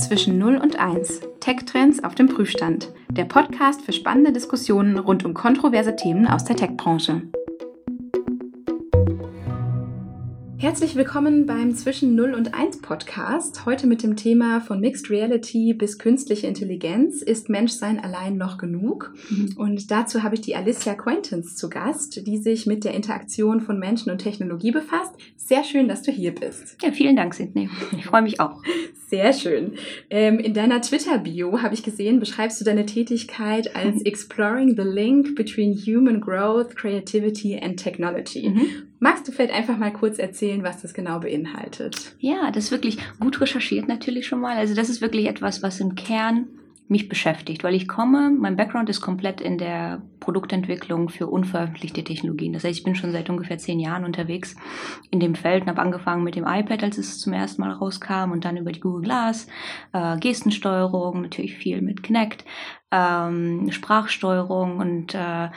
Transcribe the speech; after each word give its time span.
Zwischen 0.00 0.38
0 0.38 0.56
und 0.56 0.76
1. 0.76 1.20
Tech-Trends 1.40 2.02
auf 2.02 2.14
dem 2.14 2.28
Prüfstand. 2.28 2.90
Der 3.10 3.26
Podcast 3.26 3.82
für 3.82 3.92
spannende 3.92 4.32
Diskussionen 4.32 4.98
rund 4.98 5.26
um 5.26 5.34
kontroverse 5.34 5.94
Themen 5.94 6.26
aus 6.26 6.44
der 6.44 6.56
Tech-Branche. 6.56 7.22
Herzlich 10.70 10.94
willkommen 10.94 11.46
beim 11.46 11.74
Zwischen 11.74 12.14
0 12.14 12.32
und 12.32 12.54
1 12.54 12.80
Podcast. 12.80 13.66
Heute 13.66 13.88
mit 13.88 14.04
dem 14.04 14.14
Thema 14.14 14.60
von 14.60 14.78
Mixed 14.78 15.10
Reality 15.10 15.74
bis 15.74 15.98
künstliche 15.98 16.46
Intelligenz. 16.46 17.22
Ist 17.22 17.48
Menschsein 17.48 17.98
allein 17.98 18.36
noch 18.36 18.56
genug? 18.56 19.12
Mhm. 19.30 19.54
Und 19.56 19.90
dazu 19.90 20.22
habe 20.22 20.36
ich 20.36 20.42
die 20.42 20.54
Alicia 20.54 20.94
Quaintance 20.94 21.56
zu 21.56 21.68
Gast, 21.68 22.24
die 22.24 22.38
sich 22.38 22.66
mit 22.66 22.84
der 22.84 22.94
Interaktion 22.94 23.60
von 23.60 23.80
Menschen 23.80 24.12
und 24.12 24.18
Technologie 24.18 24.70
befasst. 24.70 25.12
Sehr 25.34 25.64
schön, 25.64 25.88
dass 25.88 26.02
du 26.02 26.12
hier 26.12 26.32
bist. 26.32 26.76
Ja, 26.80 26.92
vielen 26.92 27.16
Dank, 27.16 27.34
Sidney. 27.34 27.68
Ich 27.98 28.06
freue 28.06 28.22
mich 28.22 28.38
auch. 28.38 28.62
Sehr 29.08 29.32
schön. 29.32 29.72
Ähm, 30.08 30.38
in 30.38 30.54
deiner 30.54 30.80
Twitter-Bio 30.80 31.62
habe 31.62 31.74
ich 31.74 31.82
gesehen, 31.82 32.20
beschreibst 32.20 32.60
du 32.60 32.64
deine 32.64 32.86
Tätigkeit 32.86 33.74
als 33.74 34.02
Exploring 34.02 34.76
the 34.76 34.84
Link 34.84 35.34
between 35.34 35.74
Human 35.74 36.20
Growth, 36.20 36.76
Creativity 36.76 37.58
and 37.58 37.76
Technology. 37.76 38.50
Mhm. 38.50 38.89
Magst 39.02 39.26
du 39.26 39.32
vielleicht 39.32 39.54
einfach 39.54 39.78
mal 39.78 39.92
kurz 39.92 40.18
erzählen, 40.18 40.62
was 40.62 40.82
das 40.82 40.92
genau 40.92 41.20
beinhaltet? 41.20 42.14
Ja, 42.18 42.50
das 42.50 42.64
ist 42.64 42.70
wirklich 42.70 42.98
gut 43.18 43.40
recherchiert 43.40 43.88
natürlich 43.88 44.26
schon 44.26 44.40
mal. 44.40 44.56
Also 44.56 44.74
das 44.74 44.90
ist 44.90 45.00
wirklich 45.00 45.26
etwas, 45.26 45.62
was 45.62 45.80
im 45.80 45.94
Kern 45.94 46.48
mich 46.90 47.08
beschäftigt, 47.08 47.62
weil 47.62 47.74
ich 47.74 47.86
komme, 47.86 48.30
mein 48.30 48.56
Background 48.56 48.90
ist 48.90 49.00
komplett 49.00 49.40
in 49.40 49.58
der 49.58 50.02
Produktentwicklung 50.18 51.08
für 51.08 51.28
unveröffentlichte 51.28 52.02
Technologien. 52.02 52.52
Das 52.52 52.64
heißt, 52.64 52.78
ich 52.78 52.84
bin 52.84 52.96
schon 52.96 53.12
seit 53.12 53.30
ungefähr 53.30 53.58
zehn 53.58 53.78
Jahren 53.78 54.04
unterwegs 54.04 54.56
in 55.10 55.20
dem 55.20 55.36
Feld 55.36 55.62
und 55.62 55.68
habe 55.68 55.80
angefangen 55.80 56.24
mit 56.24 56.34
dem 56.34 56.44
iPad, 56.44 56.82
als 56.82 56.98
es 56.98 57.20
zum 57.20 57.32
ersten 57.32 57.62
Mal 57.62 57.70
rauskam 57.70 58.32
und 58.32 58.44
dann 58.44 58.56
über 58.56 58.72
die 58.72 58.80
Google 58.80 59.02
Glass, 59.02 59.46
äh, 59.92 60.18
Gestensteuerung, 60.18 61.22
natürlich 61.22 61.56
viel 61.56 61.80
mit 61.80 62.02
Kinect, 62.02 62.44
ähm, 62.90 63.70
Sprachsteuerung 63.70 64.78
und 64.78 65.14
äh, 65.14 65.48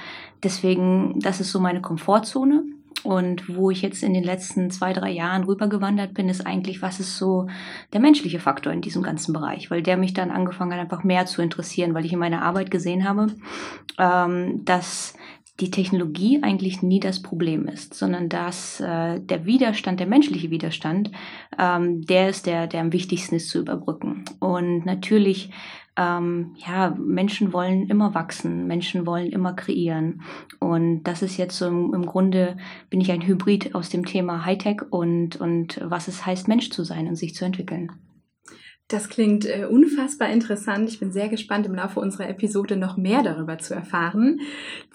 deswegen, 0.44 1.19
das 1.19 1.41
ist 1.41 1.52
so 1.52 1.59
meine 1.59 1.81
Komfortzone. 1.81 2.63
Und 3.03 3.55
wo 3.55 3.72
ich 3.72 3.81
jetzt 3.81 4.03
in 4.03 4.13
den 4.13 4.23
letzten 4.23 4.72
zwei, 4.72 4.94
drei 4.94 5.11
Jahren 5.11 5.44
rübergewandert 5.44 6.13
bin, 6.13 6.30
ist 6.30 6.45
eigentlich, 6.45 6.81
was 6.81 7.00
ist 7.00 7.17
so 7.17 7.47
der 7.91 8.00
menschliche 8.00 8.39
Faktor 8.39 8.72
in 8.72 8.81
diesem 8.81 9.03
ganzen 9.03 9.33
Bereich, 9.33 9.69
weil 9.72 9.83
der 9.83 9.97
mich 9.97 10.13
dann 10.13 10.31
angefangen 10.31 10.73
hat, 10.73 10.80
einfach 10.80 11.03
mehr 11.03 11.25
zu 11.25 11.41
interessieren, 11.41 11.94
weil 11.94 12.05
ich 12.05 12.13
in 12.13 12.19
meiner 12.19 12.44
Arbeit 12.44 12.72
gesehen 12.72 13.08
habe, 13.08 13.27
ähm, 13.97 14.63
dass 14.63 15.16
die 15.59 15.69
Technologie 15.69 16.39
eigentlich 16.41 16.81
nie 16.81 17.00
das 17.00 17.22
Problem 17.22 17.67
ist, 17.67 17.94
sondern 17.94 18.27
dass 18.27 18.80
äh, 18.80 19.19
der 19.19 19.45
Widerstand, 19.45 20.00
der 20.00 20.07
menschliche 20.07 20.50
Widerstand, 20.50 21.11
ähm, 21.59 22.02
der 22.05 22.30
ist 22.30 22.47
der, 22.47 22.66
der 22.66 22.81
am 22.81 22.91
wichtigsten 22.91 23.35
ist 23.35 23.50
zu 23.50 23.59
überbrücken. 23.59 24.25
Und 24.39 24.85
natürlich 24.85 25.52
ähm, 25.95 26.55
ja, 26.58 26.95
Menschen 26.97 27.53
wollen 27.53 27.88
immer 27.88 28.13
wachsen, 28.13 28.66
Menschen 28.67 29.05
wollen 29.05 29.31
immer 29.31 29.53
kreieren. 29.53 30.22
Und 30.59 31.03
das 31.03 31.22
ist 31.22 31.38
jetzt 31.38 31.58
so 31.58 31.67
im, 31.67 32.05
Grunde, 32.05 32.58
bin 32.89 33.02
ich 33.02 33.11
ein 33.11 33.25
Hybrid 33.25 33.75
aus 33.75 33.89
dem 33.89 34.05
Thema 34.05 34.45
Hightech 34.45 34.81
und, 34.89 35.35
und 35.35 35.80
was 35.83 36.08
es 36.08 36.25
heißt, 36.25 36.47
Mensch 36.47 36.72
zu 36.72 36.83
sein 36.83 37.08
und 37.08 37.16
sich 37.16 37.35
zu 37.35 37.45
entwickeln. 37.45 37.91
Das 38.89 39.09
klingt 39.09 39.45
äh, 39.45 39.66
unfassbar 39.66 40.30
interessant. 40.30 40.89
Ich 40.89 41.00
bin 41.00 41.12
sehr 41.12 41.30
gespannt, 41.30 41.66
im 41.66 41.73
Laufe 41.73 42.00
unserer 42.00 42.30
Episode 42.30 42.76
noch 42.76 42.98
mehr 42.98 43.23
darüber 43.23 43.58
zu 43.58 43.73
erfahren. 43.73 44.42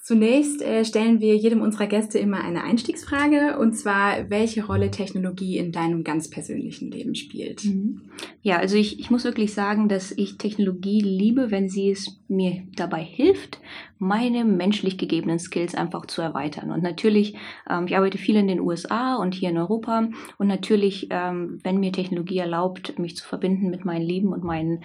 Zunächst 0.02 0.62
äh, 0.62 0.84
stellen 0.84 1.20
wir 1.20 1.36
jedem 1.36 1.62
unserer 1.62 1.86
Gäste 1.86 2.18
immer 2.18 2.44
eine 2.44 2.64
Einstiegsfrage, 2.64 3.58
und 3.58 3.74
zwar, 3.74 4.30
welche 4.30 4.64
Rolle 4.64 4.90
Technologie 4.90 5.58
in 5.58 5.72
deinem 5.72 6.04
ganz 6.04 6.30
persönlichen 6.30 6.90
Leben 6.90 7.14
spielt. 7.14 7.64
Mhm. 7.64 8.02
Ja, 8.42 8.58
also 8.58 8.76
ich, 8.76 9.00
ich 9.00 9.10
muss 9.10 9.24
wirklich 9.24 9.52
sagen, 9.52 9.88
dass 9.88 10.12
ich 10.12 10.38
Technologie 10.38 11.00
liebe, 11.00 11.50
wenn 11.50 11.68
sie 11.68 11.90
es 11.90 12.17
mir 12.28 12.62
dabei 12.76 13.02
hilft, 13.02 13.58
meine 13.98 14.44
menschlich 14.44 14.98
gegebenen 14.98 15.38
Skills 15.38 15.74
einfach 15.74 16.06
zu 16.06 16.22
erweitern. 16.22 16.70
Und 16.70 16.82
natürlich, 16.82 17.36
ähm, 17.68 17.86
ich 17.86 17.96
arbeite 17.96 18.18
viel 18.18 18.36
in 18.36 18.48
den 18.48 18.60
USA 18.60 19.16
und 19.16 19.34
hier 19.34 19.50
in 19.50 19.58
Europa. 19.58 20.08
Und 20.36 20.46
natürlich, 20.46 21.08
ähm, 21.10 21.58
wenn 21.62 21.80
mir 21.80 21.92
Technologie 21.92 22.38
erlaubt, 22.38 22.98
mich 22.98 23.16
zu 23.16 23.26
verbinden 23.26 23.70
mit 23.70 23.84
meinen 23.84 24.06
Lieben 24.06 24.32
und 24.32 24.44
meinen 24.44 24.84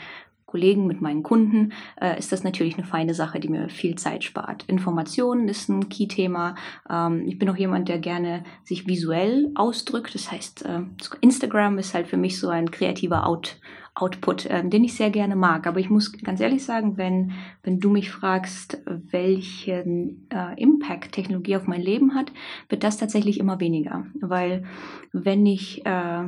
Kollegen, 0.53 0.85
mit 0.85 1.01
meinen 1.01 1.23
Kunden, 1.23 1.73
äh, 1.99 2.17
ist 2.19 2.31
das 2.31 2.43
natürlich 2.43 2.77
eine 2.77 2.85
feine 2.85 3.15
Sache, 3.15 3.39
die 3.39 3.49
mir 3.49 3.69
viel 3.69 3.95
Zeit 3.95 4.23
spart. 4.23 4.63
Informationen 4.67 5.47
ist 5.47 5.67
ein 5.67 5.89
Key-Thema. 5.89 6.53
Ähm, 6.87 7.23
ich 7.27 7.39
bin 7.39 7.49
auch 7.49 7.57
jemand, 7.57 7.89
der 7.89 7.97
gerne 7.97 8.43
sich 8.63 8.85
visuell 8.85 9.49
ausdrückt. 9.55 10.13
Das 10.13 10.31
heißt, 10.31 10.63
äh, 10.65 10.81
Instagram 11.21 11.79
ist 11.79 11.95
halt 11.95 12.05
für 12.05 12.17
mich 12.17 12.39
so 12.39 12.49
ein 12.49 12.69
kreativer 12.69 13.25
Out 13.25 13.57
Output, 13.95 14.47
äh, 14.47 14.67
den 14.67 14.83
ich 14.83 14.95
sehr 14.95 15.11
gerne 15.11 15.35
mag. 15.35 15.67
Aber 15.67 15.79
ich 15.79 15.89
muss 15.89 16.11
ganz 16.11 16.39
ehrlich 16.39 16.63
sagen, 16.63 16.97
wenn, 16.97 17.33
wenn 17.61 17.79
du 17.79 17.89
mich 17.89 18.09
fragst, 18.09 18.81
welchen 18.85 20.27
äh, 20.29 20.59
Impact 20.59 21.11
Technologie 21.11 21.55
auf 21.55 21.67
mein 21.67 21.81
Leben 21.81 22.15
hat, 22.15 22.31
wird 22.69 22.83
das 22.83 22.97
tatsächlich 22.97 23.39
immer 23.39 23.59
weniger. 23.59 24.05
Weil 24.19 24.63
wenn 25.11 25.45
ich 25.45 25.85
äh, 25.85 26.23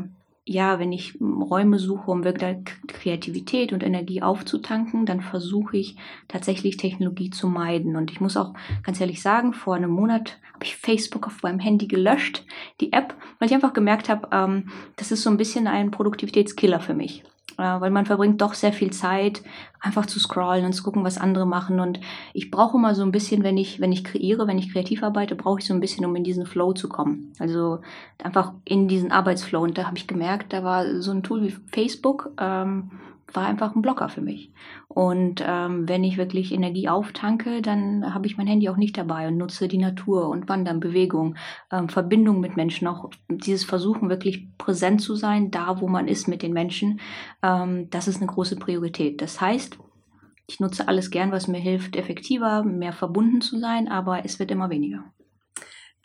ja, 0.47 0.77
wenn 0.77 0.91
ich 0.91 1.19
Räume 1.19 1.79
suche, 1.79 2.11
um 2.11 2.23
wirklich 2.23 2.57
Kreativität 2.87 3.73
und 3.73 3.81
Energie 3.81 4.21
aufzutanken, 4.21 5.07
dann 5.07 5.21
versuche 5.21 5.77
ich 5.77 5.97
tatsächlich 6.27 6.77
Technologie 6.77 7.31
zu 7.31 7.47
meiden. 7.47 7.95
Und 7.95 8.11
ich 8.11 8.21
muss 8.21 8.37
auch 8.37 8.53
ganz 8.83 9.01
ehrlich 9.01 9.23
sagen, 9.23 9.53
vor 9.53 9.73
einem 9.73 9.89
Monat 9.89 10.37
habe 10.53 10.63
ich 10.63 10.77
Facebook 10.77 11.25
auf 11.25 11.41
meinem 11.41 11.57
Handy 11.57 11.87
gelöscht, 11.87 12.45
die 12.79 12.93
App, 12.93 13.15
weil 13.39 13.47
ich 13.47 13.55
einfach 13.55 13.73
gemerkt 13.73 14.07
habe, 14.07 14.29
ähm, 14.31 14.69
das 14.97 15.11
ist 15.11 15.23
so 15.23 15.31
ein 15.31 15.37
bisschen 15.37 15.65
ein 15.65 15.89
Produktivitätskiller 15.89 16.79
für 16.79 16.93
mich 16.93 17.23
weil 17.57 17.89
man 17.89 18.05
verbringt 18.05 18.41
doch 18.41 18.53
sehr 18.53 18.73
viel 18.73 18.91
Zeit, 18.91 19.43
einfach 19.79 20.05
zu 20.05 20.19
scrollen 20.19 20.65
und 20.65 20.73
zu 20.73 20.83
gucken, 20.83 21.03
was 21.03 21.17
andere 21.17 21.45
machen. 21.45 21.79
Und 21.79 21.99
ich 22.33 22.51
brauche 22.51 22.77
immer 22.77 22.95
so 22.95 23.03
ein 23.03 23.11
bisschen, 23.11 23.43
wenn 23.43 23.57
ich, 23.57 23.79
wenn 23.79 23.91
ich 23.91 24.03
kreiere, 24.03 24.47
wenn 24.47 24.57
ich 24.57 24.71
kreativ 24.71 25.03
arbeite, 25.03 25.35
brauche 25.35 25.59
ich 25.59 25.65
so 25.65 25.73
ein 25.73 25.79
bisschen, 25.79 26.05
um 26.05 26.15
in 26.15 26.23
diesen 26.23 26.45
Flow 26.45 26.73
zu 26.73 26.89
kommen. 26.89 27.33
Also 27.39 27.79
einfach 28.23 28.53
in 28.65 28.87
diesen 28.87 29.11
Arbeitsflow. 29.11 29.61
Und 29.61 29.77
da 29.77 29.85
habe 29.85 29.97
ich 29.97 30.07
gemerkt, 30.07 30.53
da 30.53 30.63
war 30.63 31.01
so 31.01 31.11
ein 31.11 31.23
Tool 31.23 31.43
wie 31.43 31.55
Facebook, 31.71 32.31
ähm, 32.39 32.91
war 33.33 33.45
einfach 33.45 33.75
ein 33.75 33.81
Blocker 33.81 34.09
für 34.09 34.21
mich. 34.21 34.51
Und 34.87 35.43
ähm, 35.45 35.87
wenn 35.89 36.03
ich 36.03 36.17
wirklich 36.17 36.53
Energie 36.53 36.89
auftanke, 36.89 37.61
dann 37.61 38.13
habe 38.13 38.27
ich 38.27 38.37
mein 38.37 38.47
Handy 38.47 38.69
auch 38.69 38.77
nicht 38.77 38.97
dabei 38.97 39.27
und 39.27 39.37
nutze 39.37 39.67
die 39.67 39.77
Natur 39.77 40.29
und 40.29 40.47
Wandern, 40.47 40.79
Bewegung, 40.79 41.35
ähm, 41.71 41.89
Verbindung 41.89 42.39
mit 42.39 42.55
Menschen, 42.55 42.87
auch 42.87 43.09
dieses 43.29 43.63
Versuchen, 43.63 44.09
wirklich 44.09 44.47
präsent 44.57 45.01
zu 45.01 45.15
sein, 45.15 45.51
da 45.51 45.81
wo 45.81 45.87
man 45.87 46.07
ist 46.07 46.27
mit 46.27 46.43
den 46.43 46.53
Menschen, 46.53 46.99
ähm, 47.41 47.89
das 47.89 48.07
ist 48.07 48.17
eine 48.17 48.27
große 48.27 48.57
Priorität. 48.57 49.21
Das 49.21 49.41
heißt, 49.41 49.77
ich 50.47 50.59
nutze 50.59 50.87
alles 50.87 51.09
gern, 51.09 51.31
was 51.31 51.47
mir 51.47 51.59
hilft, 51.59 51.95
effektiver, 51.95 52.63
mehr 52.63 52.93
verbunden 52.93 53.41
zu 53.41 53.57
sein, 53.59 53.87
aber 53.87 54.25
es 54.25 54.39
wird 54.39 54.51
immer 54.51 54.69
weniger. 54.69 55.03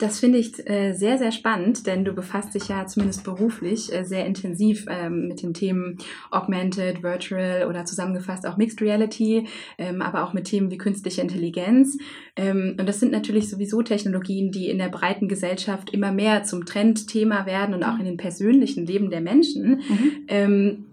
Das 0.01 0.19
finde 0.19 0.39
ich 0.39 0.67
äh, 0.67 0.93
sehr, 0.93 1.19
sehr 1.19 1.31
spannend, 1.31 1.85
denn 1.85 2.03
du 2.03 2.13
befasst 2.13 2.55
dich 2.55 2.67
ja 2.69 2.87
zumindest 2.87 3.23
beruflich 3.23 3.93
äh, 3.93 4.03
sehr 4.03 4.25
intensiv 4.25 4.85
ähm, 4.89 5.27
mit 5.27 5.43
den 5.43 5.53
Themen 5.53 5.99
Augmented, 6.31 7.03
Virtual 7.03 7.67
oder 7.69 7.85
zusammengefasst 7.85 8.47
auch 8.47 8.57
Mixed 8.57 8.81
Reality, 8.81 9.47
ähm, 9.77 10.01
aber 10.01 10.23
auch 10.23 10.33
mit 10.33 10.45
Themen 10.45 10.71
wie 10.71 10.79
künstliche 10.79 11.21
Intelligenz. 11.21 11.99
Ähm, 12.35 12.77
und 12.79 12.89
das 12.89 12.99
sind 12.99 13.11
natürlich 13.11 13.47
sowieso 13.47 13.83
Technologien, 13.83 14.51
die 14.51 14.69
in 14.69 14.79
der 14.79 14.89
breiten 14.89 15.27
Gesellschaft 15.27 15.91
immer 15.91 16.11
mehr 16.11 16.43
zum 16.43 16.65
Trendthema 16.65 17.45
werden 17.45 17.75
und 17.75 17.83
auch 17.83 17.99
in 17.99 18.05
den 18.05 18.17
persönlichen 18.17 18.87
Leben 18.87 19.11
der 19.11 19.21
Menschen. 19.21 19.81
Mhm. 20.27 20.90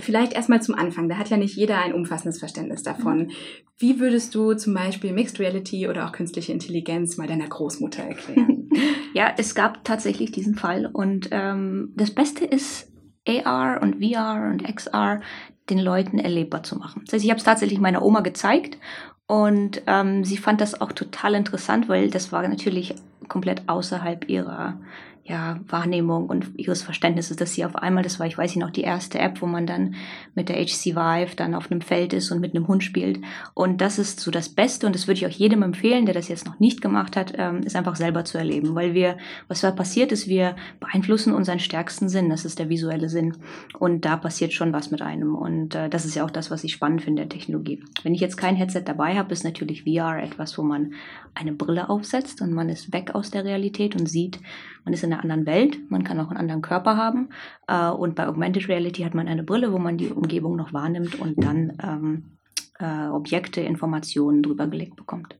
Vielleicht 0.00 0.32
erstmal 0.32 0.62
zum 0.62 0.74
Anfang. 0.74 1.08
Da 1.08 1.16
hat 1.16 1.30
ja 1.30 1.36
nicht 1.36 1.56
jeder 1.56 1.82
ein 1.82 1.92
umfassendes 1.92 2.38
Verständnis 2.38 2.82
davon. 2.82 3.18
Mhm. 3.18 3.30
Wie 3.78 4.00
würdest 4.00 4.34
du 4.34 4.54
zum 4.54 4.74
Beispiel 4.74 5.12
Mixed 5.12 5.38
Reality 5.40 5.88
oder 5.88 6.06
auch 6.06 6.12
künstliche 6.12 6.52
Intelligenz 6.52 7.16
mal 7.16 7.26
deiner 7.26 7.48
Großmutter 7.48 8.02
erklären? 8.02 8.68
ja, 9.14 9.32
es 9.36 9.54
gab 9.54 9.84
tatsächlich 9.84 10.32
diesen 10.32 10.54
Fall. 10.54 10.86
Und 10.92 11.28
ähm, 11.32 11.92
das 11.96 12.10
Beste 12.10 12.44
ist, 12.44 12.92
AR 13.26 13.82
und 13.82 14.02
VR 14.02 14.50
und 14.50 14.64
XR 14.64 15.20
den 15.68 15.78
Leuten 15.78 16.18
erlebbar 16.18 16.62
zu 16.62 16.76
machen. 16.76 17.02
Das 17.04 17.14
heißt, 17.14 17.24
ich 17.24 17.30
habe 17.30 17.38
es 17.38 17.44
tatsächlich 17.44 17.78
meiner 17.78 18.02
Oma 18.02 18.20
gezeigt 18.20 18.78
und 19.26 19.82
ähm, 19.86 20.24
sie 20.24 20.38
fand 20.38 20.60
das 20.60 20.80
auch 20.80 20.92
total 20.92 21.34
interessant, 21.34 21.88
weil 21.88 22.10
das 22.10 22.32
war 22.32 22.46
natürlich 22.48 22.94
komplett 23.28 23.68
außerhalb 23.68 24.28
ihrer 24.28 24.80
ja, 25.28 25.60
Wahrnehmung 25.68 26.26
und 26.26 26.58
ihres 26.58 26.82
Verständnisses, 26.82 27.36
dass 27.36 27.52
sie 27.52 27.66
auf 27.66 27.76
einmal, 27.76 28.02
das 28.02 28.18
war, 28.18 28.26
ich 28.26 28.38
weiß 28.38 28.56
nicht 28.56 28.64
noch, 28.64 28.70
die 28.70 28.80
erste 28.80 29.18
App, 29.18 29.42
wo 29.42 29.46
man 29.46 29.66
dann 29.66 29.94
mit 30.34 30.48
der 30.48 30.56
HC 30.56 30.96
Vive 30.96 31.36
dann 31.36 31.54
auf 31.54 31.70
einem 31.70 31.82
Feld 31.82 32.14
ist 32.14 32.30
und 32.30 32.40
mit 32.40 32.54
einem 32.54 32.66
Hund 32.66 32.82
spielt. 32.82 33.20
Und 33.52 33.82
das 33.82 33.98
ist 33.98 34.20
so 34.20 34.30
das 34.30 34.48
Beste 34.48 34.86
und 34.86 34.94
das 34.94 35.06
würde 35.06 35.18
ich 35.18 35.26
auch 35.26 35.38
jedem 35.38 35.62
empfehlen, 35.62 36.06
der 36.06 36.14
das 36.14 36.28
jetzt 36.28 36.46
noch 36.46 36.58
nicht 36.60 36.80
gemacht 36.80 37.14
hat, 37.14 37.34
ähm, 37.36 37.62
ist 37.62 37.76
einfach 37.76 37.96
selber 37.96 38.24
zu 38.24 38.38
erleben. 38.38 38.74
Weil 38.74 38.94
wir, 38.94 39.18
was 39.48 39.60
da 39.60 39.70
passiert 39.70 40.12
ist, 40.12 40.28
wir 40.28 40.56
beeinflussen 40.80 41.34
unseren 41.34 41.58
stärksten 41.58 42.08
Sinn, 42.08 42.30
das 42.30 42.46
ist 42.46 42.58
der 42.58 42.70
visuelle 42.70 43.10
Sinn. 43.10 43.36
Und 43.78 44.06
da 44.06 44.16
passiert 44.16 44.54
schon 44.54 44.72
was 44.72 44.90
mit 44.90 45.02
einem. 45.02 45.34
Und 45.34 45.74
äh, 45.74 45.90
das 45.90 46.06
ist 46.06 46.14
ja 46.14 46.24
auch 46.24 46.30
das, 46.30 46.50
was 46.50 46.64
ich 46.64 46.72
spannend 46.72 47.02
finde 47.02 47.22
der 47.22 47.28
Technologie. 47.28 47.82
Wenn 48.02 48.14
ich 48.14 48.22
jetzt 48.22 48.38
kein 48.38 48.56
Headset 48.56 48.82
dabei 48.86 49.16
habe, 49.18 49.32
ist 49.34 49.44
natürlich 49.44 49.84
VR 49.84 50.22
etwas, 50.22 50.56
wo 50.56 50.62
man 50.62 50.94
eine 51.34 51.52
Brille 51.52 51.90
aufsetzt 51.90 52.40
und 52.40 52.52
man 52.52 52.70
ist 52.70 52.94
weg 52.94 53.14
aus 53.14 53.30
der 53.30 53.44
Realität 53.44 53.94
und 53.94 54.08
sieht, 54.08 54.40
man 54.84 54.94
ist 54.94 55.04
in 55.04 55.12
einer 55.12 55.22
anderen 55.22 55.46
Welt, 55.46 55.78
man 55.90 56.04
kann 56.04 56.20
auch 56.20 56.28
einen 56.28 56.38
anderen 56.38 56.62
Körper 56.62 56.96
haben. 56.96 57.30
Äh, 57.66 57.88
und 57.90 58.14
bei 58.14 58.26
Augmented 58.26 58.68
Reality 58.68 59.02
hat 59.02 59.14
man 59.14 59.28
eine 59.28 59.42
Brille, 59.42 59.72
wo 59.72 59.78
man 59.78 59.98
die 59.98 60.08
Umgebung 60.08 60.56
noch 60.56 60.72
wahrnimmt 60.72 61.18
und 61.20 61.42
dann 61.42 61.72
ähm, 61.82 62.38
äh, 62.78 63.08
Objekte, 63.08 63.60
Informationen 63.60 64.42
drüber 64.42 64.66
gelegt 64.66 64.96
bekommt. 64.96 65.38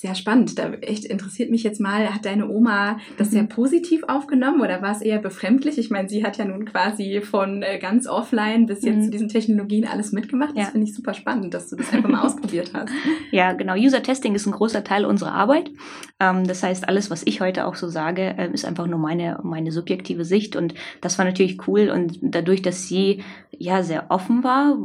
Sehr 0.00 0.14
spannend. 0.14 0.56
Da 0.60 0.74
echt 0.74 1.04
interessiert 1.04 1.50
mich 1.50 1.64
jetzt 1.64 1.80
mal, 1.80 2.14
hat 2.14 2.24
deine 2.24 2.48
Oma 2.48 3.00
das 3.16 3.32
sehr 3.32 3.42
mhm. 3.42 3.48
positiv 3.48 4.04
aufgenommen 4.06 4.60
oder 4.60 4.80
war 4.80 4.92
es 4.92 5.02
eher 5.02 5.18
befremdlich? 5.18 5.76
Ich 5.76 5.90
meine, 5.90 6.08
sie 6.08 6.24
hat 6.24 6.36
ja 6.36 6.44
nun 6.44 6.66
quasi 6.66 7.20
von 7.20 7.64
äh, 7.64 7.80
ganz 7.80 8.06
offline 8.06 8.66
bis 8.66 8.84
jetzt 8.84 8.98
mhm. 8.98 9.02
zu 9.02 9.10
diesen 9.10 9.28
Technologien 9.28 9.88
alles 9.88 10.12
mitgemacht. 10.12 10.50
Das 10.50 10.66
ja. 10.66 10.70
finde 10.70 10.86
ich 10.86 10.94
super 10.94 11.14
spannend, 11.14 11.52
dass 11.52 11.68
du 11.68 11.74
das 11.74 11.92
einfach 11.92 12.08
mal 12.08 12.20
ausprobiert 12.24 12.70
hast. 12.74 12.92
Ja, 13.32 13.54
genau. 13.54 13.74
User 13.74 14.00
Testing 14.00 14.36
ist 14.36 14.46
ein 14.46 14.52
großer 14.52 14.84
Teil 14.84 15.04
unserer 15.04 15.32
Arbeit. 15.32 15.72
Ähm, 16.20 16.46
das 16.46 16.62
heißt, 16.62 16.88
alles, 16.88 17.10
was 17.10 17.22
ich 17.26 17.40
heute 17.40 17.66
auch 17.66 17.74
so 17.74 17.88
sage, 17.88 18.36
äh, 18.36 18.50
ist 18.52 18.64
einfach 18.64 18.86
nur 18.86 18.98
meine, 18.98 19.40
meine 19.42 19.72
subjektive 19.72 20.24
Sicht 20.24 20.56
und 20.56 20.74
das 21.00 21.18
war 21.18 21.24
natürlich 21.24 21.66
cool 21.68 21.90
und 21.90 22.18
dadurch, 22.22 22.62
dass 22.62 22.88
sie 22.88 23.22
ja 23.50 23.82
sehr 23.82 24.10
offen 24.10 24.44
war, 24.44 24.76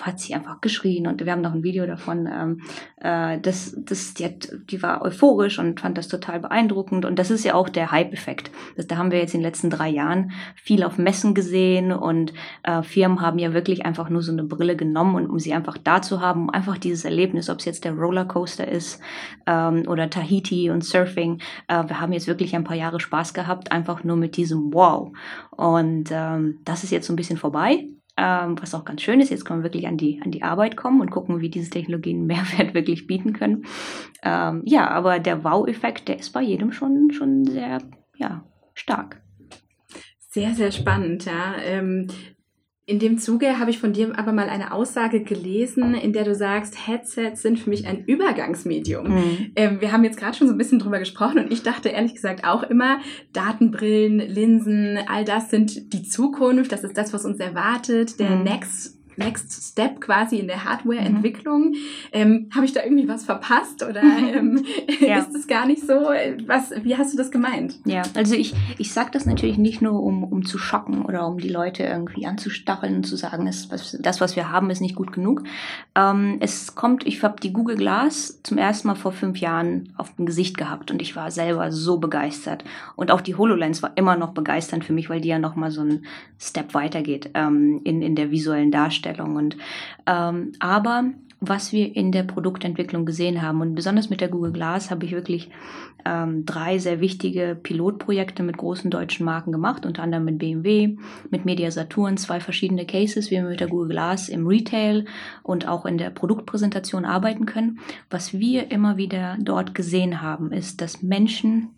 hat 0.00 0.20
sie 0.20 0.34
einfach 0.34 0.60
geschrien 0.60 1.06
und 1.06 1.24
wir 1.24 1.32
haben 1.32 1.42
noch 1.42 1.54
ein 1.54 1.62
Video 1.62 1.86
davon, 1.86 2.28
ähm, 2.32 2.60
äh, 3.00 3.38
das, 3.40 3.76
das, 3.76 4.14
die 4.14 4.24
hat 4.24 4.52
die 4.70 4.82
war 4.82 5.02
euphorisch 5.02 5.58
und 5.58 5.80
fand 5.80 5.98
das 5.98 6.08
total 6.08 6.40
beeindruckend. 6.40 7.04
Und 7.04 7.18
das 7.18 7.30
ist 7.30 7.44
ja 7.44 7.54
auch 7.54 7.68
der 7.68 7.90
Hype-Effekt. 7.90 8.50
Da 8.76 8.96
haben 8.96 9.10
wir 9.10 9.18
jetzt 9.18 9.34
in 9.34 9.40
den 9.40 9.46
letzten 9.46 9.70
drei 9.70 9.88
Jahren 9.88 10.32
viel 10.54 10.84
auf 10.84 10.98
Messen 10.98 11.34
gesehen 11.34 11.92
und 11.92 12.32
äh, 12.62 12.82
Firmen 12.82 13.20
haben 13.20 13.38
ja 13.38 13.52
wirklich 13.52 13.84
einfach 13.84 14.08
nur 14.08 14.22
so 14.22 14.32
eine 14.32 14.44
Brille 14.44 14.76
genommen 14.76 15.14
und 15.14 15.30
um 15.30 15.38
sie 15.38 15.52
einfach 15.52 15.78
da 15.78 16.02
zu 16.02 16.20
haben, 16.20 16.50
einfach 16.50 16.78
dieses 16.78 17.04
Erlebnis, 17.04 17.50
ob 17.50 17.58
es 17.58 17.64
jetzt 17.64 17.84
der 17.84 17.94
Rollercoaster 17.94 18.66
ist 18.66 19.00
ähm, 19.46 19.84
oder 19.86 20.10
Tahiti 20.10 20.70
und 20.70 20.81
Surfing. 20.82 21.40
Äh, 21.68 21.84
wir 21.88 22.00
haben 22.00 22.12
jetzt 22.12 22.26
wirklich 22.26 22.54
ein 22.54 22.64
paar 22.64 22.76
Jahre 22.76 23.00
Spaß 23.00 23.34
gehabt, 23.34 23.72
einfach 23.72 24.04
nur 24.04 24.16
mit 24.16 24.36
diesem 24.36 24.72
Wow. 24.72 25.12
Und 25.50 26.10
ähm, 26.10 26.60
das 26.64 26.84
ist 26.84 26.90
jetzt 26.90 27.06
so 27.06 27.12
ein 27.12 27.16
bisschen 27.16 27.38
vorbei 27.38 27.88
ähm, 28.16 28.60
was 28.60 28.74
auch 28.74 28.84
ganz 28.84 29.02
schön 29.02 29.20
ist. 29.20 29.30
Jetzt 29.30 29.44
können 29.44 29.60
wir 29.60 29.64
wirklich 29.64 29.86
an 29.86 29.96
die, 29.96 30.20
an 30.22 30.30
die 30.30 30.42
Arbeit 30.42 30.76
kommen 30.76 31.00
und 31.00 31.10
gucken, 31.10 31.40
wie 31.40 31.48
diese 31.48 31.70
Technologien 31.70 32.26
Mehrwert 32.26 32.74
wirklich 32.74 33.06
bieten 33.06 33.32
können. 33.32 33.64
Ähm, 34.22 34.62
ja, 34.64 34.88
aber 34.90 35.18
der 35.18 35.44
Wow-Effekt, 35.44 36.08
der 36.08 36.18
ist 36.18 36.30
bei 36.30 36.42
jedem 36.42 36.72
schon, 36.72 37.10
schon 37.10 37.44
sehr 37.44 37.78
ja, 38.16 38.44
stark. 38.74 39.22
Sehr, 40.28 40.54
sehr 40.54 40.72
spannend, 40.72 41.26
ja. 41.26 41.56
Ähm, 41.62 42.06
in 42.84 42.98
dem 42.98 43.18
Zuge 43.18 43.60
habe 43.60 43.70
ich 43.70 43.78
von 43.78 43.92
dir 43.92 44.18
aber 44.18 44.32
mal 44.32 44.48
eine 44.48 44.72
Aussage 44.72 45.22
gelesen, 45.22 45.94
in 45.94 46.12
der 46.12 46.24
du 46.24 46.34
sagst, 46.34 46.88
Headsets 46.88 47.40
sind 47.40 47.60
für 47.60 47.70
mich 47.70 47.86
ein 47.86 48.04
Übergangsmedium. 48.04 49.08
Mhm. 49.08 49.52
Ähm, 49.54 49.80
wir 49.80 49.92
haben 49.92 50.02
jetzt 50.02 50.18
gerade 50.18 50.36
schon 50.36 50.48
so 50.48 50.54
ein 50.54 50.58
bisschen 50.58 50.80
drüber 50.80 50.98
gesprochen 50.98 51.38
und 51.38 51.52
ich 51.52 51.62
dachte 51.62 51.90
ehrlich 51.90 52.14
gesagt 52.14 52.44
auch 52.44 52.64
immer, 52.64 52.98
Datenbrillen, 53.32 54.18
Linsen, 54.18 54.98
all 55.06 55.24
das 55.24 55.48
sind 55.50 55.92
die 55.92 56.02
Zukunft, 56.02 56.72
das 56.72 56.82
ist 56.82 56.98
das, 56.98 57.12
was 57.12 57.24
uns 57.24 57.38
erwartet, 57.38 58.18
der 58.18 58.30
mhm. 58.30 58.44
Next 58.44 59.01
Next 59.16 59.52
Step 59.52 60.00
quasi 60.00 60.38
in 60.38 60.46
der 60.46 60.64
Hardware-Entwicklung. 60.64 61.70
Mhm. 61.70 61.76
Ähm, 62.12 62.48
Habe 62.54 62.64
ich 62.64 62.72
da 62.72 62.82
irgendwie 62.82 63.08
was 63.08 63.24
verpasst 63.24 63.82
oder 63.82 64.02
ähm, 64.02 64.64
ja. 65.00 65.18
ist 65.18 65.34
es 65.34 65.46
gar 65.46 65.66
nicht 65.66 65.86
so? 65.86 65.94
Was, 66.46 66.72
wie 66.82 66.96
hast 66.96 67.12
du 67.12 67.16
das 67.16 67.30
gemeint? 67.30 67.78
Ja, 67.84 68.02
also 68.14 68.34
ich, 68.34 68.54
ich 68.78 68.92
sage 68.92 69.10
das 69.12 69.26
natürlich 69.26 69.58
nicht 69.58 69.82
nur, 69.82 70.02
um, 70.02 70.24
um 70.24 70.44
zu 70.44 70.58
schocken 70.58 71.02
oder 71.02 71.26
um 71.26 71.38
die 71.38 71.48
Leute 71.48 71.82
irgendwie 71.82 72.26
anzustacheln 72.26 72.96
und 72.96 73.04
zu 73.04 73.16
sagen, 73.16 73.46
das, 73.46 73.70
was, 73.70 73.96
das, 74.00 74.20
was 74.20 74.36
wir 74.36 74.50
haben, 74.50 74.70
ist 74.70 74.80
nicht 74.80 74.96
gut 74.96 75.12
genug. 75.12 75.42
Ähm, 75.94 76.38
es 76.40 76.74
kommt, 76.74 77.06
ich 77.06 77.22
habe 77.22 77.40
die 77.40 77.52
Google 77.52 77.76
Glass 77.76 78.40
zum 78.42 78.58
ersten 78.58 78.88
Mal 78.88 78.94
vor 78.94 79.12
fünf 79.12 79.38
Jahren 79.38 79.92
auf 79.96 80.14
dem 80.16 80.26
Gesicht 80.26 80.56
gehabt 80.56 80.90
und 80.90 81.02
ich 81.02 81.16
war 81.16 81.30
selber 81.30 81.72
so 81.72 81.98
begeistert. 81.98 82.64
Und 82.96 83.10
auch 83.10 83.20
die 83.20 83.34
HoloLens 83.34 83.82
war 83.82 83.92
immer 83.96 84.16
noch 84.16 84.32
begeisternd 84.32 84.84
für 84.84 84.92
mich, 84.92 85.10
weil 85.10 85.20
die 85.20 85.28
ja 85.28 85.38
nochmal 85.38 85.70
so 85.70 85.82
einen 85.82 86.06
Step 86.38 86.74
weitergeht 86.74 87.30
ähm, 87.34 87.80
in, 87.84 88.02
in 88.02 88.16
der 88.16 88.30
visuellen 88.30 88.70
Darstellung. 88.70 89.01
Darstellung. 89.02 89.36
Und, 89.36 89.56
ähm, 90.06 90.52
aber 90.58 91.04
was 91.44 91.72
wir 91.72 91.96
in 91.96 92.12
der 92.12 92.22
Produktentwicklung 92.22 93.04
gesehen 93.04 93.42
haben. 93.42 93.62
Und 93.62 93.74
besonders 93.74 94.08
mit 94.10 94.20
der 94.20 94.28
Google 94.28 94.52
Glass 94.52 94.92
habe 94.92 95.04
ich 95.04 95.10
wirklich 95.10 95.50
ähm, 96.04 96.46
drei 96.46 96.78
sehr 96.78 97.00
wichtige 97.00 97.58
Pilotprojekte 97.60 98.44
mit 98.44 98.56
großen 98.56 98.92
deutschen 98.92 99.26
Marken 99.26 99.50
gemacht, 99.50 99.84
unter 99.84 100.04
anderem 100.04 100.24
mit 100.24 100.38
BMW, 100.38 100.96
mit 101.30 101.44
Media 101.44 101.68
Saturn, 101.72 102.16
zwei 102.16 102.38
verschiedene 102.38 102.86
Cases, 102.86 103.28
wie 103.32 103.34
wir 103.34 103.42
mit 103.42 103.58
der 103.58 103.66
Google 103.66 103.88
Glass 103.88 104.28
im 104.28 104.46
Retail 104.46 105.04
und 105.42 105.66
auch 105.66 105.84
in 105.84 105.98
der 105.98 106.10
Produktpräsentation 106.10 107.04
arbeiten 107.04 107.44
können. 107.44 107.80
Was 108.08 108.32
wir 108.32 108.70
immer 108.70 108.96
wieder 108.96 109.36
dort 109.40 109.74
gesehen 109.74 110.22
haben, 110.22 110.52
ist, 110.52 110.80
dass 110.80 111.02
Menschen 111.02 111.70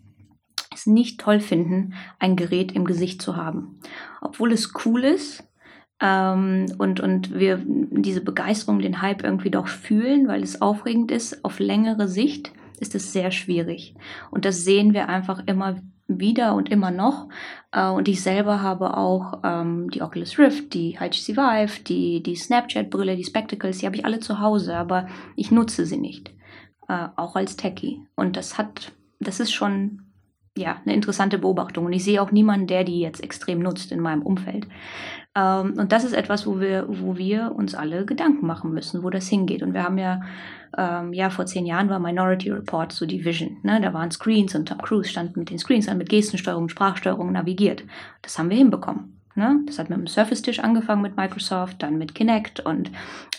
es 0.75 0.85
nicht 0.85 1.19
toll 1.19 1.39
finden, 1.39 1.95
ein 2.19 2.35
Gerät 2.35 2.71
im 2.73 2.85
Gesicht 2.85 3.19
zu 3.19 3.35
haben. 3.35 3.79
Obwohl 4.21 4.51
es 4.51 4.73
cool 4.85 5.03
ist, 5.03 5.43
ähm, 6.01 6.65
und, 6.77 6.99
und 6.99 7.37
wir 7.37 7.61
diese 7.65 8.21
Begeisterung, 8.21 8.79
den 8.79 9.01
Hype 9.01 9.23
irgendwie 9.23 9.51
doch 9.51 9.67
fühlen, 9.67 10.27
weil 10.27 10.43
es 10.43 10.61
aufregend 10.61 11.11
ist, 11.11 11.45
auf 11.45 11.59
längere 11.59 12.07
Sicht 12.07 12.51
ist 12.79 12.95
es 12.95 13.13
sehr 13.13 13.31
schwierig. 13.31 13.95
Und 14.31 14.45
das 14.45 14.65
sehen 14.65 14.93
wir 14.93 15.07
einfach 15.07 15.43
immer 15.45 15.77
wieder 16.07 16.53
und 16.55 16.69
immer 16.69 16.91
noch. 16.91 17.29
Äh, 17.71 17.89
und 17.89 18.07
ich 18.07 18.21
selber 18.21 18.61
habe 18.61 18.97
auch 18.97 19.39
ähm, 19.43 19.89
die 19.89 20.01
Oculus 20.01 20.37
Rift, 20.37 20.73
die 20.73 20.97
HTC 20.97 21.35
Vive, 21.35 21.83
die, 21.83 22.21
die 22.21 22.35
Snapchat-Brille, 22.35 23.15
die 23.15 23.23
Spectacles, 23.23 23.79
die 23.79 23.85
habe 23.85 23.95
ich 23.95 24.05
alle 24.05 24.19
zu 24.19 24.39
Hause, 24.39 24.75
aber 24.75 25.07
ich 25.35 25.51
nutze 25.51 25.85
sie 25.85 25.97
nicht. 25.97 26.31
Äh, 26.87 27.07
auch 27.15 27.35
als 27.35 27.55
Techie. 27.55 28.01
Und 28.15 28.37
das 28.37 28.57
hat, 28.57 28.91
das 29.19 29.39
ist 29.39 29.53
schon 29.53 30.01
ja, 30.57 30.81
eine 30.85 30.93
interessante 30.93 31.37
Beobachtung. 31.37 31.85
Und 31.85 31.93
ich 31.93 32.03
sehe 32.03 32.21
auch 32.21 32.31
niemanden, 32.31 32.67
der 32.67 32.83
die 32.83 32.99
jetzt 32.99 33.23
extrem 33.23 33.59
nutzt 33.59 33.91
in 33.91 33.99
meinem 33.99 34.21
Umfeld. 34.21 34.67
Ähm, 35.35 35.73
und 35.77 35.91
das 35.91 36.03
ist 36.03 36.13
etwas, 36.13 36.47
wo 36.47 36.59
wir, 36.59 36.85
wo 36.87 37.17
wir 37.17 37.53
uns 37.55 37.75
alle 37.75 38.05
Gedanken 38.05 38.47
machen 38.47 38.73
müssen, 38.73 39.03
wo 39.03 39.09
das 39.09 39.27
hingeht. 39.27 39.61
Und 39.61 39.73
wir 39.73 39.83
haben 39.83 39.97
ja, 39.97 40.21
ähm, 40.77 41.13
ja, 41.13 41.29
vor 41.29 41.45
zehn 41.45 41.65
Jahren 41.65 41.89
war 41.89 41.99
Minority 41.99 42.51
Report 42.51 42.91
so 42.91 43.05
die 43.05 43.23
Vision. 43.25 43.57
Ne? 43.63 43.81
Da 43.81 43.93
waren 43.93 44.11
Screens 44.11 44.55
und 44.55 44.67
Tom 44.67 44.79
Cruise 44.79 45.09
stand 45.09 45.35
mit 45.35 45.49
den 45.49 45.59
Screens 45.59 45.89
an, 45.89 45.97
mit 45.97 46.09
Gestensteuerung, 46.09 46.69
Sprachsteuerung 46.69 47.31
navigiert. 47.31 47.83
Das 48.21 48.39
haben 48.39 48.49
wir 48.49 48.57
hinbekommen. 48.57 49.19
Ne? 49.35 49.59
Das 49.65 49.77
hat 49.79 49.89
mit 49.89 49.99
dem 49.99 50.07
Surface-Tisch 50.07 50.59
angefangen 50.59 51.01
mit 51.01 51.17
Microsoft, 51.17 51.83
dann 51.83 51.97
mit 51.97 52.15
Kinect 52.15 52.61
und 52.61 52.89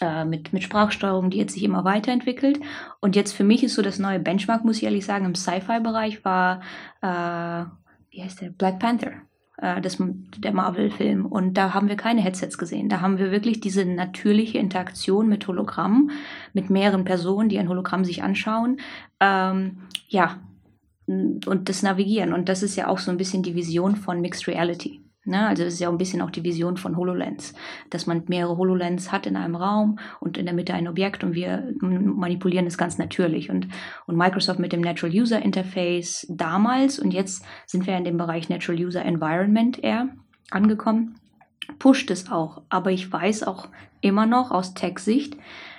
äh, 0.03 0.27
mit, 0.27 0.53
mit 0.53 0.63
Sprachsteuerung, 0.63 1.31
die 1.31 1.39
jetzt 1.39 1.55
sich 1.55 1.63
immer 1.63 1.85
weiterentwickelt. 1.85 2.61
Und 3.01 3.17
jetzt 3.17 3.33
für 3.33 3.45
mich 3.45 3.65
ist 3.65 3.75
so 3.75 3.81
das 3.81 3.99
neue 3.99 4.21
Benchmark, 4.21 4.63
muss 4.63 4.77
ich 4.77 4.85
ehrlich 4.85 5.07
sagen, 5.07 5.25
im 5.25 5.35
Sci-Fi-Bereich 5.35 6.23
war, 6.23 6.61
äh, 7.01 7.65
wie 8.11 8.23
heißt 8.23 8.43
der, 8.43 8.51
Black 8.51 8.79
Panther 8.79 9.13
äh, 9.58 9.81
das, 9.81 9.99
der 10.38 10.53
Marvel-Film. 10.53 11.26
Und 11.26 11.55
da 11.55 11.75
haben 11.75 11.88
wir 11.88 11.97
keine 11.97 12.20
Headsets 12.20 12.58
gesehen. 12.58 12.88
Da 12.88 13.00
haben 13.00 13.19
wir 13.19 13.31
wirklich 13.31 13.61
diese 13.61 13.85
natürliche 13.85 14.59
Interaktion 14.59 15.28
mit 15.28 15.47
Hologramm, 15.47 16.11
mit 16.52 16.71
mehreren 16.71 17.04
Personen, 17.04 17.49
die 17.49 17.59
ein 17.59 17.69
Hologramm 17.69 18.04
sich 18.04 18.23
anschauen. 18.23 18.78
Ähm, 19.21 19.78
ja, 20.09 20.40
und 21.07 21.69
das 21.69 21.83
Navigieren. 21.83 22.33
Und 22.33 22.49
das 22.49 22.62
ist 22.62 22.76
ja 22.76 22.88
auch 22.88 22.99
so 22.99 23.11
ein 23.11 23.16
bisschen 23.16 23.42
die 23.42 23.54
Vision 23.54 23.97
von 23.97 24.21
Mixed 24.21 24.49
Reality. 24.49 25.00
Ne? 25.26 25.47
Also 25.47 25.64
das 25.64 25.75
ist 25.75 25.80
ja 25.80 25.88
auch 25.88 25.92
ein 25.92 25.99
bisschen 25.99 26.23
auch 26.23 26.30
die 26.30 26.45
Vision 26.45 26.76
von 26.76 26.97
HoloLens, 26.97 27.54
dass 27.90 28.06
man 28.06 28.25
mehrere 28.28 28.56
HoloLens 28.56 29.12
hat 29.12 29.26
in 29.26 29.37
einem 29.37 29.56
Raum 29.56 29.99
und 30.21 30.38
in 30.38 30.47
der 30.47 30.54
Mitte 30.54 30.75
ein 30.75 30.88
Objekt 30.88 31.25
und 31.25 31.35
wir 31.35 31.73
manipulieren 31.80 32.66
es 32.66 32.78
ganz 32.78 32.99
natürlich. 32.99 33.50
Und, 33.50 33.68
und 34.06 34.16
Microsoft 34.16 34.59
mit 34.59 34.73
dem 34.73 34.80
Natural 34.80 35.14
User 35.14 35.42
Interface 35.42 36.26
damals 36.30 36.99
und 36.99 37.12
jetzt 37.12 37.45
sind 37.66 37.87
wir 37.87 37.97
in 37.97 38.04
dem 38.04 38.16
Bereich 38.16 38.49
Natural 38.49 38.80
User 38.80 39.04
Environment 39.04 39.83
eher 39.83 40.09
angekommen, 40.50 41.16
pusht 41.78 42.11
es 42.11 42.30
auch. 42.30 42.62
Aber 42.68 42.92
ich 42.92 43.12
weiß 43.12 43.42
auch 43.42 43.68
immer 44.00 44.26
noch 44.26 44.50
aus 44.50 44.75
Tech-Sicht, 44.75 45.37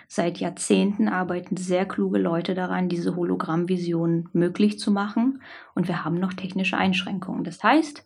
Seit 0.10 0.38
Jahrzehnten 0.38 1.10
arbeiten 1.10 1.58
sehr 1.58 1.86
kluge 1.86 2.18
Leute 2.18 2.56
daran, 2.56 2.88
diese 2.88 3.18
Hologrammvision 3.18 4.30
möglich 4.32 4.80
zu 4.80 4.90
machen. 4.90 5.42
Und 5.76 5.90
wir 5.90 6.06
haben 6.06 6.18
noch 6.18 6.32
technische 6.32 6.78
Einschränkungen. 6.78 7.44
Das 7.44 7.62
heißt, 7.62 8.06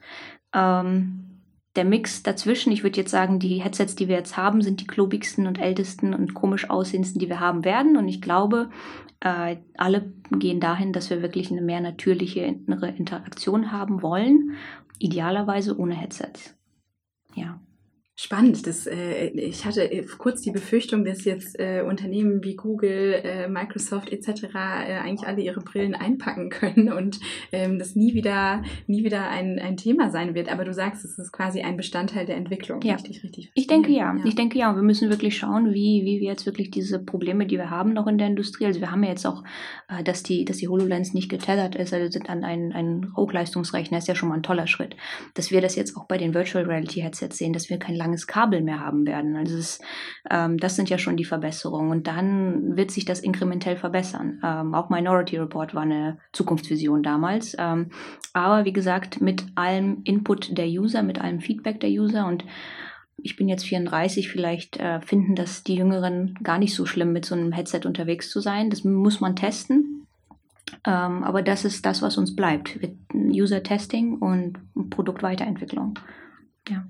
ähm, 0.53 1.30
der 1.75 1.85
Mix 1.85 2.21
dazwischen, 2.23 2.71
ich 2.71 2.83
würde 2.83 2.99
jetzt 2.99 3.11
sagen, 3.11 3.39
die 3.39 3.61
Headsets, 3.61 3.95
die 3.95 4.07
wir 4.07 4.15
jetzt 4.15 4.35
haben, 4.35 4.61
sind 4.61 4.81
die 4.81 4.87
klobigsten 4.87 5.47
und 5.47 5.59
ältesten 5.59 6.13
und 6.13 6.33
komisch 6.33 6.69
aussehendsten, 6.69 7.19
die 7.19 7.29
wir 7.29 7.39
haben 7.39 7.63
werden. 7.63 7.95
Und 7.95 8.07
ich 8.07 8.21
glaube, 8.21 8.69
äh, 9.21 9.57
alle 9.77 10.11
gehen 10.31 10.59
dahin, 10.59 10.91
dass 10.91 11.09
wir 11.09 11.21
wirklich 11.21 11.49
eine 11.49 11.61
mehr 11.61 11.79
natürliche 11.79 12.41
innere 12.41 12.89
Interaktion 12.89 13.71
haben 13.71 14.01
wollen, 14.01 14.57
idealerweise 14.99 15.77
ohne 15.77 15.95
Headsets. 15.95 16.57
Ja. 17.35 17.61
Spannend. 18.21 18.67
Das, 18.67 18.85
äh, 18.85 19.29
ich 19.29 19.65
hatte 19.65 19.91
äh, 19.91 20.05
kurz 20.19 20.41
die 20.41 20.51
Befürchtung, 20.51 21.03
dass 21.03 21.25
jetzt 21.25 21.59
äh, 21.59 21.81
Unternehmen 21.81 22.43
wie 22.43 22.55
Google, 22.55 23.19
äh, 23.23 23.47
Microsoft 23.47 24.11
etc. 24.11 24.43
Äh, 24.43 24.57
eigentlich 24.57 25.27
alle 25.27 25.41
ihre 25.41 25.61
Brillen 25.61 25.95
einpacken 25.95 26.51
können 26.51 26.93
und 26.93 27.19
ähm, 27.51 27.79
das 27.79 27.95
nie 27.95 28.13
wieder, 28.13 28.61
nie 28.85 29.03
wieder 29.03 29.27
ein, 29.27 29.57
ein 29.57 29.75
Thema 29.75 30.11
sein 30.11 30.35
wird. 30.35 30.51
Aber 30.51 30.65
du 30.65 30.71
sagst, 30.71 31.03
es 31.03 31.17
ist 31.17 31.31
quasi 31.31 31.61
ein 31.61 31.77
Bestandteil 31.77 32.27
der 32.27 32.37
Entwicklung. 32.37 32.83
Ja. 32.83 32.93
Richtig, 32.93 33.23
richtig. 33.23 33.51
Ich 33.55 33.65
denke 33.65 33.91
ja. 33.91 34.15
ja. 34.15 34.23
Ich 34.23 34.35
denke 34.35 34.59
ja. 34.59 34.75
Wir 34.75 34.83
müssen 34.83 35.09
wirklich 35.09 35.35
schauen, 35.35 35.73
wie, 35.73 36.03
wie 36.05 36.19
wir 36.19 36.29
jetzt 36.29 36.45
wirklich 36.45 36.69
diese 36.69 36.99
Probleme, 36.99 37.47
die 37.47 37.57
wir 37.57 37.71
haben 37.71 37.91
noch 37.91 38.05
in 38.05 38.19
der 38.19 38.27
Industrie, 38.27 38.67
also 38.67 38.81
wir 38.81 38.91
haben 38.91 39.03
ja 39.03 39.09
jetzt 39.09 39.25
auch, 39.25 39.43
äh, 39.89 40.03
dass 40.03 40.21
die, 40.21 40.45
dass 40.45 40.57
die 40.57 40.67
HoloLens 40.67 41.15
nicht 41.15 41.29
getethert 41.29 41.75
ist, 41.75 41.91
also 41.91 42.11
sind 42.11 42.29
an 42.29 42.43
ein, 42.43 42.71
ein 42.71 43.13
Hochleistungsrechner, 43.15 43.97
ist 43.97 44.07
ja 44.07 44.13
schon 44.13 44.29
mal 44.29 44.35
ein 44.35 44.43
toller 44.43 44.67
Schritt. 44.67 44.95
Dass 45.33 45.49
wir 45.49 45.61
das 45.61 45.75
jetzt 45.75 45.97
auch 45.97 46.05
bei 46.05 46.19
den 46.19 46.35
Virtual 46.35 46.65
Reality 46.65 47.01
Headsets 47.01 47.39
sehen, 47.39 47.53
dass 47.53 47.71
wir 47.71 47.79
kein 47.79 47.95
langes 47.95 48.10
langes 48.11 48.27
Kabel 48.27 48.61
mehr 48.61 48.81
haben 48.81 49.05
werden. 49.05 49.35
Also 49.35 49.57
es, 49.57 49.79
ähm, 50.29 50.57
das 50.57 50.75
sind 50.75 50.89
ja 50.89 50.97
schon 50.97 51.17
die 51.17 51.25
Verbesserungen. 51.25 51.91
Und 51.91 52.07
dann 52.07 52.75
wird 52.75 52.91
sich 52.91 53.05
das 53.05 53.21
inkrementell 53.21 53.77
verbessern. 53.77 54.41
Ähm, 54.43 54.75
auch 54.75 54.89
Minority 54.89 55.37
Report 55.37 55.73
war 55.73 55.83
eine 55.83 56.17
Zukunftsvision 56.33 57.03
damals. 57.03 57.55
Ähm, 57.57 57.89
aber 58.33 58.65
wie 58.65 58.73
gesagt, 58.73 59.21
mit 59.21 59.45
allem 59.55 60.01
Input 60.03 60.57
der 60.57 60.67
User, 60.67 61.03
mit 61.03 61.21
allem 61.21 61.39
Feedback 61.39 61.79
der 61.79 61.89
User 61.89 62.27
und 62.27 62.43
ich 63.23 63.35
bin 63.35 63.47
jetzt 63.47 63.65
34, 63.65 64.29
vielleicht 64.29 64.77
äh, 64.77 64.99
finden 64.99 65.35
das 65.35 65.63
die 65.63 65.75
Jüngeren 65.75 66.39
gar 66.41 66.57
nicht 66.57 66.73
so 66.73 66.87
schlimm, 66.87 67.13
mit 67.13 67.23
so 67.23 67.35
einem 67.35 67.51
Headset 67.51 67.81
unterwegs 67.85 68.31
zu 68.31 68.39
sein. 68.39 68.71
Das 68.71 68.83
muss 68.83 69.21
man 69.21 69.35
testen. 69.35 70.07
Ähm, 70.85 71.23
aber 71.23 71.43
das 71.43 71.63
ist 71.63 71.85
das, 71.85 72.01
was 72.01 72.17
uns 72.17 72.35
bleibt. 72.35 72.79
User-Testing 73.13 74.17
und 74.17 74.57
Produktweiterentwicklung. 74.89 75.99
Ja. 76.67 76.83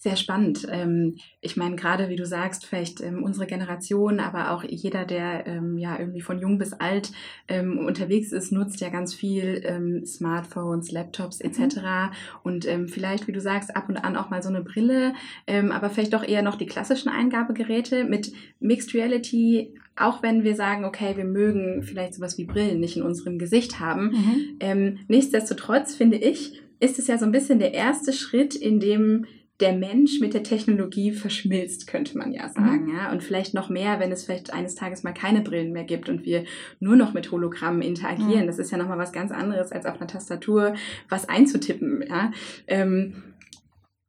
Sehr 0.00 0.14
spannend. 0.14 0.64
Ähm, 0.70 1.16
ich 1.40 1.56
meine, 1.56 1.74
gerade 1.74 2.08
wie 2.08 2.14
du 2.14 2.24
sagst, 2.24 2.64
vielleicht 2.64 3.00
ähm, 3.00 3.24
unsere 3.24 3.48
Generation, 3.48 4.20
aber 4.20 4.52
auch 4.52 4.62
jeder, 4.62 5.04
der 5.04 5.44
ähm, 5.48 5.76
ja 5.76 5.98
irgendwie 5.98 6.20
von 6.20 6.38
jung 6.38 6.56
bis 6.56 6.72
alt 6.72 7.10
unterwegs 7.50 8.30
ist, 8.32 8.52
nutzt 8.52 8.80
ja 8.80 8.90
ganz 8.90 9.14
viel 9.14 10.02
Smartphones, 10.04 10.92
Laptops 10.92 11.40
etc. 11.40 11.58
Mhm. 11.58 12.10
Und 12.42 12.68
vielleicht, 12.88 13.26
wie 13.26 13.32
du 13.32 13.40
sagst, 13.40 13.74
ab 13.74 13.88
und 13.88 13.96
an 13.96 14.16
auch 14.16 14.28
mal 14.28 14.42
so 14.42 14.50
eine 14.50 14.60
Brille, 14.60 15.14
aber 15.46 15.88
vielleicht 15.88 16.12
doch 16.12 16.22
eher 16.22 16.42
noch 16.42 16.56
die 16.56 16.66
klassischen 16.66 17.08
Eingabegeräte 17.08 18.04
mit 18.04 18.32
Mixed 18.60 18.92
Reality. 18.94 19.74
Auch 19.96 20.22
wenn 20.22 20.44
wir 20.44 20.54
sagen, 20.56 20.84
okay, 20.84 21.16
wir 21.16 21.24
mögen 21.24 21.82
vielleicht 21.82 22.14
sowas 22.14 22.36
wie 22.36 22.44
Brillen 22.44 22.80
nicht 22.80 22.98
in 22.98 23.02
unserem 23.02 23.38
Gesicht 23.38 23.80
haben. 23.80 24.58
Mhm. 24.60 24.98
nichtsdestotrotz 25.08 25.94
finde 25.94 26.18
ich, 26.18 26.60
ist 26.80 26.98
es 26.98 27.06
ja 27.06 27.18
so 27.18 27.24
ein 27.24 27.32
bisschen 27.32 27.58
der 27.58 27.72
erste 27.72 28.12
Schritt, 28.12 28.54
in 28.54 28.78
dem 28.78 29.24
der 29.60 29.72
Mensch 29.72 30.20
mit 30.20 30.34
der 30.34 30.44
Technologie 30.44 31.10
verschmilzt, 31.12 31.86
könnte 31.86 32.16
man 32.16 32.32
ja 32.32 32.48
sagen. 32.48 32.86
Mhm. 32.86 32.94
Ja? 32.96 33.10
Und 33.10 33.22
vielleicht 33.22 33.54
noch 33.54 33.68
mehr, 33.68 33.98
wenn 33.98 34.12
es 34.12 34.24
vielleicht 34.24 34.52
eines 34.52 34.74
Tages 34.76 35.02
mal 35.02 35.12
keine 35.12 35.40
Brillen 35.40 35.72
mehr 35.72 35.84
gibt 35.84 36.08
und 36.08 36.24
wir 36.24 36.44
nur 36.78 36.96
noch 36.96 37.12
mit 37.12 37.32
Hologrammen 37.32 37.82
interagieren. 37.82 38.42
Mhm. 38.42 38.46
Das 38.46 38.58
ist 38.58 38.70
ja 38.70 38.78
nochmal 38.78 38.98
was 38.98 39.12
ganz 39.12 39.32
anderes, 39.32 39.72
als 39.72 39.86
auf 39.86 39.96
einer 39.96 40.06
Tastatur 40.06 40.74
was 41.08 41.28
einzutippen. 41.28 42.04
Ja? 42.08 42.30
Ähm, 42.68 43.22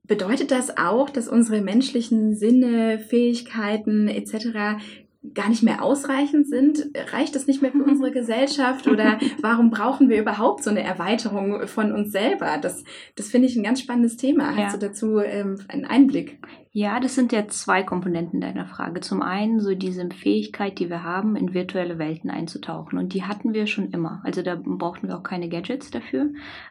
bedeutet 0.03 0.51
das 0.51 0.77
auch, 0.77 1.09
dass 1.09 1.27
unsere 1.27 1.61
menschlichen 1.61 2.35
Sinne, 2.35 2.99
Fähigkeiten 2.99 4.07
etc 4.07 4.77
gar 5.33 5.49
nicht 5.49 5.63
mehr 5.63 5.83
ausreichend 5.83 6.47
sind? 6.47 6.91
Reicht 7.11 7.35
das 7.35 7.45
nicht 7.47 7.61
mehr 7.61 7.71
für 7.71 7.83
unsere 7.83 8.11
Gesellschaft? 8.19 8.87
Oder 8.87 9.19
warum 9.41 9.69
brauchen 9.69 10.09
wir 10.09 10.19
überhaupt 10.19 10.63
so 10.63 10.69
eine 10.69 10.83
Erweiterung 10.83 11.67
von 11.67 11.91
uns 11.91 12.11
selber? 12.11 12.57
Das, 12.57 12.83
das 13.15 13.29
finde 13.29 13.47
ich 13.47 13.55
ein 13.55 13.63
ganz 13.63 13.81
spannendes 13.81 14.17
Thema. 14.17 14.55
Hast 14.55 14.75
du 14.75 14.79
dazu 14.79 15.19
ähm, 15.19 15.59
einen 15.67 15.85
Einblick? 15.85 16.39
Ja, 16.71 16.99
das 16.99 17.15
sind 17.15 17.31
ja 17.31 17.47
zwei 17.47 17.83
Komponenten 17.83 18.39
deiner 18.39 18.65
Frage. 18.65 19.01
Zum 19.01 19.21
einen 19.21 19.59
so 19.59 19.75
diese 19.75 20.07
Fähigkeit, 20.09 20.79
die 20.79 20.89
wir 20.89 21.03
haben, 21.03 21.35
in 21.35 21.53
virtuelle 21.53 21.97
Welten 21.97 22.29
einzutauchen. 22.29 22.97
Und 22.97 23.13
die 23.13 23.23
hatten 23.23 23.53
wir 23.53 23.67
schon 23.67 23.91
immer. 23.91 24.21
Also 24.23 24.41
da 24.41 24.55
brauchten 24.55 25.07
wir 25.07 25.17
auch 25.17 25.23
keine 25.23 25.49
Gadgets 25.49 25.91
dafür. 25.91 26.29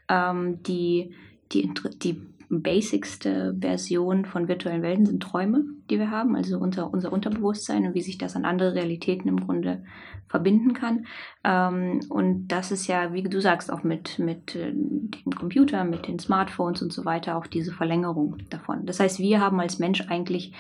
Ähm, 0.09 0.63
die, 0.63 1.15
die, 1.53 1.71
die 2.03 2.23
basicste 2.51 3.55
Version 3.61 4.25
von 4.25 4.49
virtuellen 4.49 4.83
Welten 4.83 5.07
sind 5.07 5.23
Träume, 5.23 5.65
die 5.91 5.99
wir 5.99 6.11
haben, 6.11 6.35
also 6.35 6.59
unser, 6.59 6.93
unser 6.93 7.13
Unterbewusstsein 7.13 7.87
und 7.87 7.95
wie 7.95 8.03
sich 8.03 8.19
das 8.19 8.37
an 8.37 8.45
andere 8.45 8.75
Realitäten 8.75 9.29
im 9.29 9.41
Grunde 9.41 9.85
verbinden 10.29 10.75
kann. 10.75 11.07
Ähm, 11.45 12.01
und 12.09 12.49
das 12.49 12.71
ist 12.71 12.87
ja, 12.87 13.13
wie 13.13 13.23
du 13.23 13.41
sagst, 13.41 13.73
auch 13.73 13.83
mit, 13.83 14.19
mit 14.19 14.55
äh, 14.55 14.73
dem 14.73 15.33
Computer, 15.37 15.85
mit 15.85 16.07
den 16.07 16.19
Smartphones 16.19 16.83
und 16.83 16.93
so 16.93 17.05
weiter 17.05 17.37
auch 17.37 17.47
diese 17.47 17.73
Verlängerung 17.73 18.37
davon. 18.51 18.87
Das 18.87 19.01
heißt, 19.01 19.19
wir 19.19 19.41
haben 19.41 19.61
als 19.61 19.79
Mensch 19.79 20.03
eigentlich 20.09 20.53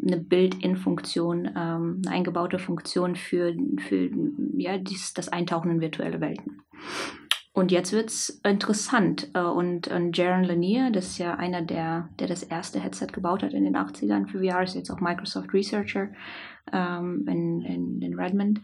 eine 0.00 0.16
Build-in-Funktion, 0.16 1.46
ähm, 1.56 2.02
eine 2.06 2.14
eingebaute 2.14 2.58
Funktion 2.58 3.16
für, 3.16 3.54
für 3.88 4.10
ja, 4.56 4.78
dies, 4.78 5.12
das 5.14 5.28
Eintauchen 5.28 5.70
in 5.70 5.80
virtuelle 5.80 6.20
Welten. 6.20 6.62
Und 7.56 7.72
jetzt 7.72 7.94
wird's 7.94 8.38
interessant. 8.44 9.30
Äh, 9.32 9.40
und, 9.40 9.88
und 9.88 10.14
Jaron 10.14 10.44
Lanier, 10.44 10.90
das 10.90 11.06
ist 11.06 11.18
ja 11.18 11.36
einer, 11.36 11.62
der, 11.62 12.10
der 12.18 12.26
das 12.26 12.42
erste 12.42 12.78
Headset 12.78 13.06
gebaut 13.14 13.42
hat 13.42 13.54
in 13.54 13.64
den 13.64 13.78
80ern 13.78 14.26
für 14.26 14.40
VR, 14.40 14.62
ist 14.62 14.74
jetzt 14.74 14.90
auch 14.90 15.00
Microsoft 15.00 15.54
Researcher 15.54 16.08
ähm, 16.70 17.24
in, 17.26 17.62
in, 17.62 18.02
in 18.02 18.14
Redmond. 18.14 18.60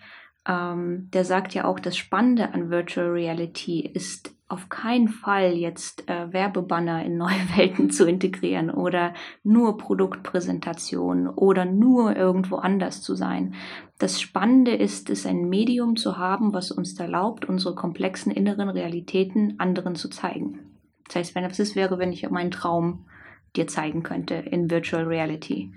Ähm, 0.46 1.08
der 1.11 1.25
sagt 1.25 1.54
ja 1.54 1.64
auch, 1.64 1.80
das 1.80 1.96
Spannende 1.96 2.52
an 2.52 2.68
Virtual 2.68 3.08
Reality 3.08 3.80
ist 3.80 4.34
auf 4.52 4.68
keinen 4.68 5.09
Fall 5.09 5.54
jetzt 5.54 6.09
äh, 6.11 6.30
Werbebanner 6.32 7.04
in 7.04 7.16
neue 7.16 7.30
Welten 7.56 7.90
zu 7.90 8.06
integrieren 8.06 8.71
oder 8.71 9.14
nur 9.42 9.78
Produktpräsentation 9.78 11.26
oder 11.26 11.64
nur 11.64 12.14
irgendwo 12.14 12.56
anders 12.56 13.00
zu 13.00 13.14
sein. 13.14 13.54
Das 13.99 14.21
Spannende 14.21 14.75
ist 14.75 15.09
es, 15.09 15.25
ein 15.25 15.49
Medium 15.49 15.97
zu 15.97 16.18
haben, 16.18 16.52
was 16.52 16.71
uns 16.71 16.99
erlaubt, 17.00 17.47
unsere 17.47 17.75
komplexen 17.75 18.30
inneren 18.30 18.68
Realitäten 18.68 19.59
anderen 19.59 19.94
zu 19.94 20.11
zeigen. 20.11 20.61
Das 21.06 21.16
heißt, 21.16 21.35
wenn 21.35 21.44
das 21.44 21.75
wäre, 21.75 21.99
wenn 21.99 22.12
ich 22.12 22.28
meinen 22.28 22.50
Traum 22.50 23.06
dir 23.56 23.66
zeigen 23.66 24.02
könnte 24.02 24.35
in 24.35 24.71
Virtual 24.71 25.04
Reality. 25.04 25.73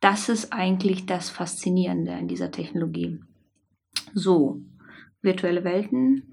Das 0.00 0.28
ist 0.28 0.52
eigentlich 0.52 1.06
das 1.06 1.30
Faszinierende 1.30 2.12
an 2.12 2.28
dieser 2.28 2.50
Technologie. 2.50 3.20
So, 4.14 4.60
virtuelle 5.22 5.64
Welten, 5.64 6.30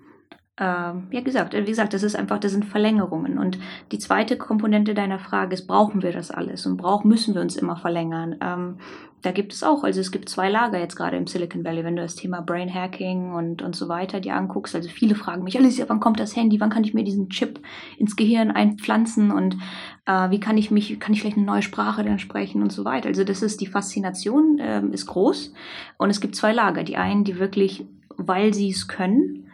ähm, 0.60 1.08
ja 1.12 1.22
gesagt, 1.22 1.54
wie 1.54 1.66
gesagt, 1.66 1.94
das 1.94 2.04
ist 2.04 2.16
einfach, 2.16 2.40
das 2.40 2.52
sind 2.52 2.66
Verlängerungen. 2.66 3.38
Und 3.38 3.60
die 3.92 4.00
zweite 4.00 4.38
Komponente 4.38 4.94
deiner 4.96 5.20
Frage 5.20 5.54
ist, 5.54 5.68
brauchen 5.68 6.02
wir 6.02 6.12
das 6.12 6.32
alles 6.32 6.66
und 6.66 6.78
brauchen, 6.78 7.08
müssen 7.08 7.36
wir 7.36 7.42
uns 7.42 7.56
immer 7.56 7.78
verlängern? 7.78 8.38
Ähm, 8.42 8.78
da 9.24 9.32
gibt 9.32 9.52
es 9.52 9.64
auch, 9.64 9.84
also 9.84 10.00
es 10.00 10.12
gibt 10.12 10.30
zwei 10.30 10.50
Lager 10.50 10.80
jetzt 10.80 10.96
gerade 10.96 11.18
im 11.18 11.26
Silicon 11.26 11.64
Valley, 11.64 11.84
wenn 11.84 11.96
du 11.96 12.02
das 12.02 12.16
Thema 12.16 12.42
Brain 12.42 12.74
Hacking 12.74 13.34
und, 13.34 13.62
und 13.62 13.76
so 13.76 13.90
weiter 13.90 14.20
dir 14.20 14.36
anguckst. 14.36 14.76
Also 14.76 14.90
viele 14.90 15.16
fragen 15.16 15.44
mich, 15.44 15.58
Alicia, 15.58 15.86
wann 15.90 16.00
kommt 16.00 16.20
das 16.20 16.36
Handy? 16.36 16.60
Wann 16.60 16.70
kann 16.70 16.84
ich 16.84 16.94
mir 16.94 17.04
diesen 17.04 17.30
Chip 17.30 17.60
ins 17.98 18.16
Gehirn 18.16 18.52
einpflanzen? 18.52 19.32
Und 19.32 19.58
äh, 20.06 20.30
wie 20.30 20.40
kann 20.40 20.58
ich 20.58 20.70
mich, 20.70 21.00
kann 21.00 21.14
ich 21.14 21.22
vielleicht 21.22 21.38
eine 21.38 21.48
neue 21.48 21.64
Sprache 21.64 22.04
dann 22.04 22.20
sprechen 22.20 22.62
und 22.62 22.72
so 22.72 22.86
weiter? 22.86 23.10
Also 23.10 23.24
das 23.24 23.42
ist 23.42 23.60
die 23.60 23.68
Faszination, 23.68 24.60
äh, 24.60 24.84
ist 24.92 25.08
groß. 25.08 25.52
Und 25.98 26.10
es 26.12 26.22
gibt 26.22 26.36
zwei 26.36 26.54
Lager. 26.54 26.84
Die 26.84 26.98
einen, 26.98 27.24
die 27.24 27.40
wirklich, 27.40 27.86
weil 28.18 28.54
sie 28.54 28.70
es 28.70 28.88
können, 28.88 29.47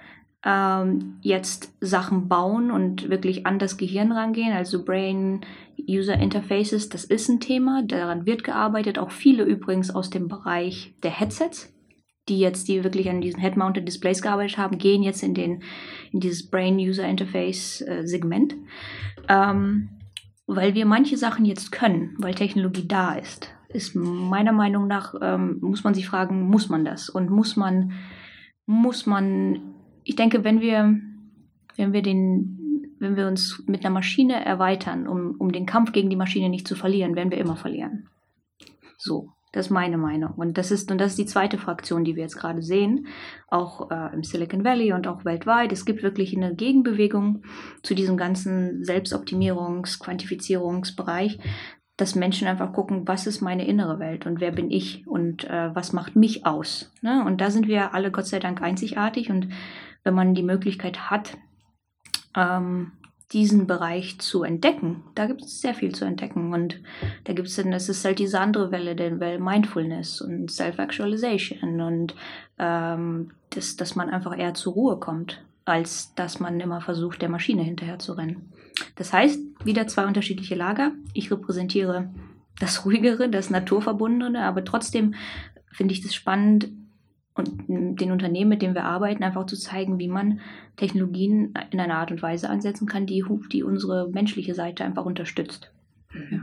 ähm, 0.46 1.18
jetzt 1.22 1.74
Sachen 1.80 2.28
bauen 2.28 2.70
und 2.72 3.10
wirklich 3.10 3.46
an 3.46 3.60
das 3.60 3.78
Gehirn 3.78 4.12
rangehen, 4.12 4.54
also 4.54 4.84
Brain 4.84 5.42
User 5.88 6.16
Interfaces, 6.16 6.90
das 6.90 7.06
ist 7.06 7.30
ein 7.30 7.40
Thema, 7.40 7.84
daran 7.84 8.26
wird 8.26 8.44
gearbeitet, 8.44 9.00
auch 9.00 9.12
viele 9.12 9.44
übrigens 9.44 9.94
aus 9.94 10.10
dem 10.10 10.28
Bereich 10.28 10.96
der 11.02 11.12
Headsets, 11.12 11.74
die 12.30 12.40
jetzt, 12.40 12.68
die 12.68 12.84
wirklich 12.84 13.10
an 13.10 13.22
diesen 13.22 13.42
Head-Mounted 13.42 13.88
Displays 13.88 14.22
gearbeitet 14.22 14.58
haben, 14.58 14.78
gehen 14.78 15.04
jetzt 15.04 15.24
in, 15.24 15.34
den, 15.34 15.64
in 16.12 16.20
dieses 16.20 16.50
Brain 16.50 16.78
User 16.78 17.08
Interface 17.08 17.82
äh, 17.82 18.06
Segment, 18.06 18.56
ähm, 19.30 19.90
weil 20.46 20.74
wir 20.74 20.86
manche 20.86 21.18
Sachen 21.18 21.46
jetzt 21.46 21.72
können, 21.72 22.16
weil 22.20 22.34
Technologie 22.34 22.88
da 22.88 23.14
ist, 23.14 23.50
ist 23.70 23.96
meiner 23.96 24.52
Meinung 24.52 24.88
nach, 24.88 25.16
ähm, 25.22 25.58
muss 25.62 25.84
man 25.84 25.94
sich 25.94 26.08
fragen, 26.08 26.44
muss 26.44 26.70
man 26.70 26.86
das? 26.86 27.10
Und 27.10 27.30
muss 27.30 27.56
man, 27.56 27.94
muss 28.66 29.06
man 29.06 29.73
ich 30.04 30.16
denke, 30.16 30.44
wenn 30.44 30.62
wir, 30.62 31.00
wenn 31.76 31.94
wir 31.94 32.02
den, 32.02 32.96
wenn 33.00 33.16
wir 33.16 33.28
uns 33.28 33.64
mit 33.68 33.86
einer 33.86 33.94
Maschine 33.94 34.44
erweitern, 34.46 35.08
um, 35.08 35.36
um 35.38 35.52
den 35.52 35.66
Kampf 35.66 35.92
gegen 35.92 36.10
die 36.10 36.16
Maschine 36.16 36.50
nicht 36.50 36.68
zu 36.68 36.76
verlieren, 36.76 37.16
werden 37.16 37.32
wir 37.32 37.38
immer 37.38 37.56
verlieren. 37.56 38.10
So. 38.98 39.30
Das 39.54 39.68
ist 39.68 39.72
meine 39.72 40.00
Meinung. 40.00 40.32
Und 40.32 40.58
das 40.58 40.72
ist, 40.72 40.92
und 40.92 40.98
das 41.00 41.12
ist 41.12 41.20
die 41.20 41.28
zweite 41.28 41.60
Fraktion, 41.60 42.04
die 42.04 42.16
wir 42.16 42.24
jetzt 42.24 42.38
gerade 42.38 42.64
sehen, 42.64 43.06
auch 43.48 43.92
äh, 43.92 44.12
im 44.12 44.24
Silicon 44.24 44.66
Valley 44.66 44.94
und 44.94 45.08
auch 45.08 45.26
weltweit. 45.26 45.72
Es 45.72 45.86
gibt 45.86 46.02
wirklich 46.02 46.36
eine 46.36 46.56
Gegenbewegung 46.56 47.44
zu 47.84 47.94
diesem 47.94 48.18
ganzen 48.18 48.84
Selbstoptimierungs-, 48.84 50.00
Quantifizierungsbereich, 50.00 51.38
dass 51.98 52.16
Menschen 52.16 52.48
einfach 52.48 52.74
gucken, 52.74 53.08
was 53.08 53.28
ist 53.28 53.42
meine 53.42 53.68
innere 53.68 54.00
Welt 54.00 54.26
und 54.26 54.42
wer 54.42 54.52
bin 54.52 54.72
ich 54.72 55.06
und 55.06 55.44
äh, 55.48 55.76
was 55.76 55.94
macht 55.94 56.16
mich 56.16 56.48
aus. 56.48 56.92
Ne? 57.04 57.24
Und 57.24 57.40
da 57.40 57.52
sind 57.52 57.68
wir 57.68 57.94
alle 57.94 58.10
Gott 58.10 58.26
sei 58.26 58.40
Dank 58.40 58.60
einzigartig 58.60 59.30
und 59.30 59.50
wenn 60.04 60.14
man 60.14 60.34
die 60.34 60.44
Möglichkeit 60.44 61.10
hat, 61.10 61.38
ähm, 62.36 62.92
diesen 63.34 63.66
Bereich 63.66 64.20
zu 64.20 64.44
entdecken. 64.44 65.04
Da 65.16 65.26
gibt 65.26 65.42
es 65.42 65.60
sehr 65.60 65.74
viel 65.74 65.94
zu 65.94 66.06
entdecken. 66.06 66.54
Und 66.54 66.80
da 67.24 67.34
gibt 67.34 67.48
es 67.48 67.56
dann, 67.56 67.72
das 67.72 67.90
ist 67.90 68.06
halt 68.06 68.20
diese 68.20 68.40
andere 68.40 68.72
Welle, 68.72 68.96
der 68.96 69.20
Welle 69.20 69.40
Mindfulness 69.40 70.22
und 70.22 70.52
Self-Actualization 70.52 71.82
und 71.82 72.16
ähm, 72.60 73.32
das, 73.50 73.76
dass 73.76 73.96
man 73.96 74.10
einfach 74.10 74.38
eher 74.38 74.54
zur 74.54 74.74
Ruhe 74.74 75.00
kommt, 75.00 75.44
als 75.66 76.14
dass 76.16 76.40
man 76.40 76.60
immer 76.60 76.82
versucht, 76.82 77.22
der 77.22 77.30
Maschine 77.30 77.64
hinterher 77.64 78.00
zu 78.00 78.14
rennen. 78.14 78.52
Das 78.96 79.14
heißt, 79.14 79.40
wieder 79.66 79.88
zwei 79.88 80.06
unterschiedliche 80.06 80.56
Lager. 80.56 80.92
Ich 81.14 81.32
repräsentiere 81.32 82.10
das 82.60 82.86
Ruhigere, 82.86 83.30
das 83.30 83.50
Naturverbundene, 83.50 84.44
aber 84.44 84.64
trotzdem 84.64 85.16
finde 85.72 85.94
ich 85.94 86.02
das 86.02 86.14
spannend, 86.14 86.70
und 87.36 87.68
den 87.68 88.12
Unternehmen, 88.12 88.50
mit 88.50 88.62
denen 88.62 88.76
wir 88.76 88.84
arbeiten, 88.84 89.24
einfach 89.24 89.46
zu 89.46 89.58
zeigen, 89.58 90.00
wie 90.00 90.08
man 90.08 90.40
Technologien 90.76 91.54
in 91.72 91.80
einer 91.80 91.98
Art 91.98 92.12
und 92.12 92.22
Weise 92.22 92.50
ansetzen 92.50 92.88
kann, 92.88 93.06
die, 93.06 93.24
die 93.52 93.64
unsere 93.64 94.10
menschliche 94.10 94.54
Seite 94.54 94.84
einfach 94.84 95.06
unterstützt. 95.06 95.72
Ja. 96.14 96.42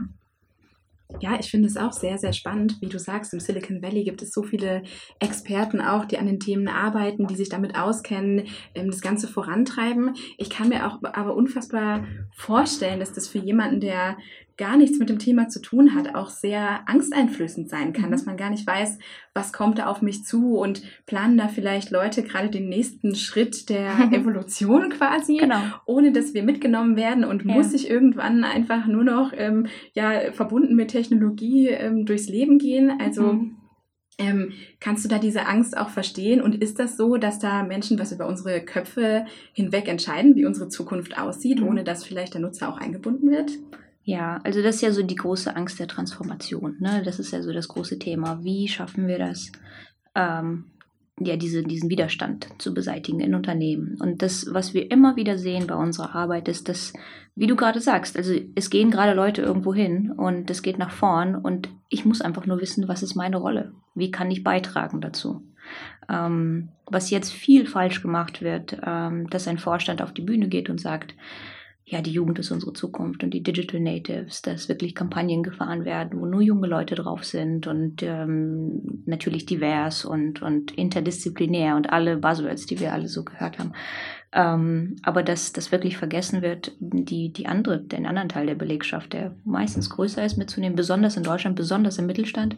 Ja, 1.19 1.37
ich 1.39 1.51
finde 1.51 1.67
es 1.67 1.77
auch 1.77 1.91
sehr, 1.91 2.17
sehr 2.17 2.33
spannend. 2.33 2.77
Wie 2.79 2.87
du 2.87 2.97
sagst, 2.97 3.33
im 3.33 3.39
Silicon 3.39 3.81
Valley 3.81 4.03
gibt 4.03 4.21
es 4.21 4.31
so 4.31 4.43
viele 4.43 4.83
Experten 5.19 5.81
auch, 5.81 6.05
die 6.05 6.17
an 6.17 6.25
den 6.25 6.39
Themen 6.39 6.67
arbeiten, 6.67 7.27
die 7.27 7.35
sich 7.35 7.49
damit 7.49 7.75
auskennen, 7.75 8.47
ähm, 8.75 8.87
das 8.87 9.01
Ganze 9.01 9.27
vorantreiben. 9.27 10.15
Ich 10.37 10.49
kann 10.49 10.69
mir 10.69 10.87
auch 10.87 10.99
aber 11.03 11.35
unfassbar 11.35 12.05
vorstellen, 12.33 12.99
dass 12.99 13.11
das 13.11 13.27
für 13.27 13.39
jemanden, 13.39 13.81
der 13.81 14.17
gar 14.57 14.77
nichts 14.77 14.99
mit 14.99 15.09
dem 15.09 15.19
Thema 15.19 15.49
zu 15.49 15.61
tun 15.61 15.95
hat, 15.95 16.15
auch 16.15 16.29
sehr 16.29 16.87
angsteinflößend 16.87 17.69
sein 17.69 17.93
kann, 17.93 18.07
mhm. 18.07 18.11
dass 18.11 18.25
man 18.25 18.37
gar 18.37 18.49
nicht 18.49 18.67
weiß, 18.67 18.99
was 19.33 19.53
kommt 19.53 19.79
da 19.79 19.87
auf 19.87 20.01
mich 20.01 20.23
zu 20.23 20.57
und 20.57 20.83
planen 21.05 21.37
da 21.37 21.47
vielleicht 21.47 21.89
Leute 21.89 22.23
gerade 22.23 22.49
den 22.49 22.69
nächsten 22.69 23.15
Schritt 23.15 23.69
der 23.69 23.91
Evolution 24.11 24.89
quasi, 24.89 25.37
genau. 25.37 25.61
ohne 25.85 26.11
dass 26.11 26.33
wir 26.33 26.43
mitgenommen 26.43 26.95
werden 26.95 27.23
und 27.23 27.45
ja. 27.45 27.53
muss 27.53 27.73
ich 27.73 27.89
irgendwann 27.89 28.43
einfach 28.43 28.85
nur 28.85 29.03
noch 29.03 29.31
ähm, 29.35 29.67
ja, 29.93 30.31
verbunden 30.31 30.75
mit 30.75 30.89
Technologie 30.89 31.69
ähm, 31.69 32.05
durchs 32.05 32.27
Leben 32.27 32.57
gehen. 32.57 32.91
Also 32.99 33.33
mhm. 33.33 33.57
Ähm, 34.17 34.53
kannst 34.79 35.03
du 35.03 35.09
da 35.09 35.17
diese 35.17 35.47
Angst 35.47 35.75
auch 35.75 35.89
verstehen? 35.89 36.41
Und 36.41 36.61
ist 36.61 36.79
das 36.79 36.95
so, 36.95 37.17
dass 37.17 37.39
da 37.39 37.63
Menschen 37.63 37.97
was 37.97 38.11
über 38.11 38.27
unsere 38.27 38.61
Köpfe 38.61 39.25
hinweg 39.53 39.87
entscheiden, 39.87 40.35
wie 40.35 40.45
unsere 40.45 40.69
Zukunft 40.69 41.17
aussieht, 41.17 41.61
mhm. 41.61 41.67
ohne 41.67 41.83
dass 41.83 42.03
vielleicht 42.03 42.35
der 42.35 42.41
Nutzer 42.41 42.69
auch 42.69 42.77
eingebunden 42.77 43.31
wird? 43.31 43.57
Ja, 44.03 44.39
also 44.43 44.61
das 44.61 44.75
ist 44.75 44.81
ja 44.81 44.91
so 44.91 45.03
die 45.03 45.15
große 45.15 45.55
Angst 45.55 45.79
der 45.79 45.87
Transformation. 45.87 46.77
Ne? 46.79 47.03
Das 47.05 47.19
ist 47.19 47.31
ja 47.31 47.41
so 47.41 47.53
das 47.53 47.67
große 47.67 47.99
Thema. 47.99 48.43
Wie 48.43 48.67
schaffen 48.67 49.07
wir 49.07 49.19
das, 49.19 49.51
ähm, 50.15 50.71
ja, 51.19 51.37
diese, 51.37 51.61
diesen 51.61 51.89
Widerstand 51.89 52.47
zu 52.57 52.73
beseitigen 52.73 53.19
in 53.19 53.35
Unternehmen? 53.35 53.97
Und 54.01 54.23
das, 54.23 54.47
was 54.51 54.73
wir 54.73 54.89
immer 54.89 55.15
wieder 55.17 55.37
sehen 55.37 55.67
bei 55.67 55.75
unserer 55.75 56.15
Arbeit, 56.15 56.47
ist, 56.47 56.67
dass, 56.67 56.93
wie 57.35 57.45
du 57.45 57.55
gerade 57.55 57.79
sagst, 57.79 58.17
also 58.17 58.33
es 58.55 58.71
gehen 58.71 58.89
gerade 58.89 59.13
Leute 59.13 59.43
irgendwo 59.43 59.73
hin 59.73 60.11
und 60.11 60.49
es 60.49 60.63
geht 60.63 60.79
nach 60.79 60.91
vorn 60.91 61.35
und 61.35 61.69
ich 61.89 62.03
muss 62.03 62.21
einfach 62.21 62.47
nur 62.47 62.59
wissen, 62.59 62.87
was 62.87 63.03
ist 63.03 63.15
meine 63.15 63.37
Rolle? 63.37 63.73
Wie 63.93 64.09
kann 64.09 64.31
ich 64.31 64.43
beitragen 64.43 64.99
dazu? 65.01 65.43
Ähm, 66.09 66.69
was 66.87 67.11
jetzt 67.11 67.31
viel 67.31 67.67
falsch 67.67 68.01
gemacht 68.01 68.41
wird, 68.41 68.77
ähm, 68.83 69.29
dass 69.29 69.47
ein 69.47 69.59
Vorstand 69.59 70.01
auf 70.01 70.11
die 70.11 70.23
Bühne 70.23 70.47
geht 70.47 70.71
und 70.71 70.81
sagt, 70.81 71.13
ja, 71.91 72.01
die 72.01 72.13
Jugend 72.13 72.39
ist 72.39 72.51
unsere 72.51 72.71
Zukunft 72.71 73.21
und 73.21 73.33
die 73.33 73.43
Digital 73.43 73.81
Natives, 73.81 74.41
dass 74.41 74.69
wirklich 74.69 74.95
Kampagnen 74.95 75.43
gefahren 75.43 75.83
werden, 75.83 76.21
wo 76.21 76.25
nur 76.25 76.41
junge 76.41 76.67
Leute 76.67 76.95
drauf 76.95 77.25
sind 77.25 77.67
und 77.67 78.01
ähm, 78.01 79.03
natürlich 79.05 79.45
divers 79.45 80.05
und, 80.05 80.41
und 80.41 80.71
interdisziplinär 80.71 81.75
und 81.75 81.91
alle 81.91 82.15
Buzzwords, 82.15 82.65
die 82.65 82.79
wir 82.79 82.93
alle 82.93 83.09
so 83.09 83.25
gehört 83.25 83.59
haben. 83.59 83.73
Ähm, 84.31 84.95
aber 85.03 85.21
dass 85.21 85.51
das 85.51 85.73
wirklich 85.73 85.97
vergessen 85.97 86.41
wird, 86.41 86.71
die, 86.79 87.33
die 87.33 87.47
andere, 87.47 87.81
den 87.81 88.05
anderen 88.05 88.29
Teil 88.29 88.45
der 88.45 88.55
Belegschaft, 88.55 89.11
der 89.11 89.35
meistens 89.43 89.89
größer 89.89 90.23
ist, 90.23 90.37
mitzunehmen, 90.37 90.77
besonders 90.77 91.17
in 91.17 91.23
Deutschland, 91.23 91.57
besonders 91.57 91.97
im 91.97 92.05
Mittelstand, 92.05 92.55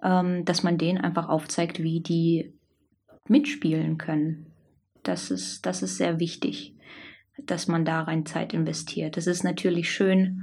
ähm, 0.00 0.44
dass 0.44 0.62
man 0.62 0.78
denen 0.78 0.98
einfach 0.98 1.28
aufzeigt, 1.28 1.82
wie 1.82 1.98
die 1.98 2.54
mitspielen 3.26 3.98
können. 3.98 4.46
Das 5.02 5.32
ist, 5.32 5.66
das 5.66 5.82
ist 5.82 5.96
sehr 5.96 6.20
wichtig 6.20 6.75
dass 7.38 7.68
man 7.68 7.84
da 7.84 8.02
rein 8.02 8.26
Zeit 8.26 8.54
investiert. 8.54 9.16
Es 9.16 9.26
ist 9.26 9.44
natürlich 9.44 9.90
schön, 9.90 10.42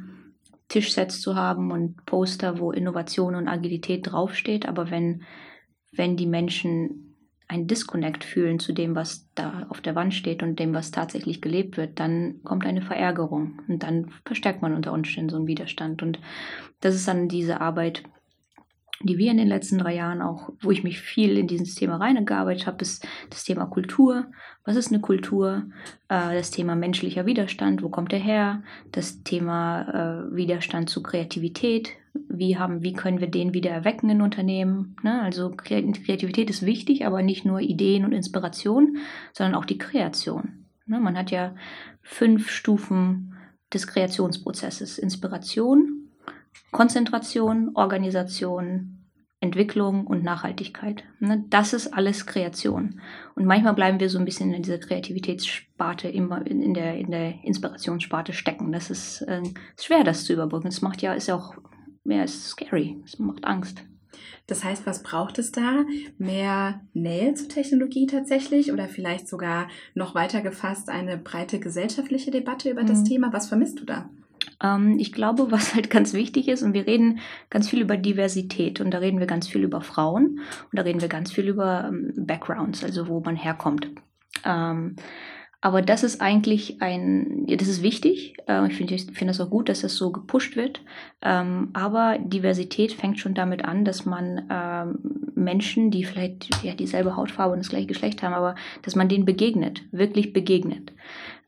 Tischsets 0.67 1.21
zu 1.21 1.35
haben 1.35 1.71
und 1.71 2.05
Poster, 2.05 2.59
wo 2.59 2.71
Innovation 2.71 3.35
und 3.35 3.47
Agilität 3.47 4.11
draufsteht, 4.11 4.67
aber 4.67 4.89
wenn, 4.89 5.23
wenn 5.91 6.17
die 6.17 6.25
Menschen 6.25 7.15
ein 7.47 7.67
Disconnect 7.67 8.23
fühlen 8.23 8.57
zu 8.57 8.73
dem, 8.73 8.95
was 8.95 9.29
da 9.35 9.67
auf 9.69 9.81
der 9.81 9.95
Wand 9.95 10.13
steht 10.13 10.41
und 10.41 10.57
dem, 10.59 10.73
was 10.73 10.91
tatsächlich 10.91 11.41
gelebt 11.41 11.77
wird, 11.77 11.99
dann 11.99 12.41
kommt 12.43 12.65
eine 12.65 12.81
Verärgerung 12.81 13.61
und 13.67 13.83
dann 13.83 14.11
verstärkt 14.25 14.61
man 14.61 14.73
unter 14.73 14.93
Umständen 14.93 15.29
so 15.29 15.35
einen 15.35 15.47
Widerstand. 15.47 16.01
Und 16.01 16.19
das 16.79 16.95
ist 16.95 17.07
dann 17.07 17.27
diese 17.27 17.61
Arbeit, 17.61 18.03
die 19.01 19.17
wir 19.17 19.31
in 19.31 19.37
den 19.37 19.47
letzten 19.47 19.79
drei 19.79 19.95
Jahren 19.95 20.21
auch, 20.21 20.49
wo 20.61 20.71
ich 20.71 20.83
mich 20.83 20.99
viel 20.99 21.37
in 21.37 21.47
dieses 21.47 21.75
Thema 21.75 21.97
reingearbeitet 21.97 22.67
habe, 22.67 22.81
ist 22.81 23.05
das 23.29 23.43
Thema 23.43 23.65
Kultur. 23.65 24.27
Was 24.65 24.75
ist 24.75 24.89
eine 24.89 25.01
Kultur? 25.01 25.63
Äh, 26.07 26.35
das 26.35 26.51
Thema 26.51 26.75
menschlicher 26.75 27.25
Widerstand, 27.25 27.83
wo 27.83 27.89
kommt 27.89 28.13
er 28.13 28.19
her? 28.19 28.63
Das 28.91 29.23
Thema 29.23 30.29
äh, 30.29 30.35
Widerstand 30.35 30.89
zu 30.89 31.03
Kreativität. 31.03 31.91
Wie, 32.29 32.57
haben, 32.57 32.83
wie 32.83 32.93
können 32.93 33.19
wir 33.19 33.27
den 33.27 33.53
wieder 33.53 33.71
erwecken 33.71 34.09
in 34.09 34.21
Unternehmen? 34.21 34.95
Ne? 35.01 35.21
Also 35.21 35.49
Kreativität 35.49 36.49
ist 36.49 36.63
wichtig, 36.63 37.05
aber 37.05 37.23
nicht 37.23 37.43
nur 37.43 37.59
Ideen 37.59 38.05
und 38.05 38.11
Inspiration, 38.11 38.97
sondern 39.33 39.55
auch 39.55 39.65
die 39.65 39.79
Kreation. 39.79 40.65
Ne? 40.85 40.99
Man 40.99 41.17
hat 41.17 41.31
ja 41.31 41.55
fünf 42.03 42.51
Stufen 42.51 43.33
des 43.73 43.87
Kreationsprozesses. 43.87 44.99
Inspiration, 44.99 46.02
Konzentration, 46.71 47.71
Organisation, 47.75 49.03
Entwicklung 49.43 50.07
und 50.07 50.23
Nachhaltigkeit. 50.23 51.03
Ne? 51.19 51.43
Das 51.49 51.73
ist 51.73 51.93
alles 51.93 52.25
Kreation. 52.25 53.01
Und 53.35 53.45
manchmal 53.45 53.73
bleiben 53.73 53.99
wir 53.99 54.09
so 54.09 54.17
ein 54.17 54.25
bisschen 54.25 54.53
in 54.53 54.63
dieser 54.63 54.77
Kreativitätssparte, 54.77 56.07
immer 56.07 56.47
in 56.47 56.73
der, 56.73 56.97
in 56.97 57.11
der 57.11 57.43
Inspirationssparte 57.43 58.31
stecken. 58.31 58.71
Das 58.71 58.89
ist, 58.89 59.21
äh, 59.21 59.41
ist 59.41 59.85
schwer, 59.85 60.05
das 60.05 60.23
zu 60.23 60.33
überbrücken. 60.33 60.67
Es 60.69 60.81
macht 60.81 61.01
ja, 61.01 61.13
ist 61.13 61.27
ja 61.27 61.35
auch 61.35 61.55
mehr 62.05 62.23
ist 62.23 62.47
scary. 62.47 63.01
Es 63.05 63.19
macht 63.19 63.43
Angst. 63.43 63.83
Das 64.47 64.63
heißt, 64.63 64.85
was 64.85 65.03
braucht 65.03 65.39
es 65.39 65.51
da? 65.51 65.85
Mehr 66.17 66.81
Nähe 66.93 67.33
zur 67.33 67.49
Technologie 67.49 68.07
tatsächlich 68.07 68.71
oder 68.71 68.87
vielleicht 68.87 69.27
sogar 69.27 69.67
noch 69.93 70.15
weiter 70.15 70.41
gefasst 70.41 70.89
eine 70.89 71.17
breite 71.17 71.59
gesellschaftliche 71.59 72.31
Debatte 72.31 72.69
über 72.69 72.83
mhm. 72.83 72.87
das 72.87 73.03
Thema? 73.03 73.31
Was 73.31 73.47
vermisst 73.47 73.79
du 73.79 73.85
da? 73.85 74.09
Ähm, 74.63 74.97
ich 74.97 75.11
glaube, 75.11 75.47
was 75.51 75.75
halt 75.75 75.89
ganz 75.89 76.13
wichtig 76.13 76.47
ist, 76.47 76.63
und 76.63 76.73
wir 76.73 76.87
reden 76.87 77.19
ganz 77.49 77.69
viel 77.69 77.81
über 77.81 77.97
Diversität 77.97 78.81
und 78.81 78.91
da 78.91 78.99
reden 78.99 79.19
wir 79.19 79.27
ganz 79.27 79.47
viel 79.47 79.63
über 79.63 79.81
Frauen 79.81 80.39
und 80.71 80.79
da 80.79 80.81
reden 80.81 81.01
wir 81.01 81.09
ganz 81.09 81.31
viel 81.31 81.47
über 81.47 81.85
ähm, 81.89 82.13
Backgrounds, 82.15 82.83
also 82.83 83.07
wo 83.07 83.19
man 83.19 83.35
herkommt. 83.35 83.89
Ähm, 84.45 84.95
aber 85.63 85.81
das 85.81 86.03
ist 86.03 86.19
eigentlich 86.19 86.81
ein, 86.81 87.45
ja, 87.47 87.55
das 87.55 87.69
ist 87.69 87.81
wichtig. 87.81 88.35
Äh, 88.49 88.67
ich 88.67 88.75
finde 88.75 88.97
find 88.97 89.29
das 89.29 89.39
auch 89.39 89.49
gut, 89.49 89.69
dass 89.69 89.79
das 89.79 89.95
so 89.95 90.11
gepusht 90.11 90.57
wird. 90.57 90.81
Ähm, 91.21 91.69
aber 91.71 92.17
Diversität 92.19 92.91
fängt 92.91 93.17
schon 93.17 93.33
damit 93.33 93.63
an, 93.63 93.85
dass 93.85 94.05
man 94.05 94.45
ähm, 94.51 95.31
Menschen, 95.35 95.89
die 95.89 96.03
vielleicht 96.03 96.49
ja, 96.65 96.73
dieselbe 96.73 97.15
Hautfarbe 97.15 97.53
und 97.53 97.59
das 97.59 97.69
gleiche 97.69 97.87
Geschlecht 97.87 98.21
haben, 98.23 98.33
aber 98.33 98.55
dass 98.81 98.97
man 98.97 99.07
denen 99.07 99.23
begegnet, 99.23 99.83
wirklich 99.93 100.33
begegnet. 100.33 100.91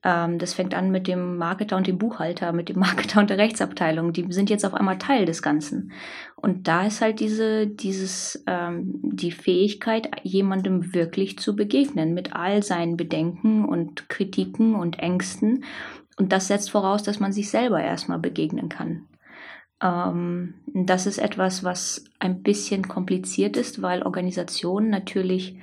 Ähm, 0.06 0.38
das 0.38 0.54
fängt 0.54 0.76
an 0.76 0.92
mit 0.92 1.08
dem 1.08 1.38
Marketer 1.38 1.76
und 1.76 1.88
dem 1.88 1.98
Buchhalter, 1.98 2.54
mit 2.54 2.70
dem 2.70 2.80
Marketer 2.80 3.20
und 3.20 3.30
der 3.32 3.40
Rechtsabteilung. 3.40 4.14
Die 4.14 4.32
sind 4.32 4.52
jetzt 4.52 4.64
auf 4.64 4.76
einmal 4.76 5.00
Teil 5.00 5.26
des 5.26 5.42
Ganzen. 5.42 5.92
Und 6.36 6.68
da 6.68 6.86
ist 6.86 7.02
halt 7.02 7.20
diese, 7.20 7.66
dieses, 7.66 8.44
ähm, 8.46 9.00
die 9.02 9.32
Fähigkeit, 9.32 10.08
jemandem 10.22 10.94
wirklich 10.94 11.40
zu 11.40 11.56
begegnen, 11.56 12.14
mit 12.14 12.36
all 12.36 12.62
seinen 12.62 12.98
Bedenken 12.98 13.66
und 13.66 14.08
Kritiken 14.08 14.76
und 14.76 15.00
Ängsten. 15.00 15.64
Und 16.18 16.32
das 16.32 16.48
setzt 16.48 16.70
voraus, 16.70 17.02
dass 17.02 17.20
man 17.20 17.34
sich 17.34 17.50
selber 17.50 17.82
erstmal 17.82 18.20
begegnen 18.20 18.70
kann. 18.70 19.08
Ähm, 19.82 20.54
das 20.68 21.08
ist 21.08 21.18
etwas, 21.18 21.64
was 21.64 22.06
ein 22.20 22.44
bisschen 22.44 22.88
kompliziert 22.88 23.58
ist, 23.58 23.82
weil 23.82 24.04
Organisationen 24.04 24.92
natürlich 24.92 25.58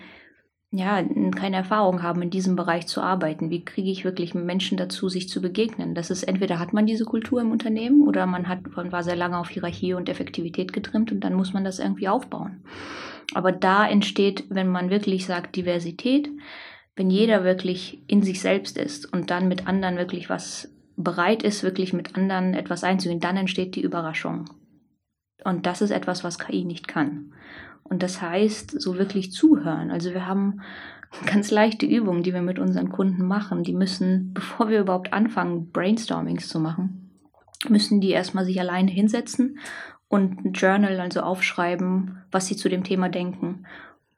ja, 0.75 1.03
keine 1.37 1.57
Erfahrung 1.57 2.03
haben, 2.03 2.23
in 2.23 2.31
diesem 2.31 2.57
Bereich 2.57 2.87
zu 2.87 3.03
arbeiten. 3.03 3.51
Wie 3.51 3.63
kriege 3.63 3.91
ich 3.91 4.05
wirklich 4.05 4.35
Menschen 4.35 4.79
dazu, 4.79 5.11
sich 5.11 5.29
zu 5.29 5.43
begegnen? 5.43 5.95
Das 5.95 6.11
ist 6.11 6.23
entweder 6.23 6.59
hat 6.59 6.73
man 6.73 6.87
diese 6.87 7.05
Kultur 7.05 7.43
im 7.43 7.53
Unternehmen 7.53 8.09
oder 8.09 8.25
man 8.25 8.49
hat, 8.49 8.61
man 8.75 8.91
war 8.91 9.03
sehr 9.03 9.17
lange 9.17 9.39
auf 9.39 9.51
Hierarchie 9.51 9.93
und 9.93 10.09
Effektivität 10.09 10.73
getrimmt 10.73 11.13
und 11.13 11.21
dann 11.21 11.35
muss 11.35 11.53
man 11.53 11.63
das 11.63 11.79
irgendwie 11.79 12.09
aufbauen. 12.09 12.65
Aber 13.35 13.53
da 13.53 13.87
entsteht, 13.87 14.45
wenn 14.49 14.69
man 14.69 14.89
wirklich 14.89 15.27
sagt 15.27 15.57
Diversität, 15.57 16.31
wenn 16.97 17.11
jeder 17.11 17.45
wirklich 17.45 18.03
in 18.07 18.23
sich 18.23 18.41
selbst 18.41 18.79
ist 18.79 19.13
und 19.13 19.31
dann 19.31 19.49
mit 19.49 19.67
anderen 19.67 19.99
wirklich 19.99 20.31
was 20.31 20.71
bereit 20.97 21.43
ist, 21.43 21.63
wirklich 21.63 21.93
mit 21.93 22.17
anderen 22.17 22.55
etwas 22.55 22.83
einzugehen, 22.83 23.21
dann 23.21 23.37
entsteht 23.37 23.77
die 23.77 23.83
Überraschung. 23.83 24.47
Und 25.45 25.67
das 25.67 25.83
ist 25.83 25.91
etwas, 25.91 26.25
was 26.25 26.39
KI 26.39 26.65
nicht 26.65 26.89
kann. 26.89 27.33
Und 27.85 28.03
das 28.03 28.23
heißt, 28.23 28.81
so 28.81 28.97
wirklich 28.97 29.33
zuhören. 29.33 29.90
Also 29.90 30.12
wir 30.12 30.27
haben 30.27 30.62
ganz 31.27 31.51
leichte 31.51 31.87
Übungen, 31.87 32.23
die 32.23 32.33
wir 32.33 32.42
mit 32.42 32.59
unseren 32.59 32.90
Kunden 32.90 33.27
machen. 33.27 33.64
Die 33.64 33.75
müssen, 33.75 34.33
bevor 34.33 34.68
wir 34.68 34.81
überhaupt 34.81 35.12
anfangen, 35.12 35.71
Brainstormings 35.71 36.49
zu 36.49 36.59
machen, 36.59 37.11
müssen 37.68 38.01
die 38.01 38.11
erstmal 38.11 38.45
sich 38.45 38.59
alleine 38.59 38.90
hinsetzen 38.90 39.59
und 40.09 40.45
ein 40.45 40.53
Journal, 40.53 41.01
also 41.01 41.21
aufschreiben, 41.21 42.23
was 42.31 42.47
sie 42.47 42.57
zu 42.57 42.68
dem 42.68 42.85
Thema 42.85 43.09
denken. 43.09 43.66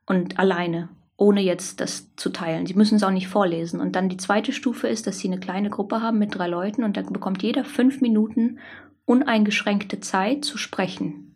Und 0.06 0.38
alleine, 0.38 0.88
ohne 1.16 1.40
jetzt 1.40 1.80
das 1.80 2.14
zu 2.16 2.30
teilen. 2.30 2.66
Sie 2.66 2.74
müssen 2.74 2.96
es 2.96 3.02
auch 3.02 3.10
nicht 3.10 3.28
vorlesen. 3.28 3.80
Und 3.80 3.94
dann 3.94 4.08
die 4.08 4.16
zweite 4.16 4.52
Stufe 4.52 4.88
ist, 4.88 5.06
dass 5.06 5.18
sie 5.18 5.28
eine 5.28 5.38
kleine 5.38 5.70
Gruppe 5.70 6.00
haben 6.02 6.18
mit 6.18 6.34
drei 6.34 6.48
Leuten 6.48 6.84
und 6.84 6.96
dann 6.96 7.12
bekommt 7.12 7.42
jeder 7.42 7.64
fünf 7.64 8.00
Minuten 8.00 8.58
uneingeschränkte 9.04 10.00
Zeit 10.00 10.44
zu 10.44 10.58
sprechen. 10.58 11.33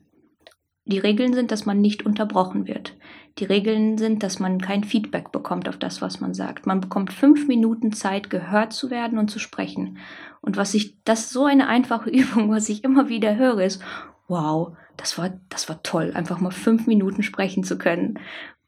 Die 0.89 0.99
Regeln 0.99 1.35
sind, 1.35 1.53
dass 1.53 1.67
man 1.67 1.83
nicht 1.83 2.07
unterbrochen 2.07 2.67
wird. 2.67 2.97
Die 3.39 3.45
Regeln 3.45 3.99
sind, 3.99 4.23
dass 4.23 4.39
man 4.39 4.59
kein 4.59 4.85
Feedback 4.85 5.31
bekommt 5.33 5.69
auf 5.69 5.77
das, 5.77 6.01
was 6.01 6.21
man 6.21 6.33
sagt. 6.33 6.67
Man 6.67 6.81
bekommt 6.81 7.13
fünf 7.13 7.47
Minuten 7.47 7.93
Zeit, 7.93 8.31
gehört 8.31 8.73
zu 8.73 8.91
werden 8.91 9.19
und 9.19 9.31
zu 9.31 9.39
sprechen. 9.39 9.99
Und 10.41 10.57
was 10.57 10.73
ich, 10.73 10.97
das 11.05 11.21
ist 11.21 11.31
so 11.31 11.45
eine 11.45 11.69
einfache 11.69 12.09
Übung, 12.11 12.51
was 12.51 12.71
ich 12.71 12.85
immer 12.85 13.11
wieder 13.11 13.37
höre, 13.37 13.61
ist, 13.61 13.83
wow, 14.29 14.77
das 14.97 15.19
war, 15.19 15.31
das 15.51 15.69
war 15.69 15.83
toll, 15.83 16.13
einfach 16.15 16.41
mal 16.41 16.51
fünf 16.51 16.87
Minuten 16.87 17.23
sprechen 17.23 17.65
zu 17.65 17.77
können 17.77 18.19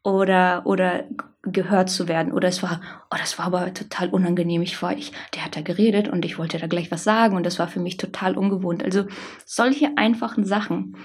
oder, 0.03 0.61
oder 0.65 1.05
gehört 1.43 1.89
zu 1.89 2.07
werden. 2.07 2.33
Oder 2.33 2.47
es 2.47 2.61
war, 2.61 2.81
oh, 3.09 3.15
das 3.19 3.39
war 3.39 3.47
aber 3.47 3.73
total 3.73 4.09
unangenehm. 4.09 4.61
Ich 4.61 4.81
war, 4.81 4.95
ich, 4.95 5.11
der 5.33 5.45
hat 5.45 5.55
da 5.55 5.61
geredet 5.61 6.07
und 6.07 6.23
ich 6.23 6.37
wollte 6.37 6.59
da 6.59 6.67
gleich 6.67 6.91
was 6.91 7.03
sagen 7.03 7.35
und 7.35 7.45
das 7.45 7.57
war 7.57 7.67
für 7.67 7.79
mich 7.79 7.97
total 7.97 8.37
ungewohnt. 8.37 8.83
Also 8.83 9.05
solche 9.45 9.97
einfachen 9.97 10.45
Sachen 10.45 10.97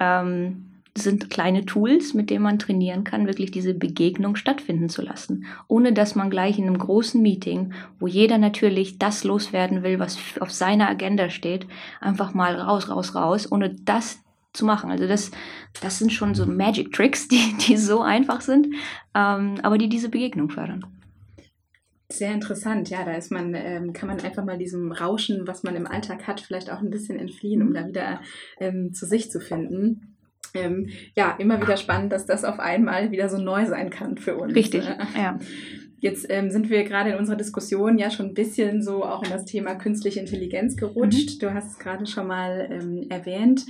ähm, 0.00 0.70
sind 0.96 1.30
kleine 1.30 1.64
Tools, 1.66 2.14
mit 2.14 2.30
denen 2.30 2.42
man 2.42 2.58
trainieren 2.58 3.04
kann, 3.04 3.26
wirklich 3.26 3.50
diese 3.50 3.74
Begegnung 3.74 4.34
stattfinden 4.34 4.88
zu 4.88 5.02
lassen. 5.02 5.46
Ohne 5.68 5.92
dass 5.92 6.14
man 6.14 6.30
gleich 6.30 6.58
in 6.58 6.66
einem 6.66 6.78
großen 6.78 7.22
Meeting, 7.22 7.72
wo 8.00 8.06
jeder 8.06 8.38
natürlich 8.38 8.98
das 8.98 9.22
loswerden 9.22 9.82
will, 9.82 9.98
was 9.98 10.18
auf 10.40 10.50
seiner 10.50 10.88
Agenda 10.88 11.30
steht, 11.30 11.66
einfach 12.00 12.34
mal 12.34 12.56
raus, 12.56 12.88
raus, 12.88 13.14
raus, 13.14 13.50
ohne 13.50 13.70
das 13.70 14.18
zu 14.52 14.64
machen. 14.64 14.90
Also 14.90 15.06
das, 15.06 15.30
das 15.80 15.98
sind 15.98 16.12
schon 16.12 16.34
so 16.34 16.44
Magic 16.46 16.92
Tricks, 16.92 17.28
die, 17.28 17.56
die 17.66 17.76
so 17.76 18.00
einfach 18.00 18.40
sind, 18.40 18.66
ähm, 19.14 19.54
aber 19.62 19.78
die 19.78 19.88
diese 19.88 20.08
Begegnung 20.08 20.50
fördern. 20.50 20.84
Sehr 22.20 22.34
interessant, 22.34 22.90
ja, 22.90 23.02
da 23.02 23.12
ist 23.14 23.32
man, 23.32 23.54
ähm, 23.54 23.94
kann 23.94 24.06
man 24.06 24.20
einfach 24.20 24.44
mal 24.44 24.58
diesem 24.58 24.92
Rauschen, 24.92 25.46
was 25.46 25.62
man 25.62 25.74
im 25.74 25.86
Alltag 25.86 26.26
hat, 26.26 26.42
vielleicht 26.42 26.70
auch 26.70 26.82
ein 26.82 26.90
bisschen 26.90 27.18
entfliehen, 27.18 27.62
um 27.62 27.72
da 27.72 27.88
wieder 27.88 28.20
ähm, 28.60 28.92
zu 28.92 29.06
sich 29.06 29.30
zu 29.30 29.40
finden. 29.40 30.18
Ähm, 30.52 30.90
ja, 31.16 31.34
immer 31.38 31.62
wieder 31.62 31.78
spannend, 31.78 32.12
dass 32.12 32.26
das 32.26 32.44
auf 32.44 32.58
einmal 32.58 33.10
wieder 33.10 33.30
so 33.30 33.38
neu 33.38 33.64
sein 33.64 33.88
kann 33.88 34.18
für 34.18 34.36
uns. 34.36 34.54
Richtig, 34.54 34.84
ja. 35.16 35.38
Jetzt 36.00 36.26
ähm, 36.28 36.50
sind 36.50 36.68
wir 36.68 36.84
gerade 36.84 37.12
in 37.12 37.16
unserer 37.16 37.36
Diskussion 37.36 37.96
ja 37.96 38.10
schon 38.10 38.26
ein 38.26 38.34
bisschen 38.34 38.82
so 38.82 39.02
auch 39.02 39.22
in 39.22 39.30
das 39.30 39.46
Thema 39.46 39.74
künstliche 39.76 40.20
Intelligenz 40.20 40.76
gerutscht. 40.76 41.36
Mhm. 41.36 41.38
Du 41.38 41.54
hast 41.54 41.72
es 41.72 41.78
gerade 41.78 42.04
schon 42.04 42.26
mal 42.26 42.68
ähm, 42.70 43.06
erwähnt 43.08 43.64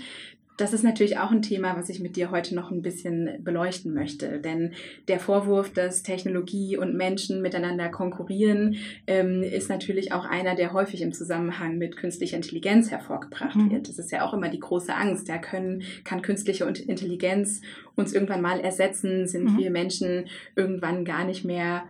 das 0.61 0.75
ist 0.75 0.85
natürlich 0.85 1.19
auch 1.19 1.31
ein 1.31 1.41
Thema, 1.41 1.77
was 1.77 1.89
ich 1.89 2.01
mit 2.01 2.17
dir 2.17 2.31
heute 2.31 2.55
noch 2.55 2.71
ein 2.71 2.83
bisschen 2.83 3.43
beleuchten 3.43 3.95
möchte. 3.95 4.41
Denn 4.41 4.73
der 5.09 5.19
Vorwurf, 5.19 5.73
dass 5.73 6.03
Technologie 6.03 6.77
und 6.77 6.95
Menschen 6.95 7.41
miteinander 7.41 7.89
konkurrieren, 7.89 8.77
ähm, 9.07 9.43
ist 9.43 9.71
natürlich 9.71 10.13
auch 10.13 10.27
einer, 10.27 10.55
der 10.55 10.75
häufig 10.75 11.01
im 11.01 11.13
Zusammenhang 11.13 11.79
mit 11.79 11.97
künstlicher 11.97 12.37
Intelligenz 12.37 12.91
hervorgebracht 12.91 13.57
mhm. 13.57 13.71
wird. 13.71 13.89
Das 13.89 13.99
ist 13.99 14.13
ja 14.13 14.27
auch 14.27 14.35
immer 14.35 14.51
die 14.51 14.61
große 14.61 14.95
Angst. 14.95 15.29
Ja, 15.29 15.39
können, 15.39 15.83
kann 16.05 16.21
künstliche 16.21 16.65
Intelligenz 16.65 17.63
uns 17.97 18.13
irgendwann 18.13 18.43
mal 18.43 18.61
ersetzen? 18.61 19.27
Sind 19.27 19.53
mhm. 19.53 19.59
wir 19.59 19.71
Menschen 19.71 20.27
irgendwann 20.57 21.07
gar 21.07 21.25
nicht 21.25 21.45
mehr 21.45 21.85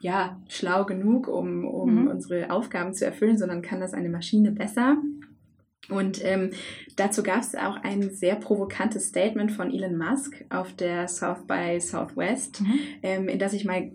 ja, 0.00 0.40
schlau 0.48 0.84
genug, 0.84 1.28
um, 1.28 1.66
um 1.66 2.02
mhm. 2.02 2.08
unsere 2.08 2.50
Aufgaben 2.50 2.94
zu 2.94 3.04
erfüllen, 3.04 3.38
sondern 3.38 3.62
kann 3.62 3.80
das 3.80 3.94
eine 3.94 4.08
Maschine 4.08 4.50
besser? 4.50 4.96
Und 5.88 6.24
ähm, 6.24 6.50
dazu 6.96 7.22
gab 7.22 7.40
es 7.40 7.54
auch 7.54 7.76
ein 7.82 8.10
sehr 8.10 8.36
provokantes 8.36 9.08
Statement 9.08 9.52
von 9.52 9.72
Elon 9.72 9.96
Musk 9.96 10.44
auf 10.50 10.72
der 10.74 11.08
South 11.08 11.46
by 11.46 11.80
Southwest, 11.80 12.60
mhm. 12.60 12.78
ähm, 13.02 13.28
in 13.28 13.38
das 13.38 13.52
ich 13.52 13.64
mal 13.64 13.90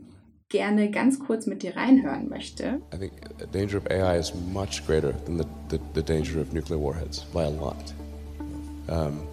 gerne 0.49 0.89
ganz 0.89 1.19
kurz 1.19 1.45
mit 1.45 1.61
dir 1.61 1.75
reinhören 1.75 2.27
möchte. 2.29 2.81
I 2.93 2.97
think 2.97 3.13
the 3.39 3.45
danger 3.45 3.77
of 3.77 3.85
AI 3.89 4.17
is 4.17 4.33
much 4.51 4.85
greater 4.85 5.13
than 5.25 5.37
the, 5.37 5.45
the, 5.69 5.79
the 5.93 6.01
danger 6.01 6.41
of 6.41 6.53
nuclear 6.53 6.79
warheads 6.79 7.25
by 7.33 7.43
a 7.43 7.49
lot. 7.49 7.93
Um, 8.87 9.27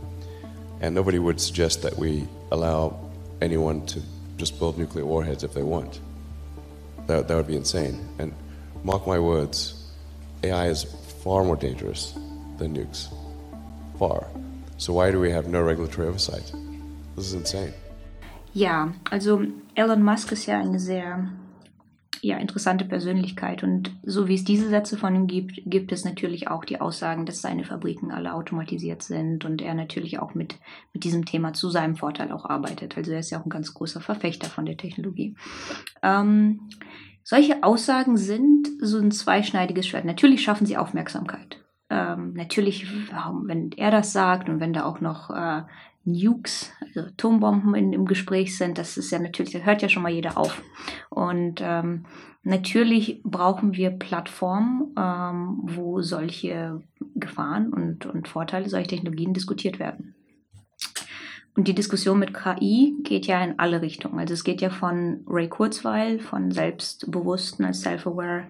and 0.82 0.94
nobody 0.94 1.18
would 1.18 1.40
suggest 1.40 1.82
that 1.82 1.96
we 1.96 2.28
allow 2.52 2.94
anyone 3.40 3.86
to 3.86 4.00
just 4.36 4.58
build 4.58 4.76
nuclear 4.76 5.06
warheads 5.06 5.42
if 5.42 5.54
they 5.54 5.62
want. 5.62 6.00
That, 7.06 7.28
that 7.28 7.34
would 7.34 7.46
be 7.46 7.56
insane. 7.56 7.98
And 8.18 8.34
mark 8.84 9.06
my 9.06 9.18
words, 9.18 9.90
AI 10.44 10.68
is 10.68 10.84
far 11.24 11.44
more 11.44 11.56
dangerous 11.56 12.14
than 12.58 12.74
nukes. 12.74 13.08
Far. 13.98 14.26
So 14.78 14.92
why 14.92 15.10
do 15.10 15.20
we 15.20 15.32
have 15.32 15.48
no 15.48 15.62
regulatory 15.62 16.08
oversight? 16.08 16.52
This 17.16 17.28
is 17.28 17.34
insane. 17.34 17.72
Ja, 18.52 18.92
also 19.10 19.42
Elon 19.74 20.02
Musk 20.02 20.32
ist 20.32 20.46
ja 20.46 20.58
eine 20.58 20.78
sehr 20.78 21.28
ja, 22.22 22.38
interessante 22.38 22.84
Persönlichkeit 22.84 23.62
und 23.62 23.92
so 24.02 24.28
wie 24.28 24.34
es 24.34 24.44
diese 24.44 24.68
Sätze 24.68 24.96
von 24.96 25.14
ihm 25.14 25.26
gibt, 25.26 25.60
gibt 25.66 25.92
es 25.92 26.04
natürlich 26.04 26.48
auch 26.48 26.64
die 26.64 26.80
Aussagen, 26.80 27.26
dass 27.26 27.42
seine 27.42 27.64
Fabriken 27.64 28.10
alle 28.10 28.34
automatisiert 28.34 29.02
sind 29.02 29.44
und 29.44 29.62
er 29.62 29.74
natürlich 29.74 30.18
auch 30.18 30.34
mit, 30.34 30.56
mit 30.92 31.04
diesem 31.04 31.24
Thema 31.24 31.52
zu 31.52 31.70
seinem 31.70 31.96
Vorteil 31.96 32.32
auch 32.32 32.44
arbeitet. 32.46 32.96
Also 32.96 33.12
er 33.12 33.20
ist 33.20 33.30
ja 33.30 33.40
auch 33.40 33.46
ein 33.46 33.50
ganz 33.50 33.74
großer 33.74 34.00
Verfechter 34.00 34.48
von 34.48 34.66
der 34.66 34.76
Technologie. 34.76 35.36
Ähm, 36.02 36.68
solche 37.22 37.62
Aussagen 37.62 38.16
sind 38.16 38.68
so 38.80 38.98
ein 38.98 39.10
zweischneidiges 39.10 39.86
Schwert. 39.86 40.04
Natürlich 40.04 40.42
schaffen 40.42 40.66
sie 40.66 40.76
Aufmerksamkeit 40.76 41.58
ähm, 41.90 42.32
natürlich, 42.34 42.86
wenn 43.44 43.70
er 43.72 43.90
das 43.90 44.12
sagt 44.12 44.48
und 44.48 44.60
wenn 44.60 44.72
da 44.72 44.84
auch 44.84 45.00
noch 45.00 45.30
äh, 45.30 45.62
Nukes, 46.04 46.72
also 46.80 47.00
Atombomben 47.00 47.74
in, 47.74 47.92
im 47.92 48.06
Gespräch 48.06 48.56
sind, 48.56 48.78
das 48.78 48.96
ist 48.96 49.10
ja 49.10 49.18
natürlich, 49.18 49.52
da 49.52 49.58
hört 49.60 49.82
ja 49.82 49.88
schon 49.88 50.02
mal 50.02 50.12
jeder 50.12 50.38
auf. 50.38 50.62
Und 51.10 51.60
ähm, 51.62 52.06
natürlich 52.42 53.20
brauchen 53.24 53.74
wir 53.74 53.90
Plattformen, 53.90 54.94
ähm, 54.96 55.58
wo 55.62 56.00
solche 56.02 56.82
Gefahren 57.14 57.72
und, 57.72 58.06
und 58.06 58.28
Vorteile 58.28 58.68
solcher 58.68 58.88
Technologien 58.88 59.34
diskutiert 59.34 59.78
werden. 59.78 60.14
Und 61.56 61.68
die 61.68 61.74
Diskussion 61.74 62.18
mit 62.18 62.34
KI 62.34 62.96
geht 63.02 63.26
ja 63.26 63.42
in 63.42 63.58
alle 63.58 63.80
Richtungen. 63.80 64.18
Also 64.18 64.34
es 64.34 64.44
geht 64.44 64.60
ja 64.60 64.70
von 64.70 65.24
Ray 65.26 65.48
Kurzweil, 65.48 66.20
von 66.20 66.50
selbstbewussten 66.50 67.64
als 67.64 67.80
self-aware 67.80 68.48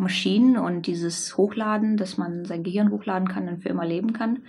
Maschinen 0.00 0.56
und 0.56 0.86
dieses 0.86 1.36
Hochladen, 1.36 1.96
dass 1.96 2.18
man 2.18 2.44
sein 2.44 2.62
Gehirn 2.62 2.90
hochladen 2.90 3.28
kann 3.28 3.48
und 3.48 3.62
für 3.62 3.68
immer 3.68 3.84
leben 3.84 4.12
kann, 4.12 4.40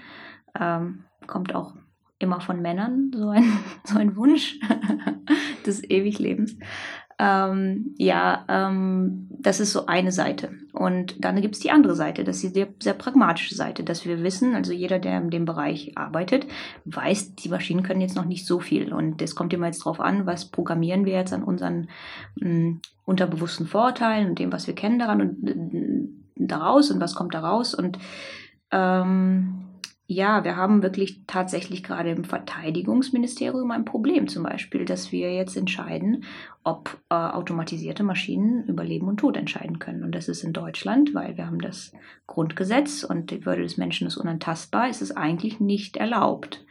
ähm, 0.59 1.03
kommt 1.27 1.53
auch 1.53 1.75
immer 2.19 2.39
von 2.39 2.61
Männern, 2.61 3.11
so 3.13 3.29
ein, 3.29 3.43
so 3.83 3.97
ein 3.97 4.15
Wunsch 4.15 4.59
des 5.65 5.83
Ewiglebens. 5.83 6.57
Ähm, 7.23 7.93
ja, 7.99 8.45
ähm, 8.49 9.27
das 9.29 9.59
ist 9.59 9.73
so 9.73 9.85
eine 9.85 10.11
Seite. 10.11 10.53
Und 10.73 11.23
dann 11.23 11.39
gibt 11.39 11.53
es 11.53 11.61
die 11.61 11.69
andere 11.69 11.93
Seite, 11.93 12.23
das 12.23 12.43
ist 12.43 12.55
die 12.55 12.65
sehr, 12.79 12.93
pragmatische 12.93 13.53
Seite, 13.53 13.83
dass 13.83 14.05
wir 14.05 14.23
wissen, 14.23 14.55
also 14.55 14.73
jeder, 14.73 14.97
der 14.97 15.19
in 15.19 15.29
dem 15.29 15.45
Bereich 15.45 15.95
arbeitet, 15.95 16.47
weiß, 16.85 17.35
die 17.35 17.49
Maschinen 17.49 17.83
können 17.83 18.01
jetzt 18.01 18.15
noch 18.15 18.25
nicht 18.25 18.47
so 18.47 18.59
viel. 18.59 18.91
Und 18.91 19.21
es 19.21 19.35
kommt 19.35 19.53
immer 19.53 19.67
jetzt 19.67 19.81
darauf 19.81 19.99
an, 19.99 20.25
was 20.25 20.45
programmieren 20.45 21.05
wir 21.05 21.13
jetzt 21.13 21.31
an 21.31 21.43
unseren 21.43 21.89
mh, 22.39 22.49
hm, 22.49 22.81
unterbewussten 23.05 23.67
Vorteilen 23.67 24.29
und 24.29 24.39
dem, 24.39 24.51
was 24.51 24.65
wir 24.65 24.73
kennen 24.73 24.97
daran 24.97 25.21
und 25.21 25.47
äh, 25.47 26.47
daraus 26.47 26.89
und 26.89 26.99
was 26.99 27.13
kommt 27.13 27.35
daraus. 27.35 27.75
Und 27.75 27.99
ähm, 28.71 29.65
ja, 30.11 30.43
wir 30.43 30.57
haben 30.57 30.83
wirklich 30.83 31.21
tatsächlich 31.25 31.83
gerade 31.83 32.11
im 32.11 32.25
Verteidigungsministerium 32.25 33.71
ein 33.71 33.85
Problem 33.85 34.27
zum 34.27 34.43
Beispiel, 34.43 34.83
dass 34.83 35.13
wir 35.13 35.33
jetzt 35.33 35.55
entscheiden, 35.55 36.25
ob 36.65 36.99
äh, 37.09 37.15
automatisierte 37.15 38.03
Maschinen 38.03 38.65
über 38.67 38.83
Leben 38.83 39.07
und 39.07 39.21
Tod 39.21 39.37
entscheiden 39.37 39.79
können. 39.79 40.03
Und 40.03 40.13
das 40.13 40.27
ist 40.27 40.43
in 40.43 40.51
Deutschland, 40.51 41.13
weil 41.13 41.37
wir 41.37 41.47
haben 41.47 41.61
das 41.61 41.93
Grundgesetz 42.27 43.05
und 43.05 43.31
die 43.31 43.45
Würde 43.45 43.61
des 43.63 43.77
Menschen 43.77 44.05
ist 44.05 44.17
unantastbar, 44.17 44.89
ist 44.89 45.01
es 45.01 45.15
eigentlich 45.15 45.61
nicht 45.61 45.95
erlaubt 45.95 46.65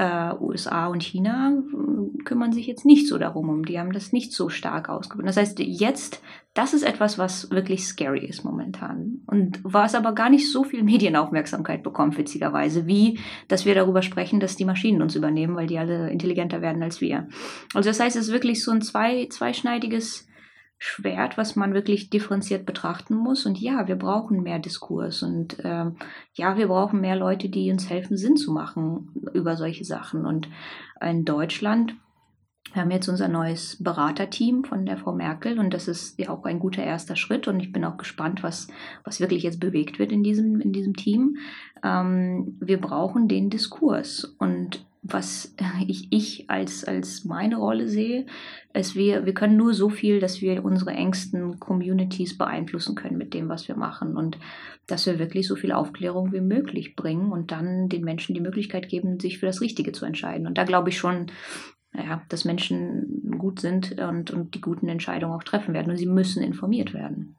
äh, 0.00 0.32
USA 0.40 0.86
und 0.86 1.02
China 1.02 1.52
äh, 1.52 2.22
kümmern 2.24 2.52
sich 2.52 2.66
jetzt 2.66 2.86
nicht 2.86 3.06
so 3.06 3.18
darum 3.18 3.50
um. 3.50 3.66
Die 3.66 3.78
haben 3.78 3.92
das 3.92 4.12
nicht 4.12 4.32
so 4.32 4.48
stark 4.48 4.88
ausgebildet. 4.88 5.28
Das 5.28 5.36
heißt, 5.36 5.58
jetzt, 5.58 6.22
das 6.54 6.72
ist 6.72 6.84
etwas, 6.84 7.18
was 7.18 7.50
wirklich 7.50 7.84
scary 7.84 8.24
ist 8.24 8.42
momentan. 8.42 9.20
Und 9.26 9.60
was 9.62 9.94
aber 9.94 10.12
gar 10.12 10.30
nicht 10.30 10.50
so 10.50 10.64
viel 10.64 10.82
Medienaufmerksamkeit 10.84 11.82
bekommt, 11.82 12.16
witzigerweise, 12.16 12.86
wie, 12.86 13.18
dass 13.48 13.66
wir 13.66 13.74
darüber 13.74 14.00
sprechen, 14.00 14.40
dass 14.40 14.56
die 14.56 14.64
Maschinen 14.64 15.02
uns 15.02 15.16
übernehmen, 15.16 15.54
weil 15.54 15.66
die 15.66 15.78
alle 15.78 16.08
intelligenter 16.08 16.62
werden 16.62 16.82
als 16.82 17.02
wir. 17.02 17.28
Also 17.74 17.90
das 17.90 18.00
heißt, 18.00 18.16
es 18.16 18.28
ist 18.28 18.32
wirklich 18.32 18.64
so 18.64 18.70
ein 18.70 18.80
zwei, 18.80 19.26
zweischneidiges 19.30 20.29
Schwert, 20.82 21.36
was 21.36 21.56
man 21.56 21.74
wirklich 21.74 22.08
differenziert 22.08 22.64
betrachten 22.64 23.14
muss. 23.14 23.44
Und 23.44 23.60
ja, 23.60 23.86
wir 23.86 23.96
brauchen 23.96 24.42
mehr 24.42 24.58
Diskurs 24.58 25.22
und 25.22 25.58
ähm, 25.62 25.96
ja, 26.32 26.56
wir 26.56 26.68
brauchen 26.68 27.02
mehr 27.02 27.16
Leute, 27.16 27.50
die 27.50 27.70
uns 27.70 27.90
helfen, 27.90 28.16
Sinn 28.16 28.36
zu 28.36 28.50
machen 28.50 29.12
über 29.34 29.58
solche 29.58 29.84
Sachen. 29.84 30.24
Und 30.24 30.48
in 31.02 31.26
Deutschland 31.26 31.94
Wir 32.72 32.82
haben 32.82 32.90
jetzt 32.90 33.08
unser 33.08 33.26
neues 33.28 33.82
Beraterteam 33.82 34.64
von 34.64 34.86
der 34.86 34.96
Frau 34.96 35.12
Merkel 35.12 35.58
und 35.58 35.74
das 35.74 35.88
ist 35.88 36.18
ja 36.18 36.30
auch 36.30 36.44
ein 36.44 36.60
guter 36.60 36.84
erster 36.84 37.16
Schritt 37.16 37.48
und 37.48 37.58
ich 37.60 37.72
bin 37.72 37.84
auch 37.84 37.96
gespannt, 37.96 38.42
was, 38.42 38.68
was 39.02 39.18
wirklich 39.18 39.42
jetzt 39.42 39.58
bewegt 39.58 39.98
wird 39.98 40.12
in 40.12 40.22
diesem, 40.22 40.60
in 40.60 40.72
diesem 40.72 40.94
Team. 40.94 41.36
Ähm, 41.82 42.56
wir 42.60 42.80
brauchen 42.80 43.26
den 43.26 43.50
Diskurs 43.50 44.24
und 44.38 44.86
was 45.02 45.54
ich, 45.86 46.08
ich 46.10 46.50
als, 46.50 46.84
als 46.84 47.24
meine 47.24 47.56
Rolle 47.56 47.88
sehe, 47.88 48.26
ist, 48.74 48.94
wir, 48.94 49.24
wir 49.24 49.32
können 49.32 49.56
nur 49.56 49.72
so 49.72 49.88
viel, 49.88 50.20
dass 50.20 50.42
wir 50.42 50.64
unsere 50.64 50.90
engsten 50.90 51.58
Communities 51.58 52.36
beeinflussen 52.36 52.94
können 52.94 53.16
mit 53.16 53.32
dem, 53.32 53.48
was 53.48 53.66
wir 53.66 53.76
machen 53.76 54.16
und 54.16 54.38
dass 54.86 55.06
wir 55.06 55.18
wirklich 55.18 55.46
so 55.46 55.56
viel 55.56 55.72
Aufklärung 55.72 56.32
wie 56.32 56.42
möglich 56.42 56.96
bringen 56.96 57.32
und 57.32 57.50
dann 57.50 57.88
den 57.88 58.04
Menschen 58.04 58.34
die 58.34 58.42
Möglichkeit 58.42 58.88
geben, 58.88 59.18
sich 59.18 59.38
für 59.38 59.46
das 59.46 59.62
Richtige 59.62 59.92
zu 59.92 60.04
entscheiden. 60.04 60.46
Und 60.46 60.58
da 60.58 60.64
glaube 60.64 60.90
ich 60.90 60.98
schon, 60.98 61.26
ja, 61.94 62.22
dass 62.28 62.44
Menschen 62.44 63.36
gut 63.38 63.60
sind 63.60 63.98
und, 63.98 64.30
und 64.30 64.54
die 64.54 64.60
guten 64.60 64.88
Entscheidungen 64.88 65.34
auch 65.34 65.42
treffen 65.42 65.72
werden. 65.72 65.90
Und 65.90 65.96
sie 65.96 66.06
müssen 66.06 66.42
informiert 66.42 66.92
werden. 66.92 67.36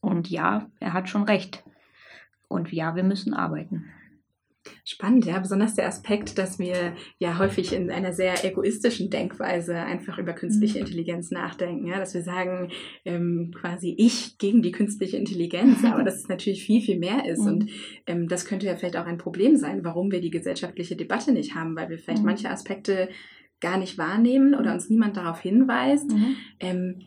Und 0.00 0.28
ja, 0.28 0.68
er 0.80 0.92
hat 0.92 1.08
schon 1.08 1.22
recht. 1.22 1.62
Und 2.48 2.72
ja, 2.72 2.96
wir 2.96 3.04
müssen 3.04 3.34
arbeiten. 3.34 3.86
Spannend, 4.86 5.24
ja, 5.24 5.38
besonders 5.38 5.74
der 5.74 5.86
Aspekt, 5.86 6.36
dass 6.36 6.58
wir 6.58 6.94
ja 7.18 7.38
häufig 7.38 7.72
in 7.72 7.90
einer 7.90 8.12
sehr 8.12 8.44
egoistischen 8.44 9.08
Denkweise 9.08 9.76
einfach 9.76 10.18
über 10.18 10.34
künstliche 10.34 10.74
mhm. 10.78 10.84
Intelligenz 10.84 11.30
nachdenken, 11.30 11.86
ja, 11.86 11.98
dass 11.98 12.12
wir 12.12 12.22
sagen, 12.22 12.70
ähm, 13.06 13.50
quasi 13.58 13.94
ich 13.96 14.36
gegen 14.36 14.60
die 14.60 14.72
künstliche 14.72 15.16
Intelligenz, 15.16 15.82
aber 15.84 16.02
dass 16.04 16.16
es 16.16 16.28
natürlich 16.28 16.64
viel, 16.64 16.82
viel 16.82 16.98
mehr 16.98 17.26
ist. 17.26 17.40
Mhm. 17.40 17.46
Und 17.46 17.70
ähm, 18.06 18.28
das 18.28 18.44
könnte 18.44 18.66
ja 18.66 18.76
vielleicht 18.76 18.98
auch 18.98 19.06
ein 19.06 19.16
Problem 19.16 19.56
sein, 19.56 19.84
warum 19.84 20.12
wir 20.12 20.20
die 20.20 20.30
gesellschaftliche 20.30 20.96
Debatte 20.96 21.32
nicht 21.32 21.54
haben, 21.54 21.74
weil 21.76 21.88
wir 21.88 21.98
vielleicht 21.98 22.20
mhm. 22.20 22.26
manche 22.26 22.50
Aspekte 22.50 23.08
gar 23.60 23.78
nicht 23.78 23.96
wahrnehmen 23.96 24.54
oder 24.54 24.74
uns 24.74 24.90
niemand 24.90 25.16
darauf 25.16 25.40
hinweist. 25.40 26.10
Mhm. 26.10 26.36
Ähm, 26.60 27.06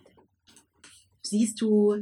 siehst 1.22 1.62
du 1.62 1.98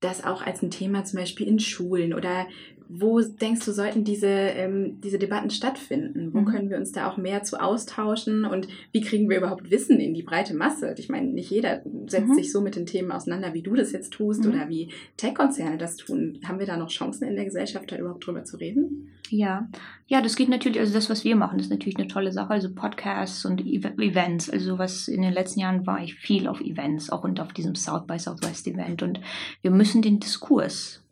das 0.00 0.24
auch 0.24 0.42
als 0.42 0.62
ein 0.62 0.70
Thema 0.70 1.04
zum 1.04 1.18
Beispiel 1.18 1.46
in 1.46 1.58
Schulen 1.58 2.14
oder 2.14 2.46
wo 2.88 3.20
denkst 3.20 3.64
du, 3.64 3.72
sollten 3.72 4.04
diese, 4.04 4.26
ähm, 4.26 5.00
diese 5.02 5.18
Debatten 5.18 5.50
stattfinden? 5.50 6.32
Wo 6.32 6.40
mhm. 6.40 6.44
können 6.46 6.70
wir 6.70 6.76
uns 6.76 6.92
da 6.92 7.08
auch 7.08 7.16
mehr 7.16 7.42
zu 7.42 7.60
austauschen 7.60 8.44
und 8.44 8.68
wie 8.92 9.00
kriegen 9.00 9.28
wir 9.28 9.38
überhaupt 9.38 9.70
Wissen 9.70 10.00
in 10.00 10.14
die 10.14 10.22
breite 10.22 10.54
Masse? 10.54 10.94
Ich 10.98 11.08
meine, 11.08 11.28
nicht 11.28 11.50
jeder 11.50 11.82
setzt 12.06 12.28
mhm. 12.28 12.34
sich 12.34 12.52
so 12.52 12.60
mit 12.60 12.76
den 12.76 12.86
Themen 12.86 13.12
auseinander, 13.12 13.54
wie 13.54 13.62
du 13.62 13.74
das 13.74 13.92
jetzt 13.92 14.12
tust 14.12 14.44
mhm. 14.44 14.50
oder 14.50 14.68
wie 14.68 14.90
Tech-Konzerne 15.16 15.78
das 15.78 15.96
tun. 15.96 16.38
Haben 16.44 16.58
wir 16.58 16.66
da 16.66 16.76
noch 16.76 16.88
Chancen 16.88 17.28
in 17.28 17.36
der 17.36 17.44
Gesellschaft, 17.44 17.90
da 17.90 17.96
überhaupt 17.96 18.26
drüber 18.26 18.44
zu 18.44 18.56
reden? 18.56 19.10
Ja, 19.28 19.68
ja, 20.06 20.20
das 20.20 20.36
geht 20.36 20.50
natürlich, 20.50 20.78
also 20.78 20.92
das, 20.92 21.08
was 21.08 21.24
wir 21.24 21.36
machen, 21.36 21.58
ist 21.58 21.70
natürlich 21.70 21.96
eine 21.96 22.08
tolle 22.08 22.32
Sache, 22.32 22.50
also 22.50 22.74
Podcasts 22.74 23.46
und 23.46 23.60
Events. 23.62 24.50
Also 24.50 24.78
was 24.78 25.08
in 25.08 25.22
den 25.22 25.32
letzten 25.32 25.60
Jahren 25.60 25.86
war 25.86 26.02
ich 26.02 26.14
viel 26.14 26.46
auf 26.48 26.60
Events, 26.60 27.08
auch 27.08 27.24
und 27.24 27.40
auf 27.40 27.52
diesem 27.52 27.74
South 27.74 28.06
by 28.06 28.18
Southwest 28.18 28.66
Event. 28.66 29.02
Und 29.02 29.20
wir 29.62 29.70
müssen 29.70 30.02
den 30.02 30.20
Diskurs 30.20 31.02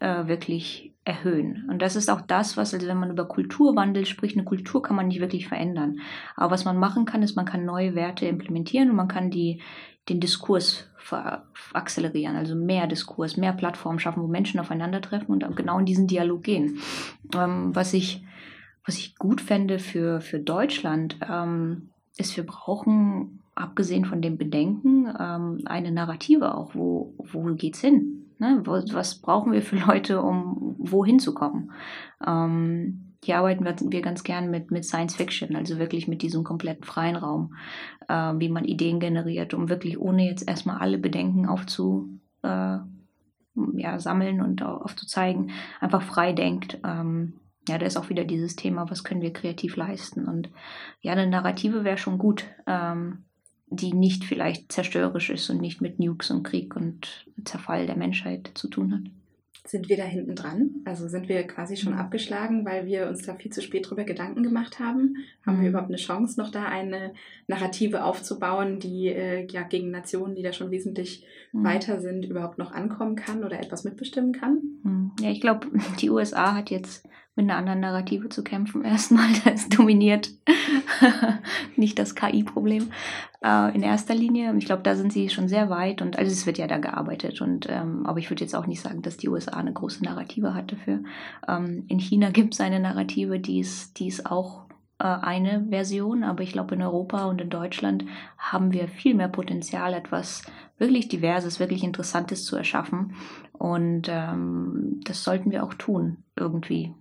äh, 0.00 0.26
wirklich 0.26 0.91
erhöhen. 1.04 1.66
Und 1.68 1.82
das 1.82 1.96
ist 1.96 2.08
auch 2.08 2.20
das, 2.20 2.56
was, 2.56 2.72
also 2.74 2.86
wenn 2.86 2.98
man 2.98 3.10
über 3.10 3.26
Kulturwandel 3.26 4.06
spricht, 4.06 4.36
eine 4.36 4.44
Kultur 4.44 4.82
kann 4.82 4.96
man 4.96 5.08
nicht 5.08 5.20
wirklich 5.20 5.48
verändern. 5.48 6.00
Aber 6.36 6.52
was 6.52 6.64
man 6.64 6.78
machen 6.78 7.04
kann, 7.04 7.22
ist, 7.22 7.34
man 7.34 7.44
kann 7.44 7.64
neue 7.64 7.94
Werte 7.94 8.26
implementieren 8.26 8.90
und 8.90 8.96
man 8.96 9.08
kann 9.08 9.30
die, 9.30 9.60
den 10.08 10.20
Diskurs 10.20 10.88
akzelerieren, 11.72 12.36
also 12.36 12.54
mehr 12.54 12.86
Diskurs, 12.86 13.36
mehr 13.36 13.52
Plattformen 13.52 13.98
schaffen, 13.98 14.22
wo 14.22 14.28
Menschen 14.28 14.60
aufeinandertreffen 14.60 15.28
und 15.28 15.56
genau 15.56 15.78
in 15.78 15.86
diesen 15.86 16.06
Dialog 16.06 16.44
gehen. 16.44 16.78
Ähm, 17.34 17.74
was 17.74 17.92
ich, 17.92 18.24
was 18.86 18.98
ich 18.98 19.16
gut 19.16 19.40
fände 19.40 19.80
für, 19.80 20.20
für 20.20 20.38
Deutschland, 20.38 21.16
ähm, 21.28 21.90
ist, 22.16 22.36
wir 22.36 22.46
brauchen, 22.46 23.42
abgesehen 23.54 24.04
von 24.04 24.22
dem 24.22 24.38
Bedenken, 24.38 25.12
ähm, 25.18 25.62
eine 25.64 25.90
Narrative 25.90 26.54
auch. 26.54 26.74
Wo, 26.74 27.14
wo 27.18 27.42
geht's 27.54 27.80
hin? 27.80 28.21
Ne? 28.42 28.60
Was 28.66 29.20
brauchen 29.20 29.52
wir 29.52 29.62
für 29.62 29.76
Leute, 29.76 30.20
um 30.20 30.74
wohin 30.78 31.20
zu 31.20 31.32
kommen? 31.32 31.70
Ähm, 32.26 33.14
hier 33.24 33.38
arbeiten 33.38 33.64
wir, 33.64 34.02
ganz 34.02 34.24
gern 34.24 34.50
mit, 34.50 34.72
mit 34.72 34.84
Science 34.84 35.14
Fiction, 35.14 35.54
also 35.54 35.78
wirklich 35.78 36.08
mit 36.08 36.22
diesem 36.22 36.42
kompletten 36.42 36.82
freien 36.82 37.14
Raum, 37.14 37.54
äh, 38.08 38.32
wie 38.38 38.48
man 38.48 38.64
Ideen 38.64 38.98
generiert, 38.98 39.54
um 39.54 39.68
wirklich 39.68 40.00
ohne 40.00 40.26
jetzt 40.26 40.48
erstmal 40.48 40.78
alle 40.78 40.98
Bedenken 40.98 41.46
aufzu, 41.46 42.18
äh, 42.42 42.78
ja, 43.74 43.98
sammeln 44.00 44.40
und 44.40 44.64
aufzuzeigen, 44.64 45.52
einfach 45.80 46.02
frei 46.02 46.32
denkt. 46.32 46.80
Ähm, 46.84 47.34
ja, 47.68 47.78
da 47.78 47.86
ist 47.86 47.96
auch 47.96 48.08
wieder 48.08 48.24
dieses 48.24 48.56
Thema, 48.56 48.90
was 48.90 49.04
können 49.04 49.22
wir 49.22 49.32
kreativ 49.32 49.76
leisten? 49.76 50.26
Und 50.26 50.50
ja, 51.00 51.12
eine 51.12 51.28
Narrative 51.28 51.84
wäre 51.84 51.98
schon 51.98 52.18
gut. 52.18 52.44
Ähm, 52.66 53.24
die 53.76 53.92
nicht 53.92 54.24
vielleicht 54.24 54.72
zerstörerisch 54.72 55.30
ist 55.30 55.50
und 55.50 55.60
nicht 55.60 55.80
mit 55.80 55.98
Nukes 55.98 56.30
und 56.30 56.42
Krieg 56.42 56.76
und 56.76 57.26
Zerfall 57.44 57.86
der 57.86 57.96
Menschheit 57.96 58.50
zu 58.54 58.68
tun 58.68 58.92
hat. 58.92 59.10
Sind 59.64 59.88
wir 59.88 59.96
da 59.96 60.02
hinten 60.02 60.34
dran? 60.34 60.70
Also 60.84 61.06
sind 61.06 61.28
wir 61.28 61.46
quasi 61.46 61.76
schon 61.76 61.92
mhm. 61.92 62.00
abgeschlagen, 62.00 62.64
weil 62.64 62.86
wir 62.86 63.08
uns 63.08 63.22
da 63.22 63.36
viel 63.36 63.52
zu 63.52 63.62
spät 63.62 63.88
drüber 63.88 64.02
Gedanken 64.02 64.42
gemacht 64.42 64.80
haben? 64.80 65.18
Haben 65.46 65.58
mhm. 65.58 65.62
wir 65.62 65.68
überhaupt 65.68 65.88
eine 65.88 65.98
Chance, 65.98 66.40
noch 66.40 66.50
da 66.50 66.64
eine 66.64 67.14
Narrative 67.46 68.02
aufzubauen, 68.02 68.80
die 68.80 69.06
äh, 69.06 69.46
ja 69.48 69.62
gegen 69.62 69.92
Nationen, 69.92 70.34
die 70.34 70.42
da 70.42 70.52
schon 70.52 70.72
wesentlich 70.72 71.24
mhm. 71.52 71.62
weiter 71.64 72.00
sind, 72.00 72.24
überhaupt 72.24 72.58
noch 72.58 72.72
ankommen 72.72 73.14
kann 73.14 73.44
oder 73.44 73.60
etwas 73.60 73.84
mitbestimmen 73.84 74.32
kann? 74.32 74.60
Mhm. 74.82 75.12
Ja, 75.20 75.30
ich 75.30 75.40
glaube, 75.40 75.68
die 76.00 76.10
USA 76.10 76.56
hat 76.56 76.70
jetzt 76.70 77.08
mit 77.34 77.48
einer 77.48 77.56
anderen 77.56 77.80
Narrative 77.80 78.28
zu 78.28 78.44
kämpfen. 78.44 78.84
Erstmal, 78.84 79.28
das 79.44 79.68
dominiert 79.68 80.30
nicht 81.76 81.98
das 81.98 82.14
KI-Problem 82.14 82.90
äh, 83.42 83.74
in 83.74 83.82
erster 83.82 84.14
Linie. 84.14 84.54
Ich 84.56 84.66
glaube, 84.66 84.82
da 84.82 84.94
sind 84.94 85.12
sie 85.12 85.28
schon 85.30 85.48
sehr 85.48 85.70
weit 85.70 86.02
und 86.02 86.18
also 86.18 86.30
es 86.30 86.46
wird 86.46 86.58
ja 86.58 86.66
da 86.66 86.78
gearbeitet. 86.78 87.40
Und 87.40 87.66
ähm, 87.70 88.06
aber 88.06 88.18
ich 88.18 88.30
würde 88.30 88.44
jetzt 88.44 88.54
auch 88.54 88.66
nicht 88.66 88.80
sagen, 88.80 89.02
dass 89.02 89.16
die 89.16 89.28
USA 89.28 89.52
eine 89.52 89.72
große 89.72 90.04
Narrative 90.04 90.54
hat 90.54 90.72
dafür. 90.72 91.00
Ähm, 91.48 91.84
in 91.88 91.98
China 91.98 92.30
gibt 92.30 92.54
es 92.54 92.60
eine 92.60 92.80
Narrative, 92.80 93.38
die 93.38 93.60
ist, 93.60 93.98
die 93.98 94.08
ist 94.08 94.26
auch 94.26 94.66
äh, 94.98 95.04
eine 95.04 95.66
Version, 95.68 96.22
aber 96.22 96.42
ich 96.42 96.52
glaube, 96.52 96.74
in 96.74 96.82
Europa 96.82 97.26
und 97.26 97.40
in 97.40 97.50
Deutschland 97.50 98.04
haben 98.38 98.72
wir 98.72 98.88
viel 98.88 99.14
mehr 99.14 99.28
Potenzial, 99.28 99.94
etwas 99.94 100.44
wirklich 100.78 101.08
Diverses, 101.08 101.60
wirklich 101.60 101.82
Interessantes 101.82 102.44
zu 102.44 102.56
erschaffen. 102.56 103.14
Und 103.52 104.08
ähm, 104.08 105.00
das 105.04 105.24
sollten 105.24 105.50
wir 105.50 105.64
auch 105.64 105.74
tun, 105.74 106.24
irgendwie. 106.36 106.94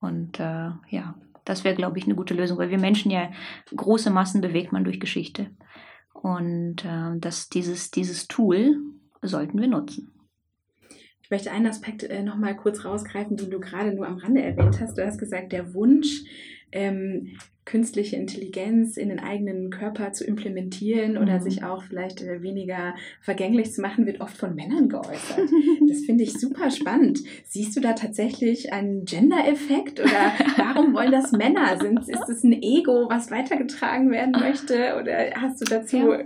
Und 0.00 0.40
äh, 0.40 0.70
ja, 0.88 1.14
das 1.44 1.64
wäre, 1.64 1.74
glaube 1.74 1.98
ich, 1.98 2.04
eine 2.04 2.14
gute 2.14 2.34
Lösung, 2.34 2.58
weil 2.58 2.70
wir 2.70 2.78
Menschen 2.78 3.10
ja 3.10 3.30
große 3.74 4.10
Massen 4.10 4.40
bewegt 4.40 4.72
man 4.72 4.84
durch 4.84 5.00
Geschichte. 5.00 5.50
Und 6.12 6.84
äh, 6.84 7.18
das, 7.18 7.48
dieses, 7.48 7.90
dieses 7.90 8.28
Tool 8.28 8.76
sollten 9.22 9.60
wir 9.60 9.68
nutzen. 9.68 10.12
Ich 11.22 11.30
möchte 11.30 11.52
einen 11.52 11.66
Aspekt 11.66 12.02
äh, 12.02 12.22
nochmal 12.22 12.56
kurz 12.56 12.84
rausgreifen, 12.84 13.36
den 13.36 13.50
du 13.50 13.60
gerade 13.60 13.94
nur 13.94 14.06
am 14.06 14.16
Rande 14.16 14.42
erwähnt 14.42 14.80
hast. 14.80 14.98
Du 14.98 15.06
hast 15.06 15.18
gesagt, 15.18 15.52
der 15.52 15.74
Wunsch, 15.74 16.24
ähm, 16.72 17.38
künstliche 17.70 18.16
Intelligenz 18.16 18.96
in 18.96 19.10
den 19.10 19.20
eigenen 19.20 19.70
Körper 19.70 20.12
zu 20.12 20.24
implementieren 20.24 21.16
oder 21.16 21.34
mhm. 21.34 21.42
sich 21.42 21.62
auch 21.62 21.84
vielleicht 21.84 22.20
äh, 22.20 22.42
weniger 22.42 22.94
vergänglich 23.20 23.72
zu 23.72 23.80
machen, 23.80 24.06
wird 24.06 24.20
oft 24.20 24.36
von 24.36 24.54
Männern 24.56 24.88
geäußert. 24.88 25.38
Das 25.88 26.00
finde 26.00 26.22
ich 26.22 26.34
super 26.34 26.70
spannend. 26.70 27.20
Siehst 27.46 27.76
du 27.76 27.80
da 27.80 27.94
tatsächlich 27.94 28.72
einen 28.72 29.04
Gender-Effekt 29.06 29.98
oder 29.98 30.32
warum 30.56 30.94
wollen 30.94 31.10
das 31.10 31.32
Männer? 31.32 31.78
Sind, 31.80 32.08
ist 32.08 32.28
es 32.28 32.44
ein 32.44 32.52
Ego, 32.62 33.08
was 33.08 33.30
weitergetragen 33.30 34.10
werden 34.10 34.32
möchte 34.38 34.96
oder 35.00 35.40
hast 35.40 35.60
du 35.60 35.64
dazu 35.64 36.12
ja. 36.12 36.18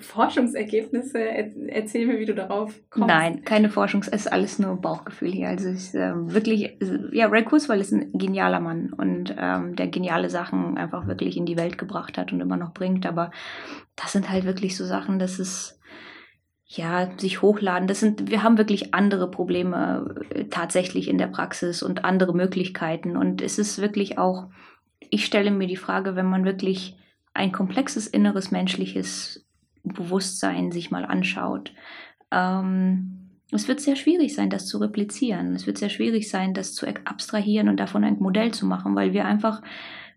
Forschungsergebnisse? 0.00 1.18
Erzähl 1.18 2.06
mir, 2.06 2.20
wie 2.20 2.24
du 2.24 2.34
darauf 2.34 2.78
kommst. 2.90 3.08
Nein, 3.08 3.42
keine 3.44 3.68
Forschung, 3.68 4.02
es 4.02 4.08
ist 4.08 4.32
alles 4.32 4.58
nur 4.58 4.76
Bauchgefühl 4.76 5.32
hier. 5.32 5.48
Also 5.48 5.70
ich, 5.70 5.92
äh, 5.94 6.12
wirklich, 6.14 6.76
ja, 7.12 7.26
Ray 7.26 7.44
Kurzweil 7.44 7.80
ist 7.80 7.92
ein 7.92 8.12
genialer 8.12 8.60
Mann 8.60 8.92
und 8.92 9.34
ähm, 9.38 9.74
der 9.76 9.88
geniale 9.88 10.30
Sachen 10.30 10.76
einfach 10.80 11.06
wirklich 11.06 11.36
in 11.36 11.46
die 11.46 11.56
Welt 11.56 11.78
gebracht 11.78 12.18
hat 12.18 12.32
und 12.32 12.40
immer 12.40 12.56
noch 12.56 12.72
bringt. 12.72 13.06
Aber 13.06 13.30
das 13.96 14.12
sind 14.12 14.30
halt 14.30 14.44
wirklich 14.44 14.76
so 14.76 14.84
Sachen, 14.84 15.18
das 15.18 15.38
ist 15.38 15.80
ja, 16.72 17.10
sich 17.18 17.42
hochladen. 17.42 17.88
Das 17.88 17.98
sind, 17.98 18.30
wir 18.30 18.44
haben 18.44 18.56
wirklich 18.56 18.94
andere 18.94 19.28
Probleme 19.28 20.24
äh, 20.30 20.44
tatsächlich 20.44 21.08
in 21.08 21.18
der 21.18 21.26
Praxis 21.26 21.82
und 21.82 22.04
andere 22.04 22.32
Möglichkeiten. 22.32 23.16
Und 23.16 23.42
es 23.42 23.58
ist 23.58 23.80
wirklich 23.80 24.18
auch, 24.18 24.50
ich 25.10 25.24
stelle 25.24 25.50
mir 25.50 25.66
die 25.66 25.76
Frage, 25.76 26.14
wenn 26.14 26.26
man 26.26 26.44
wirklich 26.44 26.96
ein 27.34 27.50
komplexes 27.50 28.06
inneres 28.06 28.52
menschliches 28.52 29.44
Bewusstsein 29.82 30.70
sich 30.70 30.92
mal 30.92 31.04
anschaut, 31.04 31.72
ähm, 32.30 33.20
es 33.52 33.66
wird 33.66 33.80
sehr 33.80 33.96
schwierig 33.96 34.34
sein, 34.34 34.48
das 34.48 34.66
zu 34.66 34.78
replizieren. 34.78 35.54
Es 35.54 35.66
wird 35.66 35.76
sehr 35.76 35.88
schwierig 35.88 36.30
sein, 36.30 36.54
das 36.54 36.72
zu 36.72 36.86
abstrahieren 36.86 37.68
und 37.68 37.78
davon 37.78 38.04
ein 38.04 38.18
Modell 38.20 38.52
zu 38.52 38.64
machen, 38.64 38.94
weil 38.94 39.12
wir 39.12 39.24
einfach 39.24 39.60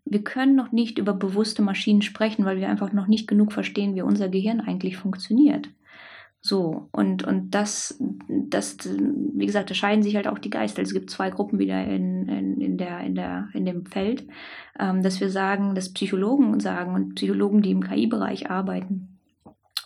wir 0.06 0.24
können 0.24 0.56
noch 0.56 0.72
nicht 0.72 0.98
über 0.98 1.13
bewusste 1.13 1.62
Maschinen 1.62 2.02
sprechen, 2.02 2.46
weil 2.46 2.58
wir 2.58 2.70
einfach 2.70 2.92
noch 2.92 3.08
nicht 3.08 3.28
genug 3.28 3.54
verstehen, 3.54 3.96
wie 3.96 4.02
unser 4.02 4.30
Gehirn 4.30 4.60
eigentlich 4.60 4.98
funktioniert. 4.98 5.70
So, 6.46 6.89
und, 6.92 7.24
und 7.24 7.52
das, 7.52 7.98
das, 8.28 8.78
wie 8.84 9.46
gesagt, 9.46 9.70
da 9.70 9.74
scheiden 9.74 10.04
sich 10.04 10.18
halt 10.18 10.28
auch 10.28 10.39
die 10.39 10.50
Geister. 10.50 10.82
Es 10.82 10.94
gibt 10.94 11.10
zwei 11.10 11.30
Gruppen 11.30 11.58
wieder 11.58 11.86
in, 11.86 12.28
in, 12.28 12.60
in, 12.60 12.78
der, 12.78 13.00
in, 13.00 13.16
der, 13.16 13.48
in 13.54 13.66
dem 13.66 13.86
Feld, 13.86 14.28
ähm, 14.78 15.02
dass 15.04 15.22
wir 15.22 15.30
sagen, 15.30 15.74
dass 15.74 15.94
Psychologen 15.94 16.60
sagen 16.60 16.96
und 16.96 17.16
Psychologen, 17.16 17.62
die 17.62 17.72
im 17.72 17.82
KI-Bereich 17.82 18.52
arbeiten, 18.52 19.20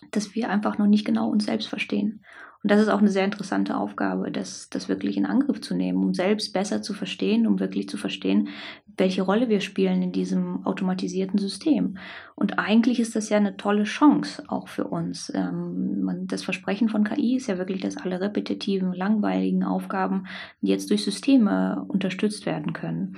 dass 0.09 0.33
wir 0.33 0.49
einfach 0.49 0.79
noch 0.79 0.87
nicht 0.87 1.05
genau 1.05 1.29
uns 1.29 1.45
selbst 1.45 1.69
verstehen. 1.69 2.21
Und 2.67 2.71
das 2.71 2.81
ist 2.81 2.89
auch 2.89 2.99
eine 2.99 3.07
sehr 3.07 3.23
interessante 3.23 3.77
Aufgabe, 3.77 4.29
das, 4.29 4.69
das 4.69 4.89
wirklich 4.89 5.15
in 5.15 5.25
Angriff 5.25 5.61
zu 5.61 5.73
nehmen, 5.73 6.03
um 6.03 6.13
selbst 6.13 6.51
besser 6.51 6.81
zu 6.81 6.93
verstehen, 6.93 7.47
um 7.47 7.61
wirklich 7.61 7.87
zu 7.87 7.95
verstehen, 7.95 8.49
welche 8.97 9.21
Rolle 9.21 9.47
wir 9.47 9.61
spielen 9.61 10.01
in 10.01 10.11
diesem 10.11 10.65
automatisierten 10.65 11.39
System. 11.39 11.97
Und 12.35 12.59
eigentlich 12.59 12.99
ist 12.99 13.15
das 13.15 13.29
ja 13.29 13.37
eine 13.37 13.55
tolle 13.55 13.85
Chance 13.85 14.43
auch 14.49 14.67
für 14.67 14.83
uns. 14.83 15.31
Ähm, 15.33 16.25
das 16.25 16.43
Versprechen 16.43 16.89
von 16.89 17.05
KI 17.05 17.37
ist 17.37 17.47
ja 17.47 17.57
wirklich, 17.57 17.79
dass 17.79 17.95
alle 17.95 18.19
repetitiven, 18.19 18.91
langweiligen 18.91 19.63
Aufgaben 19.63 20.27
jetzt 20.59 20.89
durch 20.89 21.05
Systeme 21.05 21.85
unterstützt 21.87 22.45
werden 22.45 22.73
können. 22.73 23.15